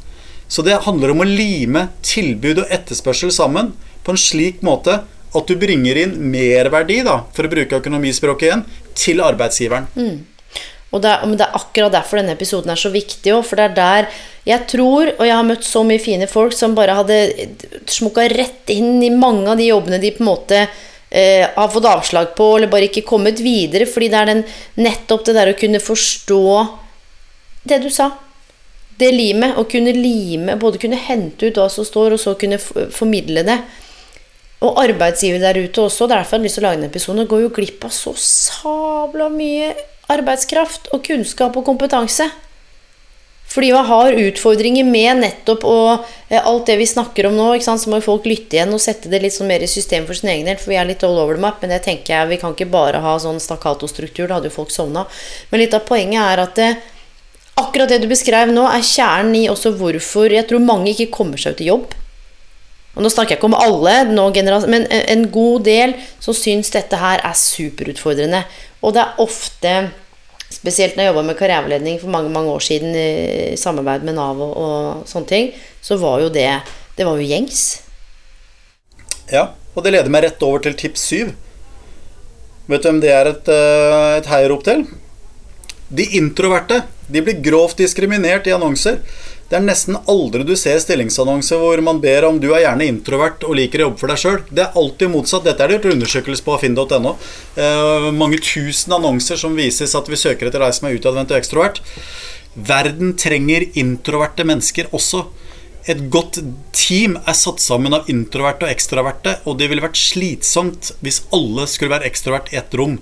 Så 0.48 0.64
det 0.66 0.80
handler 0.86 1.12
om 1.12 1.20
å 1.22 1.28
lime 1.28 1.90
tilbud 2.02 2.64
og 2.64 2.72
etterspørsel 2.72 3.30
sammen 3.34 3.74
på 4.02 4.14
en 4.14 4.20
slik 4.20 4.64
måte 4.66 5.02
at 5.30 5.46
du 5.46 5.54
bringer 5.60 6.00
inn 6.00 6.16
merverdi, 6.32 7.02
da, 7.06 7.20
for 7.36 7.46
å 7.46 7.52
bruke 7.52 7.78
økonomispråket 7.78 8.48
igjen, 8.48 8.64
til 8.98 9.22
arbeidsgiveren. 9.22 9.86
Mm. 9.94 10.16
Og 10.90 11.02
det 11.02 11.10
er, 11.10 11.32
det 11.38 11.44
er, 11.46 11.54
akkurat 11.54 11.94
derfor 11.94 12.18
denne 12.18 12.34
episoden 12.34 12.72
er 12.72 12.80
så 12.80 12.90
viktig 12.90 13.34
òg, 13.36 13.44
for 13.46 13.60
det 13.60 13.68
er 13.68 13.76
der 13.76 14.08
jeg 14.48 14.66
tror, 14.72 15.12
og 15.12 15.26
jeg 15.26 15.36
har 15.36 15.46
møtt 15.46 15.66
så 15.66 15.82
mye 15.86 16.02
fine 16.02 16.26
folk 16.30 16.54
som 16.56 16.74
bare 16.74 16.96
hadde 16.98 17.18
smukka 17.90 18.24
rett 18.32 18.72
inn 18.72 18.98
i 19.04 19.12
mange 19.14 19.46
av 19.52 19.60
de 19.60 19.68
jobbene 19.68 20.00
de 20.02 20.10
på 20.16 20.24
en 20.24 20.30
måte 20.30 20.62
eh, 20.64 21.44
har 21.44 21.70
fått 21.70 21.86
avslag 21.90 22.32
på, 22.38 22.48
eller 22.56 22.72
bare 22.72 22.88
ikke 22.88 23.04
kommet 23.06 23.42
videre, 23.44 23.86
fordi 23.86 24.08
det 24.10 24.18
er 24.18 24.30
den, 24.32 24.42
nettopp 24.80 25.28
det 25.28 25.36
der 25.36 25.52
å 25.52 25.58
kunne 25.60 25.82
forstå 25.84 26.42
det 27.70 27.82
du 27.84 27.90
sa. 27.92 28.10
Det 29.00 29.12
limet. 29.14 29.54
Å 29.60 29.64
kunne 29.68 29.92
lime, 29.96 30.56
både 30.60 30.80
kunne 30.80 30.98
hente 31.00 31.48
ut 31.48 31.60
hva 31.60 31.68
som 31.72 31.86
står, 31.86 32.16
og 32.16 32.20
så 32.20 32.34
kunne 32.40 32.58
formidle 32.60 33.44
det. 33.46 33.60
Og 34.66 34.76
arbeidsgiver 34.82 35.40
der 35.40 35.62
ute 35.62 35.86
også, 35.86 36.08
derfor 36.08 36.36
har 36.36 36.42
jeg 36.42 36.48
lyst 36.48 36.58
til 36.58 36.64
å 36.64 36.68
lage 36.68 36.82
en 36.82 36.90
episode, 36.90 37.28
går 37.28 37.46
jo 37.46 37.54
glipp 37.60 37.86
av 37.88 37.94
så 37.96 38.12
sabla 38.20 39.30
mye 39.32 39.70
arbeidskraft 40.12 40.90
og 40.94 41.04
kunnskap 41.06 41.56
og 41.56 41.66
kompetanse. 41.66 42.28
Fordi 43.50 43.72
man 43.74 43.86
har 43.86 44.14
utfordringer 44.14 44.86
med 44.86 45.24
nettopp 45.24 45.64
og 45.66 46.04
eh, 46.28 46.38
alt 46.38 46.68
det 46.70 46.76
vi 46.78 46.86
snakker 46.86 47.26
om 47.26 47.34
nå. 47.34 47.48
ikke 47.56 47.66
sant? 47.66 47.82
Så 47.82 47.90
må 47.90 47.98
jo 47.98 48.06
folk 48.06 48.28
lytte 48.30 48.56
igjen 48.56 48.70
og 48.76 48.82
sette 48.82 49.10
det 49.10 49.18
litt 49.24 49.34
sånn 49.34 49.50
mer 49.50 49.64
i 49.66 49.70
system 49.70 50.06
for 50.06 50.14
sin 50.14 50.30
egen 50.30 50.46
del. 50.46 50.60
For 50.60 50.70
vi 50.70 50.78
er 50.78 50.86
litt 50.86 51.02
all 51.06 51.18
over 51.18 51.34
the 51.34 51.42
map. 51.42 51.58
Men 51.58 51.74
det 51.74 51.80
tenker 51.88 52.14
jeg, 52.14 52.30
vi 52.30 52.38
kan 52.38 52.54
ikke 52.54 52.70
bare 52.70 53.02
ha 53.02 53.16
sånn 53.18 53.42
stakkato-struktur. 53.42 54.28
Da 54.28 54.38
hadde 54.38 54.52
jo 54.52 54.58
folk 54.60 54.70
sovna. 54.74 55.02
Men 55.50 55.64
litt 55.64 55.74
av 55.74 55.82
poenget 55.88 56.22
er 56.22 56.44
at 56.44 56.60
det, 56.60 56.70
akkurat 57.58 57.90
det 57.90 57.98
du 58.04 58.06
beskrev 58.12 58.54
nå, 58.54 58.68
er 58.70 58.86
kjernen 58.86 59.34
i 59.40 59.48
også 59.50 59.74
hvorfor 59.80 60.30
jeg 60.30 60.46
tror 60.46 60.62
mange 60.62 60.94
ikke 60.94 61.10
kommer 61.18 61.42
seg 61.42 61.58
ut 61.58 61.64
i 61.66 61.72
jobb. 61.72 61.98
Og 62.96 63.04
nå 63.04 63.10
snakker 63.12 63.36
jeg 63.36 63.38
ikke 63.38 63.50
om 63.52 63.58
alle, 63.58 63.94
men 64.66 64.86
en 64.90 65.24
god 65.30 65.66
del 65.68 65.94
som 66.22 66.34
syns 66.36 66.72
dette 66.74 66.98
her 66.98 67.22
er 67.22 67.38
superutfordrende. 67.38 68.42
Og 68.82 68.96
det 68.96 69.04
er 69.04 69.20
ofte 69.22 69.74
Spesielt 70.50 70.96
når 70.96 71.04
jeg 71.04 71.10
jobba 71.12 71.22
med 71.28 71.36
karriereveiledning 71.38 72.00
for 72.00 72.10
mange 72.10 72.30
mange 72.34 72.50
år 72.50 72.64
siden 72.66 72.96
i 72.98 73.56
samarbeid 73.56 74.02
med 74.02 74.16
Nav 74.16 74.40
og, 74.42 74.56
og, 74.58 75.04
sånne 75.06 75.30
ting, 75.30 75.52
så 75.80 75.94
var 76.00 76.24
jo 76.24 76.32
det 76.34 76.48
Det 76.98 77.06
var 77.06 77.16
jo 77.16 77.28
gjengs. 77.30 77.60
Ja, 79.30 79.44
og 79.72 79.86
det 79.86 79.92
leder 79.94 80.10
meg 80.10 80.26
rett 80.26 80.42
over 80.42 80.60
til 80.60 80.74
tips 80.76 81.06
syv. 81.06 81.30
Vet 82.66 82.82
du 82.82 82.88
hvem 82.90 82.98
det 83.00 83.12
er 83.14 83.30
et, 83.30 83.48
eh, 83.48 84.16
et 84.18 84.26
heiarop 84.28 84.66
til? 84.66 84.82
De 85.88 86.04
introverte. 86.18 86.82
De 87.08 87.22
blir 87.24 87.38
grovt 87.42 87.78
diskriminert 87.80 88.50
i 88.50 88.52
annonser. 88.54 88.98
Det 89.50 89.58
er 89.58 89.64
nesten 89.66 89.96
aldri 90.06 90.44
du 90.46 90.52
ser 90.54 90.78
stillingsannonser 90.78 91.58
hvor 91.58 91.80
man 91.82 91.98
ber 91.98 92.22
om 92.28 92.36
du 92.38 92.52
er 92.52 92.62
gjerne 92.62 92.86
introvert 92.86 93.42
og 93.42 93.56
liker 93.58 93.82
å 93.82 93.88
jobbe 93.88 93.98
for 93.98 94.12
deg 94.12 94.20
sjøl. 94.22 94.36
Det 94.46 94.62
er 94.62 94.76
alltid 94.78 95.10
motsatt. 95.10 95.42
Dette 95.48 95.64
er 95.64 95.72
det 95.72 95.80
gjort 95.80 95.96
undersøkelse 95.96 96.46
på 96.46 96.58
finn.no. 96.62 97.16
Eh, 97.58 98.06
mange 98.14 98.38
tusen 98.46 98.94
annonser 98.94 99.40
som 99.42 99.58
vises 99.58 99.96
at 99.98 100.06
vi 100.06 100.20
søker 100.20 100.46
etter 100.46 100.62
deg 100.62 100.76
som 100.76 100.86
er 100.86 100.94
utadvendt 100.94 101.34
og 101.34 101.40
ekstrovert. 101.40 101.82
Verden 102.54 103.16
trenger 103.18 103.66
introverte 103.82 104.46
mennesker 104.46 104.86
også. 104.94 105.24
Et 105.90 106.06
godt 106.14 106.38
team 106.76 107.18
er 107.18 107.34
satt 107.34 107.58
sammen 107.64 107.96
av 107.96 108.06
introverte 108.12 108.68
og 108.68 108.70
ekstroverte, 108.70 109.40
og 109.50 109.58
det 109.58 109.66
ville 109.72 109.82
vært 109.82 109.98
slitsomt 109.98 110.92
hvis 111.02 111.24
alle 111.34 111.66
skulle 111.66 111.96
være 111.96 112.06
ekstrovert 112.06 112.54
i 112.54 112.60
ett 112.62 112.78
rom. 112.78 113.00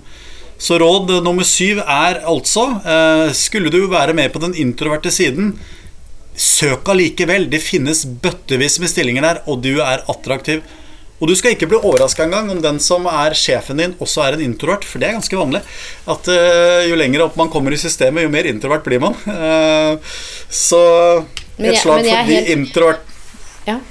Så 0.59 0.81
råd 0.81 1.19
nummer 1.23 1.45
syv 1.47 1.77
er 1.85 2.17
altså 2.27 2.65
eh, 2.83 3.29
Skulle 3.37 3.71
du 3.71 3.85
være 3.87 4.11
med 4.17 4.33
på 4.33 4.41
den 4.43 4.57
introverte 4.59 5.11
siden, 5.13 5.53
Søk 6.39 6.87
allikevel. 6.87 7.49
Det 7.51 7.59
finnes 7.59 8.05
bøttevis 8.23 8.79
med 8.79 8.91
stillinger 8.91 9.25
der, 9.25 9.41
og 9.49 9.59
du 9.65 9.73
er 9.83 10.05
attraktiv. 10.07 10.63
Og 11.19 11.27
du 11.27 11.35
skal 11.35 11.51
ikke 11.51 11.67
bli 11.67 11.79
overraska 11.81 12.23
engang 12.23 12.47
om 12.53 12.61
den 12.63 12.79
som 12.79 13.03
er 13.11 13.35
sjefen 13.35 13.81
din, 13.81 13.95
også 13.99 14.23
er 14.23 14.37
en 14.37 14.45
introvert, 14.45 14.85
for 14.87 15.01
det 15.01 15.09
er 15.09 15.17
ganske 15.17 15.35
vanlig. 15.35 15.59
At 16.07 16.29
uh, 16.31 16.79
jo 16.87 16.95
lenger 16.99 17.25
opp 17.25 17.35
man 17.39 17.51
kommer 17.51 17.75
i 17.75 17.79
systemet, 17.81 18.23
jo 18.23 18.31
mer 18.31 18.47
introvert 18.47 18.85
blir 18.87 19.01
man. 19.03 19.17
Uh, 19.27 19.99
så 20.67 20.81
et 21.59 21.75
slag 21.81 22.05
for 22.05 22.07
de 22.07 22.19
helt... 22.31 22.51
introvert... 22.55 23.03
Ja. 23.67 23.81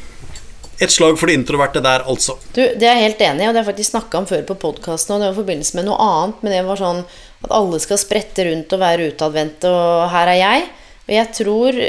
Et 0.81 0.95
slag 0.95 1.19
for 1.21 1.29
de 1.29 1.35
introverte 1.37 1.83
der, 1.85 2.07
altså. 2.09 2.39
Du, 2.55 2.63
Det 2.63 2.87
er 2.87 2.97
jeg 2.97 3.11
helt 3.11 3.25
enig 3.27 3.45
i, 3.45 3.49
og 3.49 3.53
det 3.53 3.61
har 3.61 3.67
jeg 3.67 3.71
faktisk 3.75 3.93
snakka 3.93 4.23
om 4.23 4.29
før 4.31 4.47
på 4.49 4.57
podkasten. 4.63 5.17
Og 5.17 5.21
det 5.21 5.29
var 5.29 5.37
i 5.37 5.41
forbindelse 5.43 5.77
med 5.77 5.89
noe 5.91 5.99
annet, 6.01 6.41
men 6.41 6.55
det 6.55 6.63
var 6.65 6.81
sånn 6.81 7.03
at 7.45 7.53
alle 7.59 7.83
skal 7.83 8.01
sprette 8.01 8.47
rundt 8.49 8.73
og 8.73 8.81
være 8.81 9.11
utadvendte, 9.13 9.69
og 9.75 10.07
her 10.15 10.33
er 10.33 10.41
jeg. 10.41 10.65
Og 11.09 11.15
jeg 11.19 11.35
tror 11.43 11.83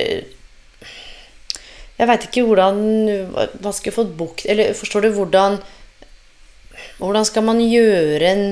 jeg 1.99 2.07
veit 2.07 2.25
ikke 2.29 2.45
hvordan 2.47 2.77
Hva 3.59 3.71
skulle 3.75 3.95
fått 3.95 4.15
bukt 4.17 4.45
Eller 4.49 4.75
forstår 4.77 5.07
du 5.07 5.13
hvordan 5.17 5.59
Hvordan 6.99 7.27
skal 7.27 7.43
man 7.47 7.59
gjøre 7.63 8.29
en 8.29 8.43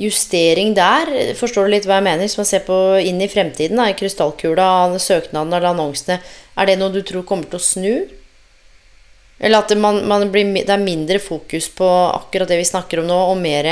justering 0.00 0.74
der? 0.76 1.08
Forstår 1.36 1.66
du 1.66 1.72
litt 1.72 1.86
hva 1.88 1.98
jeg 1.98 2.04
mener? 2.04 2.24
Hvis 2.24 2.36
man 2.36 2.48
ser 2.48 2.64
på 2.66 2.74
inn 3.00 3.20
i 3.24 3.28
fremtiden, 3.32 3.78
da, 3.80 3.86
i 3.88 3.96
krystallkula, 3.96 4.96
søknaden 5.00 5.52
eller 5.52 5.70
annonsene, 5.70 6.18
er 6.56 6.68
det 6.68 6.76
noe 6.80 6.92
du 6.92 7.00
tror 7.04 7.24
kommer 7.28 7.48
til 7.48 7.60
å 7.60 7.64
snu? 7.64 7.94
Eller 9.40 9.60
at 9.60 9.72
det, 9.72 9.78
man, 9.80 10.02
man 10.08 10.28
blir, 10.32 10.52
det 10.58 10.72
er 10.72 10.84
mindre 10.84 11.20
fokus 11.20 11.70
på 11.72 11.88
akkurat 11.88 12.52
det 12.52 12.60
vi 12.60 12.68
snakker 12.68 13.00
om 13.00 13.08
nå, 13.08 13.18
og 13.32 13.40
mer 13.40 13.70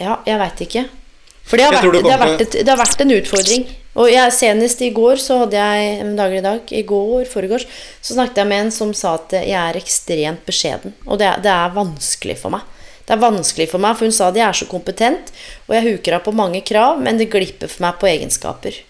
Ja, 0.00 0.18
jeg 0.28 0.40
veit 0.40 0.64
ikke. 0.64 0.86
For 1.44 1.60
det 1.60 1.68
har, 1.68 1.76
vært, 1.76 2.00
det, 2.00 2.12
har 2.12 2.22
vært 2.22 2.44
et, 2.46 2.58
det 2.60 2.72
har 2.72 2.80
vært 2.80 3.04
en 3.04 3.16
utfordring. 3.18 3.68
Og 3.92 4.08
jeg, 4.08 4.32
senest 4.32 4.80
i 4.80 4.88
går 4.94 5.20
så 5.20 5.42
hadde 5.42 5.58
jeg 5.60 5.96
en 6.00 6.14
dager 6.16 6.38
i 6.38 6.44
dag, 6.44 6.70
i 6.72 6.84
går, 6.88 7.26
foregårs, 7.28 7.66
så 8.00 8.14
snakket 8.16 8.40
jeg 8.40 8.48
med 8.48 8.64
en 8.64 8.70
som 8.72 8.92
sa 8.96 9.18
at 9.18 9.34
jeg 9.36 9.58
er 9.58 9.76
ekstremt 9.76 10.46
beskjeden. 10.48 10.94
Og 11.04 11.20
det, 11.20 11.28
det, 11.44 11.52
er 11.52 11.74
vanskelig 11.76 12.38
for 12.40 12.54
meg. 12.54 12.64
Det 13.04 13.12
er 13.12 13.20
vanskelig 13.20 13.66
for 13.68 13.82
meg, 13.82 13.98
for 13.98 14.08
hun 14.08 14.16
sa 14.16 14.30
at 14.30 14.38
jeg 14.40 14.46
er 14.46 14.56
så 14.62 14.68
kompetent, 14.70 15.34
og 15.66 15.76
jeg 15.76 15.88
huker 15.90 16.16
av 16.16 16.24
på 16.24 16.32
mange 16.36 16.62
krav, 16.64 17.02
men 17.04 17.20
det 17.20 17.28
glipper 17.34 17.68
for 17.68 17.84
meg 17.84 18.00
på 18.00 18.08
egenskaper. 18.08 18.80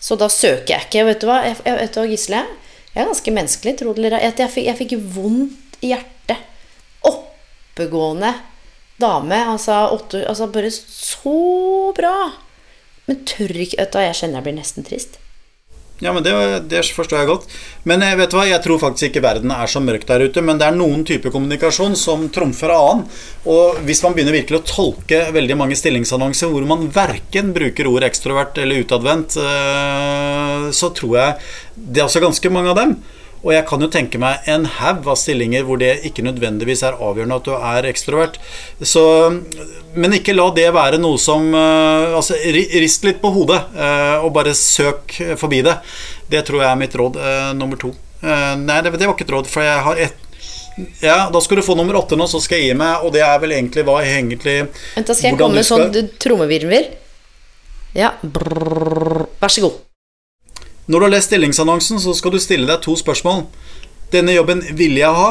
Så 0.00 0.16
da 0.20 0.28
søker 0.32 0.74
jeg 0.74 0.88
ikke. 0.88 1.06
Vet 1.08 1.24
du 1.24 1.28
hva, 1.28 1.40
jeg, 1.46 1.56
vet 1.64 1.96
du 1.96 2.00
hva 2.00 2.06
Gisle? 2.08 2.44
Jeg 2.90 3.00
er 3.00 3.08
ganske 3.08 3.34
menneskelig, 3.36 3.74
tro 3.78 3.92
det 3.94 4.02
eller 4.02 4.18
ei. 4.18 4.28
Jeg, 4.28 4.64
jeg 4.66 4.76
fikk 4.76 4.94
vondt 5.14 5.80
i 5.84 5.92
hjertet. 5.92 6.44
Oppegående 7.08 8.32
dame. 9.00 9.40
Altså, 9.54 9.76
åtte, 9.94 10.24
altså 10.28 10.48
bare 10.52 10.72
så 10.72 11.36
bra. 11.96 12.14
Men 13.08 13.24
tør 13.28 13.56
ikke 13.64 13.88
da, 13.92 14.06
Jeg 14.10 14.22
kjenner 14.22 14.40
jeg 14.40 14.48
blir 14.48 14.58
nesten 14.60 14.86
trist. 14.86 15.20
Ja, 16.00 16.14
men 16.16 16.24
det, 16.24 16.32
det, 16.72 16.80
forstår 16.96 17.20
jeg 17.20 17.28
godt. 17.28 17.42
Men 17.84 18.00
du 18.00 18.08
vet 18.22 18.32
hva, 18.32 18.46
jeg 18.48 18.62
tror 18.64 18.80
faktisk 18.80 19.10
ikke 19.10 19.22
verden 19.24 19.52
er 19.52 19.68
så 19.68 19.82
mørk 19.84 20.06
der 20.08 20.24
ute. 20.24 20.40
Men 20.44 20.60
det 20.60 20.70
er 20.70 20.76
noen 20.76 21.04
typer 21.04 21.32
kommunikasjon 21.34 21.96
som 21.98 22.24
trumfer 22.32 22.72
annen. 22.72 23.04
Og 23.44 23.82
hvis 23.84 24.00
man 24.04 24.16
begynner 24.16 24.38
virkelig 24.38 24.62
å 24.62 24.68
tolke 24.70 25.26
veldig 25.36 25.58
mange 25.60 25.76
stillingsannonser 25.76 26.52
hvor 26.52 26.64
man 26.68 26.88
verken 26.94 27.52
bruker 27.56 27.90
ord 27.92 28.08
ekstrovert 28.08 28.62
eller 28.62 28.80
utadvendt, 28.86 29.36
eh, 29.44 30.70
så 30.76 30.92
tror 30.96 31.16
jeg 31.20 31.36
det 31.76 32.00
er 32.00 32.08
også 32.08 32.24
ganske 32.24 32.54
mange 32.56 32.72
av 32.72 32.80
dem. 32.80 32.96
Og 33.40 33.52
jeg 33.54 33.64
kan 33.68 33.80
jo 33.80 33.88
tenke 33.92 34.20
meg 34.20 34.48
en 34.52 34.66
haug 34.68 35.06
av 35.08 35.16
stillinger 35.16 35.64
hvor 35.64 35.80
det 35.80 36.02
ikke 36.08 36.24
nødvendigvis 36.26 36.82
er 36.84 36.98
avgjørende 37.00 37.38
at 37.40 37.48
du 37.48 37.54
er 37.56 37.88
ekstrovert. 37.88 38.38
Så, 38.84 39.02
men 39.96 40.16
ikke 40.18 40.36
la 40.36 40.50
det 40.56 40.68
være 40.76 41.00
noe 41.00 41.20
som 41.20 41.48
uh, 41.54 42.16
Altså, 42.20 42.36
rist 42.52 43.06
litt 43.06 43.20
på 43.22 43.32
hodet 43.32 43.60
uh, 43.76 44.20
og 44.24 44.32
bare 44.36 44.54
søk 44.56 45.16
forbi 45.40 45.62
det. 45.66 45.78
Det 46.30 46.44
tror 46.46 46.64
jeg 46.64 46.70
er 46.70 46.80
mitt 46.80 46.96
råd 46.96 47.20
uh, 47.20 47.52
nummer 47.56 47.80
to. 47.80 47.94
nei, 48.20 48.82
det, 48.84 48.90
det, 49.00 49.06
var 49.08 49.14
ikke 49.16 49.24
et 49.24 49.32
råd, 49.32 49.46
for 49.48 49.64
jeg 49.64 49.84
har 49.86 50.00
ett 50.06 50.26
ja, 51.00 51.30
da 51.32 51.40
skal 51.40 51.58
du 51.58 51.64
få 51.64 51.74
nummer 51.76 51.96
åtte 51.98 52.16
nå, 52.16 52.26
så 52.30 52.38
skal 52.40 52.60
jeg 52.60 52.70
gi 52.70 52.76
meg, 52.78 53.02
og 53.04 53.12
det 53.12 53.24
er 53.24 53.40
vel 53.42 53.52
egentlig 53.56 53.84
hva 53.84 53.98
jeg 54.04 54.20
egentlig 54.20 54.54
Vent, 54.62 55.08
da 55.08 55.16
skal 55.16 55.28
jeg 55.32 55.40
komme 55.40 55.60
med 55.60 55.66
sånn 55.66 56.12
trommevirvel. 56.22 56.90
Ja, 57.96 58.14
brrr, 58.22 59.26
vær 59.42 59.52
så 59.52 59.66
god. 59.66 59.80
Når 60.90 60.98
du 60.98 61.04
har 61.04 61.12
lest 61.12 61.30
stillingsannonsen, 61.30 62.00
så 62.02 62.10
skal 62.18 62.32
du 62.34 62.40
stille 62.42 62.66
deg 62.66 62.80
to 62.82 62.96
spørsmål. 62.98 63.44
Denne 64.10 64.32
jobben 64.34 64.64
vil 64.74 64.96
jeg 64.98 65.14
ha, 65.14 65.28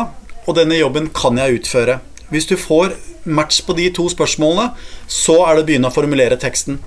og 0.47 0.55
denne 0.55 0.77
jobben 0.79 1.09
kan 1.11 1.35
jeg 1.35 1.57
utføre. 1.57 1.97
Hvis 2.31 2.47
du 2.47 2.55
får 2.55 2.93
match 3.27 3.65
på 3.67 3.75
de 3.75 3.89
to 3.91 4.05
spørsmålene, 4.07 4.69
så 5.11 5.35
er 5.43 5.57
det 5.57 5.65
å 5.65 5.67
begynne 5.67 5.91
å 5.91 5.97
formulere 5.97 6.39
teksten. 6.39 6.79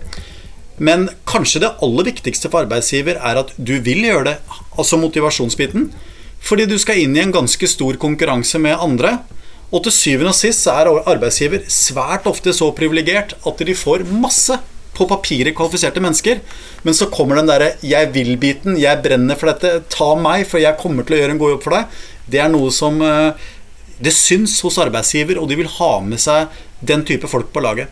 Men 0.81 1.11
kanskje 1.29 1.61
det 1.67 1.75
aller 1.85 2.09
viktigste 2.09 2.49
for 2.49 2.65
arbeidsgiver 2.65 3.21
er 3.21 3.43
at 3.43 3.53
du 3.61 3.75
vil 3.85 4.07
gjøre 4.09 4.31
det, 4.31 4.37
altså 4.73 4.97
motivasjonsbiten. 5.03 5.91
Fordi 6.41 6.65
du 6.71 6.79
skal 6.81 7.05
inn 7.05 7.13
i 7.19 7.27
en 7.27 7.35
ganske 7.35 7.69
stor 7.69 8.01
konkurranse 8.01 8.57
med 8.57 8.81
andre. 8.81 9.19
Og 9.69 9.85
til 9.85 9.99
syvende 9.99 10.33
og 10.33 10.41
sist 10.41 10.65
er 10.73 10.89
arbeidsgiver 10.89 11.69
svært 11.69 12.25
ofte 12.31 12.57
så 12.57 12.73
privilegert 12.73 13.37
at 13.37 13.67
de 13.69 13.77
får 13.77 14.09
masse 14.09 14.57
på 14.97 15.07
papiret 15.09 15.57
kvalifiserte 15.57 16.03
mennesker. 16.05 16.43
Men 16.83 16.95
så 16.95 17.09
kommer 17.11 17.37
den 17.37 17.49
derre 17.49 17.75
'jeg 17.81 18.13
vil'-biten. 18.13 18.79
'Jeg 18.79 19.03
brenner 19.03 19.37
for 19.37 19.53
dette. 19.53 19.83
Ta 19.89 20.15
meg, 20.15 20.47
for 20.47 20.59
jeg 20.59 20.79
kommer 20.79 21.05
til 21.05 21.17
å 21.17 21.21
gjøre 21.21 21.31
en 21.31 21.39
god 21.39 21.51
jobb 21.51 21.63
for 21.63 21.71
deg'. 21.71 21.87
Det 22.29 22.41
er 22.41 22.49
noe 22.49 22.71
som 22.71 23.03
eh, 23.03 23.33
Det 24.03 24.13
syns 24.13 24.61
hos 24.63 24.79
arbeidsgiver, 24.79 25.39
og 25.39 25.49
de 25.49 25.55
vil 25.55 25.67
ha 25.67 26.01
med 26.01 26.19
seg 26.19 26.49
den 26.83 27.05
type 27.05 27.29
folk 27.29 27.53
på 27.53 27.63
laget. 27.63 27.87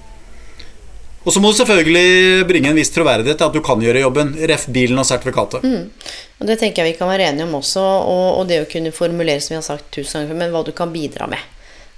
Og 1.22 1.32
så 1.32 1.40
må 1.40 1.52
du 1.52 1.58
selvfølgelig 1.58 2.46
bringe 2.48 2.70
en 2.70 2.78
viss 2.80 2.90
troverdighet 2.90 3.36
til 3.38 3.46
at 3.46 3.54
du 3.54 3.60
kan 3.60 3.78
gjøre 3.78 4.00
jobben. 4.00 4.32
Ref 4.48 4.66
bilen 4.72 4.98
og 4.98 5.06
sertifikatet. 5.06 5.62
Mm. 5.62 5.90
Og 6.40 6.46
Det 6.48 6.58
tenker 6.58 6.82
jeg 6.82 6.94
vi 6.94 6.98
kan 6.98 7.10
være 7.12 7.28
enige 7.28 7.44
om 7.44 7.58
også. 7.60 7.80
Og, 7.80 8.38
og, 8.40 8.46
det 8.48 8.62
å 8.62 8.68
kunne 8.70 8.92
formulere, 8.96 9.40
som 9.44 9.54
vi 9.54 9.58
har 9.60 9.66
sagt 9.66 9.90
tusen 9.92 10.22
ganger, 10.22 10.38
men 10.40 10.54
hva 10.54 10.64
du 10.64 10.72
kan 10.72 10.92
bidra 10.92 11.28
med. 11.30 11.42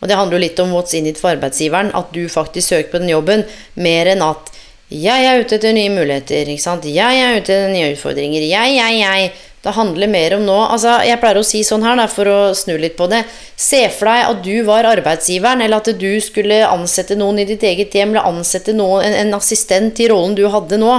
Og 0.03 0.11
det 0.11 0.19
handler 0.19 0.37
jo 0.37 0.43
litt 0.43 0.59
om 0.65 0.75
what's 0.75 0.97
in 0.99 1.07
it 1.07 1.21
for 1.23 1.31
arbeidsgiveren. 1.37 1.93
At 1.95 2.11
du 2.13 2.27
faktisk 2.29 2.75
søker 2.75 2.91
på 2.91 3.03
den 3.05 3.15
jobben, 3.15 3.47
mer 3.79 4.11
enn 4.11 4.27
at 4.27 4.51
jeg 4.93 5.25
er 5.29 5.41
ute 5.41 5.57
etter 5.57 5.73
nye 5.77 5.93
muligheter. 5.93 6.49
ikke 6.53 6.63
sant? 6.63 6.85
Jeg 6.89 7.23
er 7.23 7.39
ute 7.39 7.55
etter 7.55 7.73
nye 7.73 7.93
utfordringer. 7.95 8.45
Jeg, 8.45 8.77
jeg, 8.77 9.01
jeg. 9.01 9.33
Det 9.63 9.77
handler 9.77 10.11
mer 10.11 10.35
om 10.35 10.41
nå 10.43 10.57
altså 10.75 10.97
Jeg 11.07 11.21
pleier 11.23 11.39
å 11.39 11.45
si 11.47 11.61
sånn 11.63 11.85
her, 11.87 11.95
da, 12.01 12.09
for 12.11 12.27
å 12.27 12.39
snu 12.59 12.75
litt 12.83 12.97
på 12.99 13.07
det. 13.11 13.23
Se 13.55 13.85
for 13.95 14.11
deg 14.11 14.31
at 14.33 14.41
du 14.43 14.57
var 14.67 14.89
arbeidsgiveren, 14.91 15.63
eller 15.63 15.79
at 15.79 15.93
du 16.01 16.11
skulle 16.25 16.65
ansette 16.67 17.15
noen 17.19 17.39
i 17.45 17.47
ditt 17.47 17.63
eget 17.69 17.95
hjem, 17.95 18.11
eller 18.11 18.27
ansette 18.27 18.75
noen, 18.75 19.07
en, 19.07 19.19
en 19.21 19.39
assistent 19.39 20.03
i 20.03 20.09
rollen 20.11 20.35
du 20.39 20.49
hadde 20.51 20.81
nå. 20.83 20.97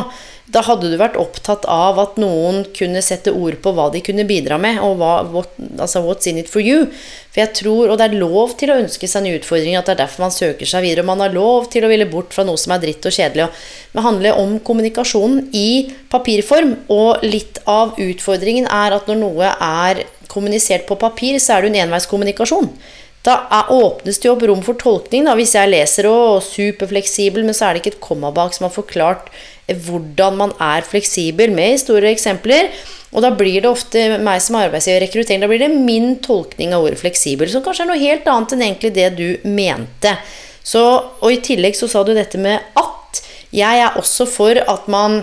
Da 0.52 0.60
hadde 0.68 0.90
du 0.92 0.98
vært 1.00 1.16
opptatt 1.16 1.64
av 1.72 2.00
at 2.02 2.18
noen 2.20 2.66
kunne 2.76 3.00
sette 3.06 3.32
ord 3.32 3.56
på 3.64 3.72
hva 3.76 3.86
de 3.94 4.02
kunne 4.04 4.26
bidra 4.28 4.58
med, 4.60 4.82
og 4.84 4.98
hva, 5.00 5.12
what, 5.32 5.54
altså 5.80 6.02
what's 6.04 6.28
in 6.28 6.42
it 6.42 6.50
for 6.52 6.60
you. 6.60 6.90
For 7.32 7.46
jeg 7.46 7.54
tror, 7.62 7.94
Og 7.94 7.98
det 7.98 8.10
er 8.10 8.20
lov 8.20 8.58
til 8.60 8.74
å 8.74 8.78
ønske 8.82 9.08
seg 9.08 9.24
nye 9.24 9.38
utfordringer, 9.40 9.80
at 9.80 9.88
det 9.88 9.94
er 9.96 10.02
derfor 10.04 10.26
man 10.26 10.36
søker 10.36 10.68
seg 10.68 10.84
videre. 10.84 11.06
Og 11.06 11.12
man 11.14 11.24
har 11.24 11.34
lov 11.34 11.70
til 11.72 11.86
å 11.86 11.92
ville 11.92 12.10
bort 12.12 12.36
fra 12.36 12.44
noe 12.44 12.60
som 12.60 12.76
er 12.76 12.84
dritt 12.84 13.08
og 13.08 13.16
kjedelig. 13.16 13.48
Det 13.94 14.04
handler 14.04 14.42
om 14.42 14.58
kommunikasjonen 14.60 15.48
i 15.56 15.70
papirform, 16.12 16.76
og 16.92 17.24
litt 17.24 17.64
av 17.64 17.96
utfordringen 18.04 18.68
er 18.68 18.98
at 19.00 19.08
når 19.08 19.22
noe 19.24 19.54
er 19.56 20.04
kommunisert 20.28 20.86
på 20.90 21.00
papir, 21.00 21.40
så 21.40 21.56
er 21.56 21.64
det 21.64 21.72
en 21.72 21.88
enveiskommunikasjon. 21.88 22.68
Da 23.24 23.38
er, 23.48 23.70
åpnes 23.72 24.20
det 24.20 24.28
jo 24.28 24.34
opp 24.36 24.44
rom 24.50 24.64
for 24.66 24.80
tolkning. 24.80 25.24
Da. 25.28 25.36
Hvis 25.40 25.56
jeg 25.56 25.72
leser 25.72 26.10
og 26.10 26.44
superfleksibel, 26.44 27.46
men 27.48 27.56
så 27.56 27.70
er 27.70 27.76
det 27.76 27.84
ikke 27.84 27.96
et 27.96 28.04
komma 28.04 28.34
bak 28.36 28.56
som 28.56 28.68
har 28.68 28.76
forklart 28.76 29.32
hvordan 29.72 30.36
man 30.42 30.52
er 30.60 30.84
fleksibel, 30.84 31.54
med 31.56 31.80
store 31.80 32.12
eksempler. 32.12 32.68
Og 33.14 33.24
da 33.24 33.30
blir 33.38 33.62
det 33.62 33.70
ofte 33.70 34.18
meg 34.20 34.42
som 34.44 34.58
arbeidsgiver 34.60 35.06
rekruttering, 35.06 35.44
da 35.44 35.48
blir 35.48 35.62
det 35.62 35.72
min 35.72 36.18
tolkning 36.26 36.74
av 36.76 36.84
ordet 36.84 37.00
fleksibel, 37.00 37.48
som 37.52 37.64
kanskje 37.64 37.86
er 37.86 37.92
noe 37.94 38.02
helt 38.02 38.28
annet 38.28 38.56
enn 38.56 38.66
egentlig 38.66 38.92
det 38.98 39.12
du 39.16 39.28
mente. 39.48 40.18
Så, 40.66 40.82
og 41.22 41.30
i 41.32 41.40
tillegg 41.44 41.78
så 41.78 41.88
sa 41.92 42.04
du 42.04 42.12
dette 42.18 42.42
med 42.42 42.60
at. 42.80 42.90
Jeg 43.54 43.84
er 43.86 44.00
også 44.00 44.26
for 44.26 44.58
at 44.58 44.88
man 44.90 45.20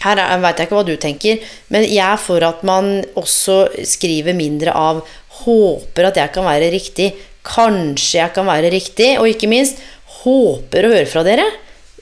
her 0.00 0.20
veit 0.40 0.60
jeg 0.60 0.68
ikke 0.68 0.76
hva 0.78 0.84
du 0.86 0.94
tenker, 1.00 1.42
men 1.72 1.84
jeg 1.84 2.04
er 2.04 2.20
for 2.20 2.44
at 2.44 2.62
man 2.64 3.02
også 3.18 3.66
skriver 3.84 4.36
mindre 4.36 4.72
av 4.72 5.02
'håper 5.36 6.08
at 6.08 6.16
jeg 6.16 6.32
kan 6.32 6.44
være 6.44 6.72
riktig', 6.72 7.12
'kanskje 7.46 8.18
jeg 8.20 8.34
kan 8.34 8.46
være 8.46 8.72
riktig', 8.74 9.18
og 9.20 9.30
ikke 9.30 9.48
minst 9.48 9.78
'håper 10.22 10.86
å 10.86 10.92
høre 10.94 11.06
fra 11.06 11.22
dere'. 11.22 11.46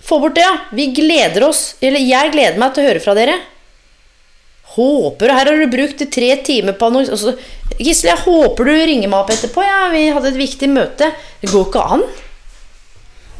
Få 0.05 0.21
bort 0.21 0.35
det, 0.37 0.45
ja. 0.45 0.59
Vi 0.73 0.93
gleder 0.93 1.49
oss. 1.49 1.77
Eller 1.81 2.01
jeg 2.01 2.33
gleder 2.35 2.59
meg 2.61 2.75
til 2.75 2.85
å 2.85 2.89
høre 2.89 3.01
fra 3.01 3.15
dere. 3.17 3.39
Håper 4.75 5.31
Her 5.31 5.47
har 5.47 5.57
du 5.57 5.71
brukt 5.71 6.03
tre 6.13 6.31
timer 6.43 6.75
på 6.75 6.89
noe 6.91 7.07
altså, 7.07 7.37
Gisle, 7.79 8.11
jeg 8.11 8.25
håper 8.25 8.65
du 8.69 8.73
ringer 8.75 9.09
meg 9.09 9.21
opp 9.21 9.31
etterpå. 9.35 9.63
Ja, 9.65 9.89
vi 9.91 10.07
hadde 10.15 10.31
et 10.31 10.39
viktig 10.39 10.69
møte. 10.71 11.09
Det 11.41 11.51
går 11.51 11.69
ikke 11.71 11.87
an. 11.97 12.05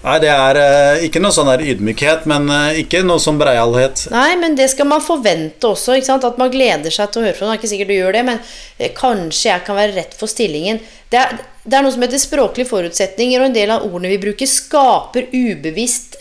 Nei, 0.05 0.19
det 0.21 0.29
er 0.29 0.59
uh, 0.61 1.05
ikke 1.07 1.21
noe 1.23 1.33
sånn 1.33 1.49
der 1.49 1.63
ydmykhet, 1.65 2.27
men 2.29 2.51
uh, 2.53 2.77
ikke 2.77 3.01
noe 3.07 3.23
sånn 3.23 3.39
breialhet. 3.41 4.03
Nei, 4.13 4.35
men 4.37 4.57
det 4.59 4.67
skal 4.75 4.91
man 4.91 5.01
forvente 5.01 5.71
også. 5.71 5.97
At 5.97 6.37
man 6.41 6.53
gleder 6.53 6.93
seg 6.93 7.09
til 7.13 7.23
å 7.23 7.25
høre 7.25 7.37
fra 7.39 7.47
noen. 7.49 7.55
Det 7.55 7.57
er 7.57 7.63
ikke 7.63 7.73
sikkert 7.73 7.93
du 7.93 7.97
gjør 7.97 8.19
det, 8.19 8.25
men 8.29 8.43
uh, 8.43 8.91
kanskje 8.99 9.49
jeg 9.49 9.65
kan 9.65 9.81
være 9.81 9.97
rett 9.97 10.15
for 10.21 10.29
stillingen. 10.29 10.83
Det 11.09 11.23
er, 11.23 11.41
det 11.65 11.79
er, 11.79 11.87
noe 11.87 11.95
som 11.97 12.05
heter 12.05 12.21
språklige 12.21 12.69
forutsetninger, 12.69 13.41
og 13.41 13.49
en 13.49 13.57
del 13.57 13.73
av 13.73 13.89
ordene 13.89 14.13
vi 14.13 14.21
bruker, 14.27 14.51
skaper 14.51 15.33
ubevisst 15.33 16.19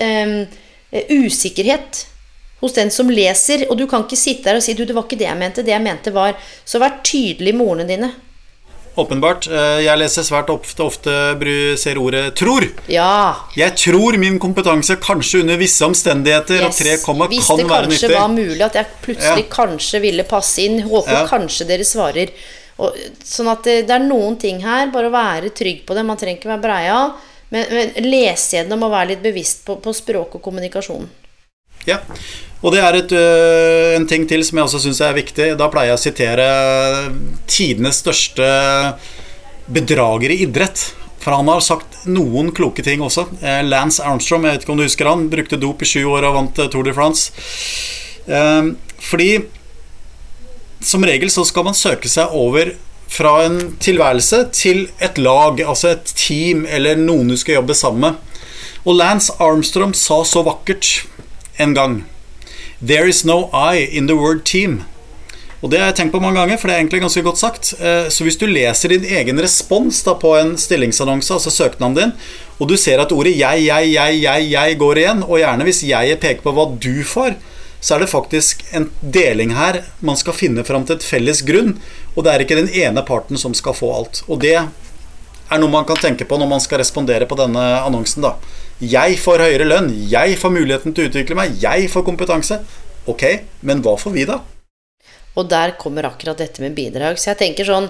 usikkerhet 0.94 2.06
hos 2.62 2.76
den 2.78 2.92
som 2.94 3.12
leser. 3.12 3.66
Og 3.68 3.76
du 3.82 3.84
kan 3.92 4.06
ikke 4.08 4.20
sitte 4.20 4.48
der 4.48 4.62
og 4.62 4.64
si 4.64 4.78
du, 4.78 4.86
det 4.88 4.96
var 4.96 5.10
ikke 5.10 5.20
det 5.20 5.28
jeg 5.28 5.42
mente. 5.42 5.66
Det 5.66 5.76
jeg 5.76 5.84
mente 5.84 6.14
var 6.16 6.38
Så 6.64 6.80
vær 6.80 7.02
tydelig 7.04 7.52
med 7.58 7.68
ordene 7.68 7.90
dine. 7.90 8.16
Åpenbart. 8.96 9.48
Eh, 9.50 9.80
jeg 9.88 9.98
leser 9.98 10.26
svært 10.26 10.52
ofte, 10.54 10.86
ofte 10.86 11.14
ser 11.82 11.98
ordet 11.98 12.36
'tror'. 12.38 12.70
Ja. 12.88 13.36
Jeg 13.58 13.76
tror 13.76 14.18
min 14.18 14.38
kompetanse 14.39 15.00
kanskje 15.02 15.41
under 15.41 15.58
visse 15.58 15.82
omstendigheter 15.86 16.62
yes. 16.62 16.66
og 16.66 16.78
tre 16.78 16.98
komma 17.02 17.28
kan 17.28 17.58
være 17.58 17.88
nyttig. 17.88 17.89
Hvis 17.89 18.02
det 18.02 18.10
kanskje 18.10 18.20
var 18.20 18.28
mulig 18.30 18.62
at 18.62 18.76
jeg 18.76 18.86
plutselig 19.02 19.46
ja. 19.46 19.56
kanskje 19.56 20.00
ville 20.00 20.24
passe 20.24 20.62
inn. 20.62 20.80
Håper 20.86 21.12
ja. 21.14 21.28
kanskje 21.28 21.66
dere 21.66 21.84
svarer. 21.84 22.30
Og, 22.78 22.94
sånn 23.24 23.50
at 23.50 23.64
det, 23.66 23.88
det, 23.88 23.98
er 23.98 24.06
noen 24.06 24.38
ting 24.38 24.62
her. 24.62 24.91
Bare 24.94 25.10
å 25.10 25.14
være 25.14 25.50
trygg 25.50 25.86
på 25.88 25.98
det. 25.98 26.06
Man 26.06 26.18
trenger 26.18 26.38
ikke 26.38 26.54
være 26.54 26.66
breia. 26.68 27.02
Men, 27.50 27.66
men 27.70 28.10
lese 28.10 28.60
gjennom 28.60 28.86
og 28.86 28.94
være 28.94 29.14
litt 29.14 29.26
bevisst 29.26 29.66
på, 29.66 29.78
på 29.82 29.94
språk 29.94 30.38
og 30.38 30.41
kommunikasjon. 30.41 31.10
Ja, 31.86 31.98
og 32.64 32.72
det 32.72 32.80
er 32.80 32.95
et, 32.95 33.11
øh, 33.11 33.93
en 33.97 34.07
ting 34.07 34.24
til 34.30 34.43
som 34.47 34.57
jeg 34.57 34.70
også 34.70 34.80
syns 34.86 35.01
er 35.03 35.18
viktig. 35.18 35.49
Da 35.59 35.68
pleier 35.68 35.91
jeg 35.91 35.99
å 35.99 36.03
sitere 36.03 36.49
tidenes 37.43 37.99
største 37.99 38.47
bedrager 39.68 40.32
i 40.32 40.43
idrett. 40.45 40.93
For 41.24 41.36
han 41.36 41.47
har 41.47 41.64
sagt 41.64 42.01
noen 42.09 42.51
kloke 42.55 42.84
ting 42.84 43.03
også. 43.03 43.28
Eh, 43.39 43.61
Lance 43.68 44.03
Armstrong, 44.03 44.43
jeg 44.43 44.57
vet 44.57 44.66
ikke 44.66 44.74
om 44.76 44.80
du 44.80 44.86
husker 44.86 45.07
han, 45.07 45.30
brukte 45.32 45.59
dop 45.59 45.84
i 45.84 45.88
sju 45.88 46.01
år 46.11 46.28
og 46.28 46.39
vant 46.39 46.64
eh, 46.64 46.72
Tour 46.72 46.88
de 46.88 46.95
France. 46.95 47.32
Eh, 48.28 48.72
fordi 49.03 49.30
som 50.84 51.03
regel 51.07 51.32
så 51.32 51.45
skal 51.47 51.68
man 51.70 51.78
søke 51.80 52.11
seg 52.11 52.32
over 52.36 52.74
fra 53.14 53.38
en 53.45 53.76
tilværelse 53.84 54.39
til 54.55 54.88
et 55.03 55.20
lag, 55.22 55.61
altså 55.61 55.93
et 55.93 56.11
team 56.18 56.66
eller 56.66 56.99
noen 56.99 57.30
du 57.32 57.38
skal 57.39 57.61
jobbe 57.61 57.76
sammen 57.78 58.07
med. 58.07 58.47
Og 58.84 58.97
Lance 58.99 59.36
Armstrong 59.39 59.93
sa 59.95 60.24
så 60.28 60.43
vakkert 60.43 61.05
en 61.61 61.76
gang 61.78 62.01
There 62.86 63.08
is 63.08 63.24
no 63.24 63.50
I 63.54 63.88
in 63.96 64.08
the 64.08 64.16
word 64.16 64.44
team. 64.44 64.84
Og 65.64 65.72
Det 65.72 65.80
har 65.80 65.94
jeg 65.94 65.96
tenkt 66.02 66.12
på 66.12 66.20
mange 66.20 66.36
ganger, 66.36 66.58
for 66.60 66.68
det 66.68 66.74
er 66.76 66.82
egentlig 66.82 67.00
ganske 67.00 67.22
godt 67.24 67.40
sagt. 67.40 67.70
Eh, 67.80 68.10
så 68.12 68.26
hvis 68.28 68.36
du 68.36 68.44
leser 68.50 68.92
din 68.92 69.06
egen 69.08 69.40
respons 69.40 70.02
da 70.04 70.18
på 70.20 70.34
en 70.36 70.58
stillingsannonse, 70.60 71.32
altså 71.32 71.54
søknaden 71.54 71.96
din, 71.96 72.12
og 72.60 72.68
du 72.68 72.76
ser 72.76 73.00
at 73.00 73.12
ordet 73.16 73.38
'jeg', 73.38 73.64
'jeg', 73.64 73.94
'jeg', 73.96 74.20
'jeg', 74.20 74.50
'jeg' 74.52 74.78
går 74.78 74.98
igjen, 74.98 75.24
og 75.24 75.40
gjerne 75.40 75.64
hvis 75.64 75.84
'jeg' 75.84 76.20
peker 76.20 76.42
på 76.44 76.52
hva 76.52 76.66
du 76.76 77.04
får, 77.04 77.36
så 77.80 77.96
er 77.96 78.00
det 78.00 78.10
faktisk 78.10 78.66
en 78.74 78.92
deling 79.00 79.56
her. 79.56 79.84
Man 80.02 80.18
skal 80.18 80.34
finne 80.34 80.64
fram 80.64 80.86
til 80.86 80.96
et 80.96 81.04
felles 81.04 81.42
grunn, 81.42 81.80
og 82.16 82.24
det 82.24 82.34
er 82.34 82.40
ikke 82.40 82.60
den 82.60 82.70
ene 82.70 83.02
parten 83.04 83.38
som 83.38 83.54
skal 83.54 83.74
få 83.74 83.96
alt. 83.96 84.24
Og 84.28 84.42
det 84.42 84.68
er 85.52 85.62
noe 85.62 85.72
man 85.72 85.86
kan 85.88 86.00
tenke 86.00 86.28
på 86.28 86.38
når 86.39 86.50
man 86.50 86.64
skal 86.64 86.82
respondere 86.82 87.28
på 87.30 87.38
denne 87.39 87.64
annonsen. 87.84 88.26
da. 88.26 88.36
Jeg 88.80 89.20
får 89.22 89.46
høyere 89.46 89.68
lønn, 89.70 89.91
jeg 90.10 90.39
får 90.39 90.52
muligheten 90.56 90.96
til 90.96 91.06
å 91.06 91.12
utvikle 91.12 91.38
meg, 91.39 91.56
jeg 91.62 91.91
får 91.91 92.06
kompetanse. 92.08 92.60
Ok, 93.08 93.24
men 93.62 93.84
hva 93.84 93.98
får 94.00 94.16
vi, 94.16 94.26
da? 94.28 94.39
Og 95.36 95.48
der 95.50 95.76
kommer 95.80 96.08
akkurat 96.08 96.39
dette 96.39 96.62
med 96.64 96.76
bidrag. 96.78 97.18
Så 97.20 97.34
jeg 97.34 97.41
tenker 97.41 97.68
sånn 97.68 97.89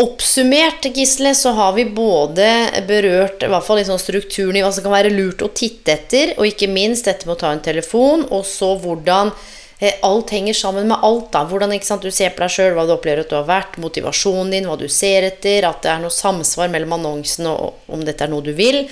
Oppsummert, 0.00 0.86
Gisle, 0.96 1.34
så 1.36 1.50
har 1.52 1.74
vi 1.76 1.82
både 1.84 2.46
berørt 2.88 3.42
i 3.44 3.48
hvert 3.52 3.66
fall 3.66 3.82
liksom 3.82 3.98
strukturen 4.00 4.56
i 4.56 4.62
hva 4.64 4.70
som 4.72 4.86
kan 4.86 4.94
være 4.94 5.10
lurt 5.12 5.42
å 5.44 5.50
titte 5.52 5.92
etter, 5.92 6.32
og 6.38 6.48
ikke 6.48 6.70
minst 6.72 7.04
dette 7.04 7.28
med 7.28 7.34
å 7.34 7.40
ta 7.42 7.50
en 7.52 7.60
telefon, 7.60 8.24
og 8.32 8.46
så 8.48 8.70
hvordan 8.80 9.34
alt 10.04 10.30
henger 10.34 10.56
sammen 10.56 10.88
med 10.90 10.98
alt. 11.02 11.30
da, 11.32 11.44
Hvordan 11.48 11.72
du 11.72 12.10
ser 12.10 12.34
på 12.34 12.42
deg 12.42 12.52
sjøl, 12.52 12.74
hva 12.76 12.84
du 12.86 12.92
opplever 12.92 13.24
at 13.24 13.30
du 13.30 13.38
har 13.38 13.48
vært, 13.48 13.78
motivasjonen 13.80 14.52
din, 14.52 14.68
hva 14.68 14.76
du 14.76 14.88
ser 14.88 15.24
etter, 15.30 15.64
at 15.64 15.80
det 15.82 15.94
er 15.94 16.02
noe 16.02 16.12
samsvar 16.12 16.68
mellom 16.68 16.98
annonsen 16.98 17.48
og 17.48 17.80
om 17.88 18.04
dette 18.04 18.26
er 18.26 18.32
noe 18.32 18.44
du 18.44 18.52
vil. 18.52 18.84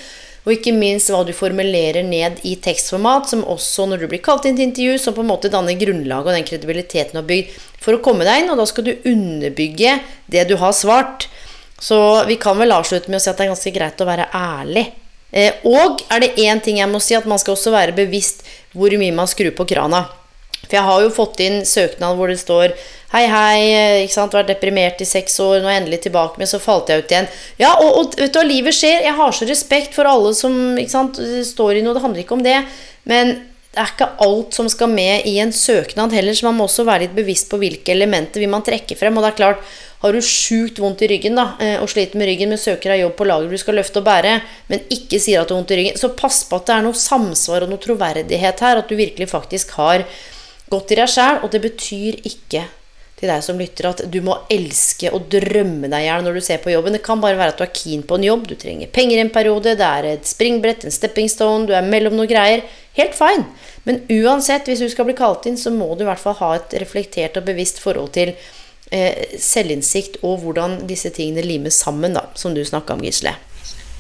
Og 0.47 0.55
ikke 0.55 0.73
minst 0.73 1.11
hva 1.13 1.21
du 1.29 1.35
formulerer 1.37 2.07
ned 2.07 2.39
i 2.49 2.55
tekstformat, 2.65 3.29
som 3.29 3.45
også 3.45 3.85
når 3.91 4.01
du 4.01 4.07
blir 4.09 4.23
kalt 4.25 4.47
inn 4.49 4.57
til 4.57 4.71
intervju, 4.71 4.95
som 5.03 5.17
på 5.17 5.21
en 5.21 5.29
måte 5.29 5.51
danner 5.53 5.77
grunnlaget 5.77 6.31
og 6.31 6.39
den 6.39 6.47
kredibiliteten 6.49 7.19
du 7.19 7.21
har 7.21 7.29
bygd 7.29 7.59
for 7.85 7.99
å 7.99 8.01
komme 8.05 8.25
deg 8.25 8.45
inn. 8.45 8.53
Og 8.55 8.57
da 8.57 8.65
skal 8.71 8.87
du 8.87 8.95
underbygge 9.11 9.99
det 10.33 10.47
du 10.49 10.57
har 10.63 10.73
svart. 10.73 11.29
Så 11.79 11.99
vi 12.31 12.39
kan 12.41 12.57
vel 12.59 12.73
avslutte 12.73 13.13
med 13.13 13.21
å 13.21 13.23
si 13.23 13.29
at 13.29 13.37
det 13.37 13.45
er 13.45 13.53
ganske 13.53 13.75
greit 13.77 14.01
å 14.01 14.09
være 14.09 14.31
ærlig. 14.35 14.87
Eh, 15.37 15.61
og 15.69 16.01
er 16.09 16.25
det 16.25 16.33
én 16.41 16.65
ting 16.65 16.81
jeg 16.81 16.89
må 16.89 17.01
si, 17.05 17.13
at 17.19 17.29
man 17.29 17.41
skal 17.41 17.53
også 17.53 17.75
være 17.75 17.97
bevisst 17.99 18.47
hvor 18.73 18.95
mye 18.97 19.15
man 19.15 19.29
skrur 19.29 19.53
på 19.59 19.69
krana. 19.69 20.07
For 20.69 20.79
jeg 20.79 20.87
har 20.87 21.03
jo 21.03 21.11
fått 21.17 21.43
inn 21.45 21.61
søknad 21.67 22.19
hvor 22.19 22.31
det 22.33 22.41
står 22.43 22.77
Hei, 23.09 23.23
hei, 23.25 24.03
ikke 24.03 24.13
sant, 24.13 24.35
vært 24.37 24.51
deprimert 24.51 24.99
i 25.01 25.07
seks 25.09 25.39
år, 25.41 25.63
nå 25.63 25.69
er 25.71 25.79
jeg 25.79 25.81
endelig 25.81 25.99
tilbake, 26.05 26.37
men 26.37 26.51
så 26.51 26.59
falt 26.61 26.91
jeg 26.93 27.01
ut 27.01 27.13
igjen. 27.15 27.29
Ja, 27.57 27.71
og, 27.81 27.95
og 27.97 28.19
vet 28.21 28.35
du 28.35 28.37
hva, 28.37 28.43
livet 28.45 28.77
skjer. 28.77 28.99
Jeg 29.07 29.17
har 29.17 29.33
så 29.33 29.49
respekt 29.49 29.97
for 29.97 30.05
alle 30.11 30.35
som 30.37 30.77
ikke 30.77 30.93
sant, 30.93 31.21
står 31.49 31.79
i 31.79 31.85
noe. 31.87 31.97
Det 31.97 32.03
handler 32.05 32.21
ikke 32.21 32.37
om 32.37 32.45
det. 32.45 32.59
Men 33.09 33.33
det 33.73 33.81
er 33.81 33.95
ikke 33.95 34.11
alt 34.27 34.57
som 34.59 34.69
skal 34.69 34.93
med 34.93 35.25
i 35.29 35.39
en 35.41 35.55
søknad 35.57 36.13
heller, 36.13 36.37
så 36.37 36.51
man 36.51 36.59
må 36.59 36.67
også 36.69 36.85
være 36.85 37.07
litt 37.07 37.17
bevisst 37.17 37.49
på 37.49 37.61
hvilke 37.61 37.97
elementer 37.97 38.45
vil 38.45 38.53
man 38.53 38.65
trekke 38.67 38.97
frem. 39.01 39.17
Og 39.17 39.25
det 39.25 39.33
er 39.33 39.41
klart, 39.41 39.67
har 40.03 40.15
du 40.15 40.21
sjukt 40.25 40.79
vondt 40.83 41.03
i 41.05 41.11
ryggen 41.11 41.39
da, 41.39 41.51
eh, 41.65 41.77
og 41.83 41.91
sliter 41.91 42.21
med 42.21 42.29
ryggen, 42.31 42.53
men 42.53 42.61
søker 42.61 42.93
deg 42.93 43.07
jobb 43.07 43.17
på 43.19 43.27
lager 43.29 43.53
du 43.53 43.61
skal 43.61 43.81
løfte 43.81 44.03
og 44.03 44.09
bære, 44.09 44.39
men 44.69 44.85
ikke 44.95 45.21
sier 45.21 45.43
at 45.43 45.51
du 45.51 45.57
har 45.57 45.63
vondt 45.63 45.75
i 45.75 45.81
ryggen, 45.81 46.01
så 46.01 46.13
pass 46.17 46.45
på 46.49 46.61
at 46.61 46.69
det 46.69 46.77
er 46.77 46.85
noe 46.87 47.05
samsvar 47.09 47.67
og 47.67 47.73
noe 47.73 47.83
troverdighet 47.83 48.63
her, 48.67 48.81
at 48.81 48.91
du 48.91 48.99
virkelig 48.99 49.33
faktisk 49.33 49.75
har 49.81 50.05
Godt 50.69 50.93
i 50.93 50.99
deg 50.99 51.09
sjæl, 51.11 51.41
og 51.43 51.53
det 51.53 51.63
betyr 51.65 52.21
ikke 52.29 52.67
til 53.19 53.31
deg 53.33 53.43
som 53.43 53.59
lytter 53.59 53.89
at 53.89 54.03
du 54.13 54.21
må 54.23 54.37
elske 54.53 55.11
og 55.11 55.27
drømme 55.33 55.89
deg 55.91 56.05
i 56.05 56.07
hjel 56.07 56.27
når 56.27 56.39
du 56.39 56.43
ser 56.45 56.61
på 56.63 56.71
jobben. 56.71 56.95
Det 56.95 57.03
kan 57.07 57.23
bare 57.23 57.39
være 57.39 57.55
at 57.55 57.59
du 57.59 57.65
er 57.67 57.73
keen 57.75 58.05
på 58.07 58.19
en 58.19 58.27
jobb, 58.29 58.47
du 58.47 58.55
trenger 58.59 58.91
penger 58.95 59.23
en 59.23 59.33
periode, 59.35 59.75
det 59.79 59.89
er 59.89 60.07
et 60.13 60.29
springbrett, 60.29 60.87
en 60.87 60.95
stepping 60.95 61.31
stone, 61.31 61.67
du 61.67 61.75
er 61.75 61.87
mellom 61.87 62.15
noen 62.19 62.31
greier. 62.31 62.63
Helt 62.99 63.19
fine. 63.19 63.49
Men 63.89 64.05
uansett, 64.13 64.71
hvis 64.71 64.85
du 64.85 64.89
skal 64.93 65.09
bli 65.09 65.17
kalt 65.19 65.49
inn, 65.51 65.59
så 65.59 65.73
må 65.75 65.91
du 65.97 66.05
i 66.05 66.09
hvert 66.09 66.23
fall 66.23 66.39
ha 66.39 66.55
et 66.59 66.79
reflektert 66.83 67.41
og 67.41 67.49
bevisst 67.49 67.83
forhold 67.83 68.13
til 68.15 68.35
eh, 68.35 69.35
selvinnsikt 69.43 70.21
og 70.23 70.45
hvordan 70.45 70.83
disse 70.87 71.11
tingene 71.15 71.47
limes 71.47 71.79
sammen, 71.83 72.15
da, 72.15 72.29
som 72.39 72.55
du 72.55 72.63
snakka 72.67 72.95
om, 72.95 73.03
Gisle. 73.03 73.35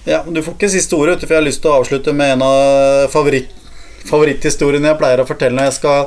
Ja, 0.06 0.22
Du 0.22 0.42
får 0.42 0.54
ikke 0.54 0.70
siste 0.72 0.96
ordet, 0.96 1.18
for 1.24 1.34
jeg 1.34 1.42
har 1.42 1.48
lyst 1.48 1.64
til 1.64 1.72
å 1.72 1.80
avslutte 1.80 2.14
med 2.16 2.36
en 2.36 2.44
av 2.46 3.10
favoritt, 3.12 3.50
favoritthistoriene 4.08 4.92
jeg 4.92 5.00
pleier 5.00 5.20
å 5.20 5.26
fortelle 5.28 5.58
når 5.58 5.68
jeg 5.68 5.78
skal 5.80 6.06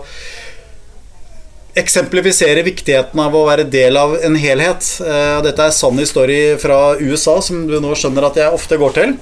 eksemplifisere 1.79 2.63
viktigheten 2.67 3.19
av 3.23 3.35
å 3.35 3.45
være 3.47 3.67
del 3.71 3.97
av 3.99 4.17
en 4.19 4.35
helhet. 4.39 4.85
Eh, 5.05 5.39
dette 5.45 5.67
er 5.67 5.75
sann 5.75 5.99
historie 6.01 6.57
fra 6.61 6.97
USA, 6.99 7.37
som 7.43 7.65
du 7.69 7.77
nå 7.79 7.95
skjønner 7.95 8.27
at 8.27 8.39
jeg 8.41 8.55
ofte 8.55 8.79
går 8.81 8.95
til. 8.97 9.17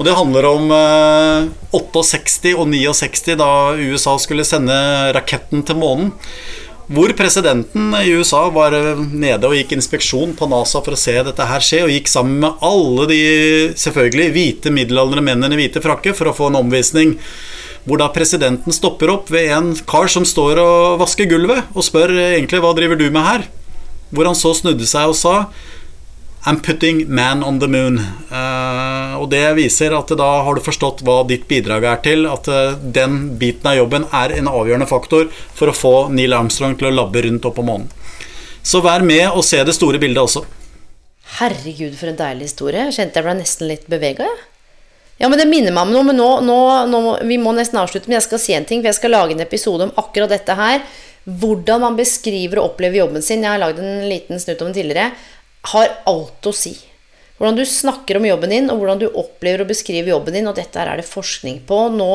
Og 0.00 0.06
det 0.06 0.16
handler 0.16 0.48
om 0.48 0.72
eh, 0.72 1.50
68 1.76 2.54
og 2.56 2.66
69, 2.72 3.36
da 3.40 3.52
USA 3.76 4.16
skulle 4.20 4.48
sende 4.48 4.74
raketten 5.16 5.64
til 5.66 5.80
månen. 5.80 6.12
Hvor 6.90 7.12
presidenten 7.14 7.92
i 8.00 8.10
USA 8.18 8.48
var 8.50 8.74
nede 8.98 9.46
og 9.46 9.54
gikk 9.54 9.76
inspeksjon 9.76 10.32
på 10.34 10.48
NASA 10.50 10.80
for 10.82 10.96
å 10.96 10.98
se 10.98 11.14
dette 11.22 11.46
her 11.46 11.62
skje, 11.62 11.84
og 11.84 11.92
gikk 11.94 12.10
sammen 12.10 12.40
med 12.42 12.64
alle 12.66 13.06
de 13.06 13.20
selvfølgelig 13.78 14.32
hvite 14.34 14.72
middelaldrende 14.74 15.22
mennene 15.28 15.54
i 15.54 15.60
hvite 15.60 15.84
frakker 15.84 16.16
for 16.18 16.32
å 16.32 16.34
få 16.34 16.48
en 16.50 16.58
omvisning. 16.64 17.14
Hvor 17.88 18.00
da 18.00 18.10
presidenten 18.12 18.74
stopper 18.76 19.12
opp 19.14 19.30
ved 19.32 19.50
en 19.54 19.72
kar 19.88 20.10
som 20.12 20.26
står 20.28 20.60
og 20.60 21.00
vasker 21.00 21.28
gulvet, 21.30 21.68
og 21.72 21.86
spør 21.86 22.12
egentlig 22.12 22.60
hva 22.62 22.74
driver 22.76 23.00
du 23.00 23.08
med 23.08 23.24
her? 23.24 23.46
Hvor 24.10 24.28
han 24.28 24.38
så 24.38 24.52
snudde 24.58 24.88
seg 24.90 25.12
og 25.12 25.16
sa 25.18 25.36
I'm 26.46 26.60
putting 26.60 27.06
man 27.08 27.42
on 27.44 27.58
the 27.60 27.68
moon. 27.68 27.98
Uh, 28.32 29.20
og 29.20 29.28
det 29.32 29.42
viser 29.58 29.92
at 29.92 30.08
da 30.16 30.28
har 30.46 30.56
du 30.56 30.64
forstått 30.64 31.02
hva 31.04 31.18
ditt 31.28 31.44
bidrag 31.50 31.84
er 31.84 32.00
til. 32.04 32.24
At 32.30 32.48
uh, 32.48 32.78
den 32.80 33.36
biten 33.40 33.68
av 33.68 33.76
jobben 33.76 34.06
er 34.08 34.32
en 34.38 34.48
avgjørende 34.48 34.88
faktor 34.88 35.28
for 35.56 35.68
å 35.68 35.76
få 35.76 35.94
Neil 36.16 36.32
Armstrong 36.36 36.78
til 36.80 36.88
å 36.88 36.94
labbe 36.96 37.26
rundt 37.26 37.44
opp 37.44 37.58
på 37.60 37.66
månen. 37.66 37.90
Så 38.64 38.80
vær 38.84 39.04
med 39.04 39.26
og 39.28 39.44
se 39.44 39.60
det 39.64 39.76
store 39.76 40.00
bildet 40.00 40.22
også. 40.22 40.46
Herregud, 41.40 41.92
for 41.96 42.10
en 42.10 42.18
deilig 42.18 42.48
historie. 42.50 42.88
Kjente 42.92 43.20
jeg 43.20 43.28
ble 43.28 43.36
nesten 43.38 43.68
litt 43.68 43.84
bevega, 43.92 44.24
jeg. 44.24 44.49
Ja, 45.20 45.28
men 45.28 45.36
det 45.36 45.48
minner 45.50 45.74
meg 45.76 45.84
om 45.84 45.92
noe. 45.92 46.06
Men 46.08 46.16
nå, 46.16 46.28
nå, 46.48 46.58
nå, 46.88 47.00
vi 47.28 47.36
må 47.40 47.52
nesten 47.52 47.80
avslutte. 47.80 48.08
Men 48.08 48.18
jeg 48.18 48.28
skal 48.30 48.40
si 48.40 48.56
en 48.56 48.66
ting, 48.68 48.80
for 48.80 48.88
jeg 48.88 49.00
skal 49.02 49.12
lage 49.12 49.36
en 49.36 49.44
episode 49.44 49.84
om 49.84 49.96
akkurat 50.00 50.32
dette 50.32 50.56
her. 50.56 50.80
Hvordan 51.28 51.84
man 51.84 51.98
beskriver 51.98 52.62
og 52.62 52.72
opplever 52.72 53.02
jobben 53.02 53.24
sin. 53.24 53.44
Jeg 53.44 53.52
har 53.52 53.60
lagd 53.60 53.82
en 53.82 54.08
liten 54.08 54.40
snutt 54.40 54.64
om 54.64 54.70
det 54.72 54.80
tidligere 54.80 55.10
har 55.74 55.92
alt 56.08 56.48
å 56.48 56.54
si. 56.56 56.72
Hvordan 57.36 57.58
du 57.58 57.66
snakker 57.68 58.16
om 58.16 58.28
jobben 58.28 58.52
din, 58.52 58.72
og 58.72 58.80
hvordan 58.80 59.00
du 59.00 59.06
opplever 59.10 59.64
og 59.64 59.72
beskriver 59.74 60.14
jobben 60.14 60.38
din. 60.38 60.48
Og 60.48 60.56
dette 60.56 60.80
er 60.80 61.00
det 61.00 61.08
forskning 61.08 61.60
på. 61.68 61.82
Nå 61.92 62.12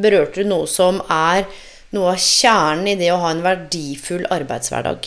berørte 0.00 0.40
du 0.40 0.48
noe 0.48 0.68
som 0.70 1.02
er 1.04 1.44
noe 1.92 2.14
av 2.14 2.20
kjernen 2.20 2.94
i 2.94 2.98
det 3.00 3.12
å 3.12 3.20
ha 3.20 3.32
en 3.32 3.44
verdifull 3.44 4.24
arbeidshverdag. 4.32 5.04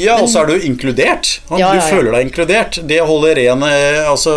Ja, 0.00 0.16
og 0.18 0.28
så 0.30 0.42
er 0.42 0.50
du 0.50 0.66
inkludert. 0.66 1.28
Ja, 1.50 1.58
ja, 1.58 1.68
ja. 1.76 1.82
Du 1.82 1.94
føler 1.94 2.16
deg 2.16 2.26
inkludert. 2.26 2.78
Det 2.88 2.98
å 3.02 3.06
holde 3.08 3.34
ren, 3.38 3.62
eh, 3.68 4.00
altså 4.10 4.32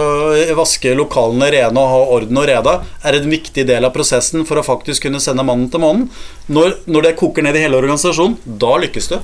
vaske 0.57 0.93
lokalene 0.97 1.49
rene 1.53 1.81
og 1.81 1.93
ha 1.93 2.01
orden 2.17 2.37
og 2.37 2.45
reda 2.49 2.75
er 3.01 3.17
en 3.17 3.31
viktig 3.31 3.65
del 3.69 3.87
av 3.87 3.95
prosessen 3.95 4.45
for 4.45 4.61
å 4.61 4.65
faktisk 4.65 5.07
kunne 5.07 5.21
sende 5.23 5.45
mannen 5.47 5.71
til 5.73 5.81
månen. 5.81 6.05
Når, 6.53 6.83
når 6.85 7.09
det 7.09 7.15
koker 7.21 7.45
ned 7.45 7.57
i 7.57 7.63
hele 7.65 7.79
organisasjonen, 7.79 8.37
da 8.45 8.75
lykkes 8.83 9.09
du. 9.13 9.17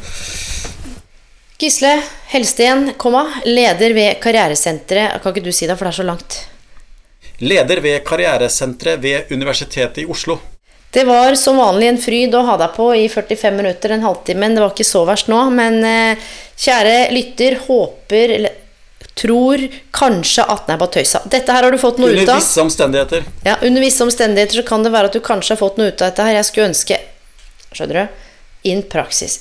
Gisle 1.64 1.94
Helsten, 2.34 2.90
komma, 3.00 3.28
leder 3.46 3.94
ved 3.96 4.18
Karrieresenteret. 4.24 5.22
Kan 5.22 5.36
ikke 5.36 5.46
du 5.46 5.54
si 5.54 5.70
det, 5.70 5.78
for 5.78 5.88
det 5.88 5.94
er 5.94 6.00
så 6.02 6.08
langt? 6.08 6.40
Leder 7.44 7.80
ved 7.84 8.02
Karrieresenteret 8.08 9.00
ved 9.04 9.32
Universitetet 9.32 10.02
i 10.04 10.10
Oslo. 10.10 10.40
Det 10.94 11.04
var 11.10 11.36
som 11.40 11.58
vanlig 11.58 11.88
en 11.90 12.02
fryd 12.02 12.36
å 12.38 12.44
ha 12.46 12.58
deg 12.62 12.76
på 12.76 12.92
i 12.96 13.08
45 13.10 13.56
minutter, 13.58 13.96
en 13.96 14.06
halvtime. 14.06 14.52
Det 14.54 14.62
var 14.62 14.76
ikke 14.76 14.86
så 14.86 15.02
verst 15.10 15.32
nå, 15.32 15.40
men 15.56 15.80
eh, 15.88 16.28
kjære 16.62 16.98
lytter, 17.16 17.58
håper 17.66 18.36
eller 18.38 18.60
tror 19.18 19.62
kanskje 19.94 20.46
at 20.50 20.68
den 20.68 20.76
er 20.76 20.82
på 20.82 20.90
tøysa. 20.94 21.22
Dette 21.30 21.54
her 21.54 21.66
har 21.66 21.74
du 21.74 21.80
fått 21.82 22.00
noe 22.02 22.12
under 22.12 22.24
ut 22.24 22.30
av. 22.30 22.38
Under 22.38 22.46
visse 22.46 22.62
omstendigheter. 22.62 23.26
Ja, 23.46 23.58
under 23.62 23.86
visse 23.86 24.06
omstendigheter 24.06 24.62
så 24.62 24.66
kan 24.68 24.86
det 24.86 24.94
være 24.94 25.10
at 25.10 25.18
du 25.18 25.22
kanskje 25.26 25.56
har 25.56 25.62
fått 25.62 25.82
noe 25.82 25.90
ut 25.90 26.02
av 26.02 26.12
dette 26.12 26.30
her. 26.30 26.38
Jeg 26.40 26.50
skulle 26.50 26.70
ønske 26.72 27.02
Skjønner 27.74 28.04
du? 28.04 28.24
In 28.70 28.84
praksis. 28.86 29.40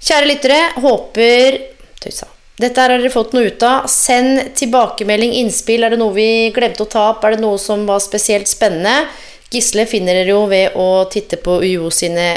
Kjære 0.00 0.28
lyttere, 0.30 0.58
håper 0.80 1.58
Tøysa. 2.00 2.30
Dette 2.58 2.80
her 2.80 2.94
har 2.94 3.02
dere 3.02 3.12
fått 3.12 3.34
noe 3.36 3.50
ut 3.52 3.62
av. 3.62 3.84
Send 3.92 4.54
tilbakemelding, 4.56 5.34
innspill. 5.42 5.84
Er 5.84 5.92
det 5.92 6.00
noe 6.00 6.14
vi 6.16 6.48
glemte 6.54 6.86
å 6.86 6.90
ta 6.90 7.04
opp? 7.12 7.26
Er 7.28 7.36
det 7.36 7.42
noe 7.44 7.60
som 7.60 7.84
var 7.86 8.00
spesielt 8.02 8.48
spennende? 8.50 9.04
Gisle 9.52 9.86
finner 9.88 10.18
dere 10.18 10.34
jo 10.34 10.44
ved 10.50 10.76
å 10.76 11.06
titte 11.12 11.38
på 11.40 11.60
UiO 11.64 11.88
sine 11.94 12.34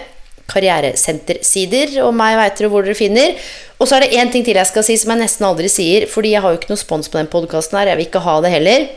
karrieresentersider, 0.52 1.98
og 2.06 2.16
meg 2.16 2.38
veit 2.40 2.58
dere 2.60 2.72
hvor 2.72 2.86
dere 2.86 2.98
finner. 2.98 3.36
Og 3.80 3.88
så 3.88 3.98
er 3.98 4.06
det 4.06 4.20
én 4.20 4.32
ting 4.32 4.46
til 4.46 4.60
jeg 4.60 4.70
skal 4.70 4.86
si 4.86 4.98
som 5.00 5.14
jeg 5.14 5.24
nesten 5.24 5.48
aldri 5.48 5.72
sier, 5.72 6.08
fordi 6.12 6.36
jeg 6.36 6.44
har 6.44 6.54
jo 6.54 6.60
ikke 6.60 6.72
noe 6.72 6.82
spons 6.82 7.12
på 7.12 7.20
den 7.20 7.32
podkasten 7.32 7.80
her, 7.80 7.92
jeg 7.92 8.00
vil 8.00 8.10
ikke 8.10 8.24
ha 8.26 8.38
det 8.44 8.54
heller. 8.54 8.88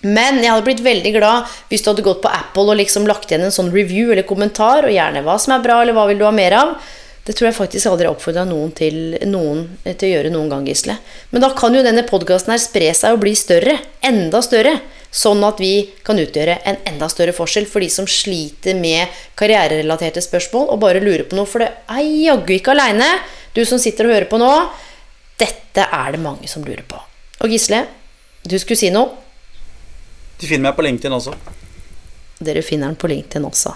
Men 0.00 0.38
jeg 0.40 0.48
hadde 0.48 0.64
blitt 0.64 0.80
veldig 0.80 1.10
glad 1.12 1.50
hvis 1.68 1.82
du 1.84 1.90
hadde 1.90 2.04
gått 2.06 2.22
på 2.24 2.30
Apple 2.32 2.72
og 2.72 2.78
liksom 2.80 3.04
lagt 3.08 3.28
igjen 3.28 3.44
en 3.44 3.52
sånn 3.52 3.68
review 3.74 4.14
eller 4.14 4.24
kommentar, 4.28 4.86
og 4.86 4.94
gjerne 4.94 5.24
hva 5.26 5.36
som 5.40 5.56
er 5.56 5.64
bra, 5.64 5.82
eller 5.82 5.96
hva 5.96 6.06
vil 6.08 6.20
du 6.20 6.24
ha 6.28 6.32
mer 6.34 6.56
av. 6.56 6.78
Det 7.26 7.34
tror 7.36 7.50
jeg 7.50 7.58
faktisk 7.58 7.90
aldri 7.90 8.08
har 8.08 8.16
oppfordra 8.16 8.46
noen, 8.48 8.72
noen 9.28 9.66
til 9.84 10.06
å 10.08 10.12
gjøre 10.14 10.32
noen 10.32 10.48
gang, 10.50 10.64
Gisle. 10.66 10.96
Men 11.30 11.44
da 11.44 11.52
kan 11.56 11.76
jo 11.76 11.84
denne 11.84 12.06
podkasten 12.08 12.54
her 12.54 12.62
spre 12.62 12.88
seg 12.96 13.14
og 13.14 13.20
bli 13.22 13.34
større. 13.36 13.76
Enda 14.06 14.40
større. 14.42 14.78
Sånn 15.10 15.42
at 15.42 15.58
vi 15.58 15.90
kan 16.06 16.20
utgjøre 16.22 16.60
en 16.70 16.78
enda 16.86 17.08
større 17.10 17.34
forskjell 17.34 17.66
for 17.66 17.82
de 17.82 17.88
som 17.90 18.06
sliter 18.06 18.78
med 18.78 19.10
karriererelaterte 19.38 20.22
spørsmål 20.22 20.68
og 20.70 20.82
bare 20.84 21.02
lurer 21.02 21.26
på 21.26 21.38
noe. 21.38 21.50
For 21.50 21.64
det 21.64 21.70
er 21.90 22.06
jaggu 22.06 22.54
ikke 22.56 22.76
aleine, 22.76 23.08
du 23.56 23.64
som 23.66 23.82
sitter 23.82 24.06
og 24.06 24.14
hører 24.14 24.30
på 24.30 24.38
nå. 24.38 24.52
Dette 25.40 25.88
er 25.90 26.14
det 26.14 26.22
mange 26.22 26.50
som 26.50 26.62
lurer 26.62 26.84
på. 26.86 27.00
Og 27.42 27.50
Gisle, 27.50 27.84
du 28.46 28.54
skulle 28.60 28.78
si 28.78 28.92
noe? 28.94 29.10
De 30.40 30.48
finner 30.48 30.70
meg 30.70 30.78
på 30.78 30.86
LinkedIn 30.86 31.16
også. 31.16 31.34
Dere 32.40 32.62
finner 32.64 32.92
den 32.92 33.00
på 33.00 33.10
LinkedIn 33.10 33.44
også. 33.44 33.74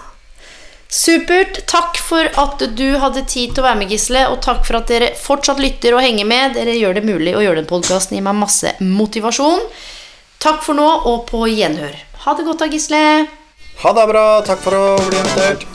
Supert. 0.95 1.59
Takk 1.67 1.97
for 1.99 2.29
at 2.39 2.61
du 2.77 2.85
hadde 3.01 3.25
tid 3.27 3.53
til 3.53 3.63
å 3.63 3.65
være 3.67 3.81
med, 3.81 3.91
Gisle. 3.91 4.23
Og 4.31 4.39
takk 4.45 4.63
for 4.67 4.79
at 4.79 4.89
dere 4.89 5.11
fortsatt 5.19 5.59
lytter 5.61 5.97
og 5.97 6.03
henger 6.05 6.29
med. 6.29 6.55
Dere 6.57 6.77
gjør 6.77 6.97
det 6.97 7.05
mulig 7.05 7.35
å 7.35 7.43
gjøre 7.43 7.59
den 7.61 7.69
podkasten. 7.69 8.17
Gir 8.17 8.25
meg 8.25 8.39
masse 8.39 8.75
motivasjon. 8.79 9.65
Takk 10.39 10.61
for 10.63 10.77
nå, 10.77 10.85
og 11.09 11.25
på 11.29 11.45
gjenhør. 11.49 11.95
Ha 12.25 12.33
det 12.37 12.45
godt 12.45 12.61
da, 12.63 12.69
Gisle. 12.69 13.01
Ha 13.81 13.93
det 13.97 14.05
bra. 14.11 14.25
Takk 14.45 14.61
for 14.65 14.77
å 14.77 14.85
bli 15.07 15.17
invitert. 15.23 15.65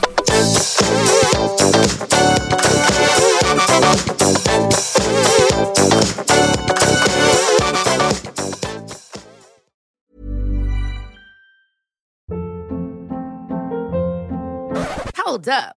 Hold 15.15 15.47
up. 15.47 15.80